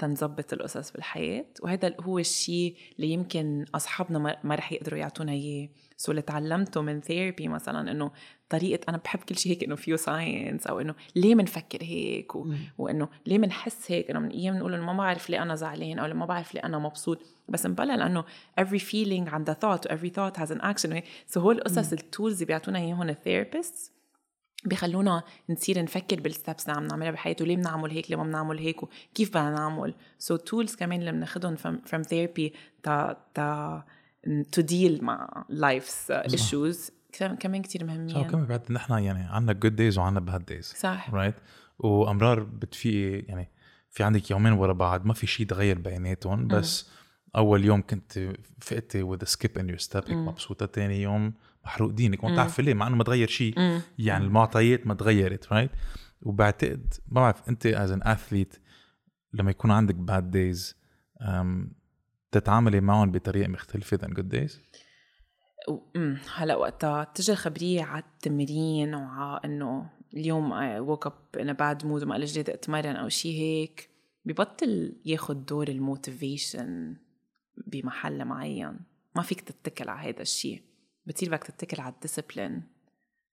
[0.00, 5.68] تنظبط القصص بالحياة وهذا هو الشيء اللي يمكن أصحابنا ما رح يقدروا يعطونا إياه.
[5.96, 8.10] so اللي تعلمته من therapy مثلا إنه
[8.48, 12.52] طريقة أنا بحب كل شيء هيك إنه فيه science أو إنه ليه منفكر هيك و...
[12.78, 16.14] وإنه ليه منحس هيك إنه من أيام بنقول إنه ما بعرف ليه أنا زعلان أو
[16.14, 17.18] ما بعرف ليه أنا مبسوط.
[17.48, 18.24] بس مبلا لأنه
[18.60, 21.02] every feeling عندها thought و every thought has an action.
[21.26, 23.99] so هول القصص ال tools اللي بيعطونا إياهم ال therapist
[24.64, 27.44] بيخلونا نصير نفكر بال steps اللي عم نعملها بحياتنا.
[27.44, 31.12] ليه بنعمل هيك؟ ليه ما بنعمل هيك؟ وكيف بدنا نعمل؟ so so tools كمان اللي
[31.12, 33.84] بناخدهم from, from therapy تا تا
[34.28, 36.90] to deal مع life's issues.
[37.12, 40.74] كم- كمان كتير صح مهمين وكمان بعد نحن يعني عندنا good days وعندنا bad days
[40.78, 41.14] صح.
[41.14, 41.34] right
[41.78, 43.48] وأمرار بتفيقي يعني
[43.90, 46.48] في عندك يومين ورا بعض ما في شيء تغير بيناتهم.
[46.48, 46.88] بس
[47.36, 51.32] أول يوم كنت فقتي skip in your step هيك مبسوطة ثاني يوم
[51.64, 53.58] محروق دينك وانت عارفه ليه مع إنه ما تغير شيء.
[53.98, 55.70] يعني المعطيات ما تغيرت right
[56.22, 58.56] وبعتقد ما بعرف أنت as an athlete
[59.32, 60.76] لما يكون عندك bad days
[62.32, 64.52] تتعاملي معهم بطريقة مختلفة than good days
[65.68, 71.46] و- أمم، هلأ وقتها تجي الخبرية على التمرين وعلى إنه اليوم I woke up in
[71.46, 73.90] a bad mood وما إلي جلد أتمرن أو شيء هيك
[74.24, 76.96] ببطل ياخد دور ال motivation
[77.66, 78.78] بمحل معين.
[79.16, 80.62] ما فيك تتكل على هذا الشيء.
[81.10, 82.62] بتصير بدك تتكل على ال discipline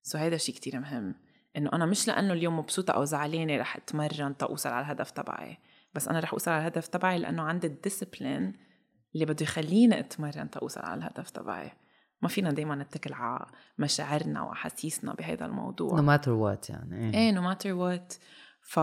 [0.02, 1.14] so هذا شيء كتير مهم.
[1.56, 5.58] إنه أنا مش لأنه اليوم مبسوطة أو زعلانة رح أتمرن تاوصل على الهدف تبعي.
[5.94, 8.52] بس أنا رح أوصل على الهدف تبعي لأنه عندي ال discipline
[9.14, 11.72] اللي بده يخليني أتمرن تاوصل على الهدف تبعي.
[12.22, 13.46] ما فينا دايما نتكل على
[13.78, 15.96] مشاعرنا وأحاسيسنا بهذا الموضوع.
[15.96, 17.30] no matter what يعني إيه.
[17.30, 18.14] no matter what
[18.62, 18.80] ف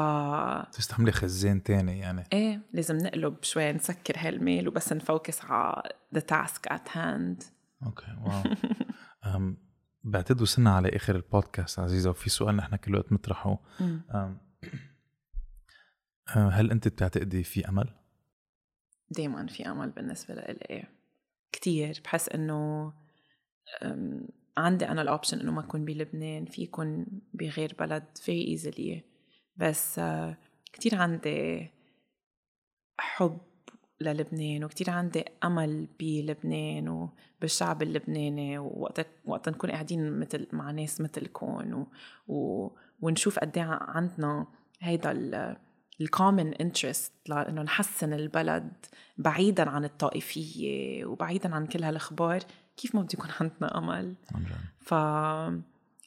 [0.72, 2.24] تستعملي خزان تاني يعني.
[2.34, 5.84] إيه لازم نقلب شوي نسكر هال mail وبس نfocus على
[6.16, 7.55] the task at hand.
[7.84, 8.44] okay wow.
[9.35, 9.57] أم،
[10.03, 13.60] بعتقد وصلنا على آخر البودكاست عزيزة وفي سؤال نحن كل وقت نطرحه.
[13.80, 14.02] مم.
[14.15, 14.38] أم،
[16.35, 17.89] أه، هل أنت بتعتقدي في أمل؟
[19.10, 20.88] دايما في أمل بالنسبة لإلي.
[21.52, 22.02] كتير.
[22.03, 22.93] بحس إنه
[24.57, 29.02] عندي أنا ال option إنه ما أكون بلبنان في يكون بغير بلد very easily.
[29.57, 30.02] بس
[30.73, 31.69] كتير عندي
[32.99, 33.41] حب
[34.02, 41.74] للبنان وكتير عندي أمل بلبنان وبالشعب اللبناني ووقت وقت نكون قاعدين مثل مع ناس مثلكم
[41.74, 41.88] و...
[42.28, 42.72] و...
[43.02, 44.48] ونشوف قد إيه عندنا
[44.82, 45.56] هيدا ال
[46.02, 48.72] ال common interest لأنه نحسن البلد
[49.18, 52.40] بعيدا عن الطائفية وبعيدا عن كل هالأخبار
[52.78, 54.52] كيف ما بده يكون عندنا أمل؟ عن جد.
[54.80, 54.94] ف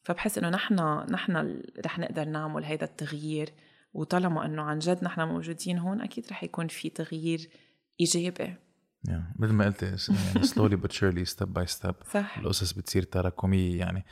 [0.05, 0.75] فبحس إنه نحن
[1.11, 3.53] نحن رح نقدر نعمل هيدا التغيير
[3.95, 7.49] وطالما إنه عن جد نحن موجودين هون أكيد رح يكون في تغيير
[8.01, 8.55] ايجابي
[9.09, 9.13] yeah.
[9.39, 9.97] مثل ما قلت يعني
[10.55, 14.05] slowly but surely step by step صح القصص بتصير تراكمية يعني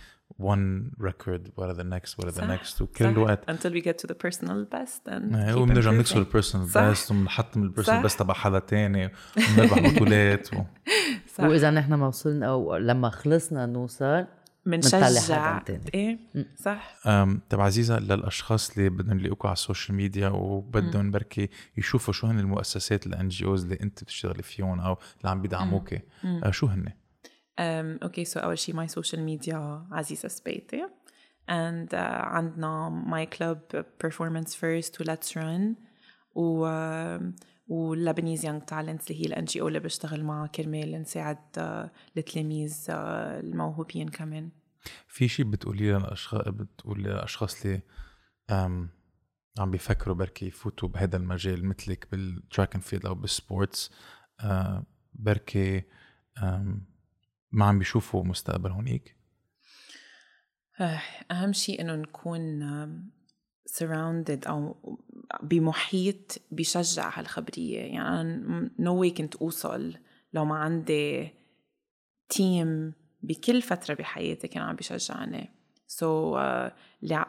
[0.43, 3.11] one record ورا the next ورا the next وكل صح.
[3.11, 5.91] الوقت until we get to the personal best and وبنرجع.
[5.91, 6.89] نكسر ال personal.
[6.89, 8.03] best وبنحطم ال personal.
[8.03, 10.57] best تبع حدا تاني وبنربح بطولات و...
[11.35, 11.45] صح.
[11.45, 14.27] وإذا نحن ما وصلنا أو لما خلصنا نوصل
[15.67, 15.85] تاني.
[15.95, 16.19] إيه
[16.57, 17.09] صح.
[17.51, 22.39] طب عزيزة للأشخاص اللي بدهم يلاقوكوا على ال social media وبدهم بركي يشوفوا شو هن
[22.39, 25.95] المؤسسات ال NGOs اللي أنت بتشتغلي فيهم أو اللي عم بيدعموك.
[26.25, 29.55] أه، شو هن؟ Um, okay, so أول شي my social media
[29.93, 30.87] عزيزة سبيتي
[31.51, 35.77] and uh, عندنا my club performance first و let's run.
[36.35, 36.67] و و
[37.69, 42.91] Lebanese Young Talents اللي هي ال NGO اللي بشتغل معها كرمال نساعد uh, التلاميذ uh,
[42.91, 44.51] الموهوبين كمان.
[45.09, 47.83] في شيء بتقولي للأشخاص بتقولي للأشخاص اللي
[49.59, 53.91] عم بيفكروا بركي يفوتوا بهذا المجال مثلك بال track and field أو بال sports
[54.41, 55.83] أه، بركي
[57.53, 59.17] ما عم بيشوفوا مستقبل هونيك
[60.81, 62.63] آه، أهم شيء إنه نكون
[63.69, 64.77] surrounded أو
[65.43, 67.79] بمحيط بيشجع هالخبرية.
[67.81, 69.95] يعني أنا no way كنت أوصل
[70.33, 71.31] لو ما عندي
[72.29, 75.51] team بكل فترة بحياتي كان عم بيشجعني
[75.89, 76.73] so so, uh,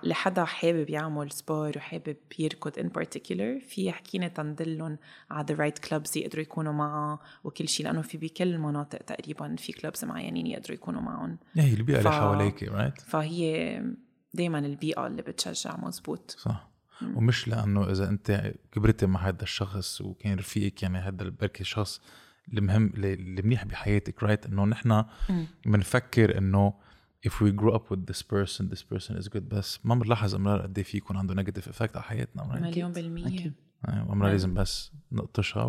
[0.04, 4.98] لحدا حابب يعمل fr: sport وحابب يركض in particular في يحكيني تندلهم
[5.32, 9.74] على the right clubs يقدروا يكونوا معه وكل شيء لأنه في بكل المناطق تقريبا في
[9.74, 11.38] clubs معينين يقدروا يكونوا معهم.
[11.54, 13.82] هي البيئة اللي ف- حواليك right فهي
[14.38, 16.36] دايما البيئة اللي بتشجع مزبوط.
[16.40, 16.70] صح.
[17.16, 22.02] ومش لأنه إذا أنت كبرتي مع هذا الشخص وكان رفيقك يعني هذا بركي الشخص
[22.54, 25.04] المهم اللي منيح بحياتك right إنه نحن
[25.66, 26.74] بنفكر إنه
[27.28, 29.38] if we grow up with this person this person is good.
[29.38, 32.60] بس ما بنلاحظ أمرار قد إيه في يكون عنده negative effect على حياتنا?
[32.62, 33.54] مليون بالمية.
[33.86, 35.64] أمرار لازم بس نقطشها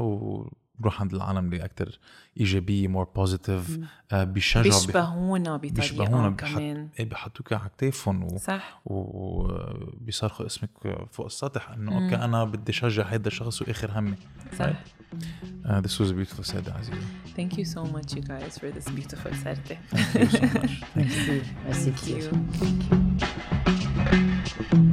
[0.79, 1.99] ونروح عند العالم اللي أكثر
[2.41, 3.79] إيجابية more positive
[4.13, 6.89] بيشجعوا بيشبهونا بيشبهونا بطريقة بحط كمان.
[6.99, 8.39] إيه بيحطوك على كتافهم و...
[8.39, 8.81] صح.
[8.85, 10.71] وبيصرخوا اسمك
[11.11, 14.17] فوق السطح إنه okay أنا بدي شجع هذا الشخص وآخر همي.
[14.59, 14.73] صح.
[15.65, 17.01] Uh, this was a beautiful said عزيزي.
[17.37, 19.79] Thank you so much you guys for this beautiful Saturday.
[19.93, 20.71] Thank you so much.
[20.97, 22.31] merci merci Thank كثير
[24.73, 24.88] you.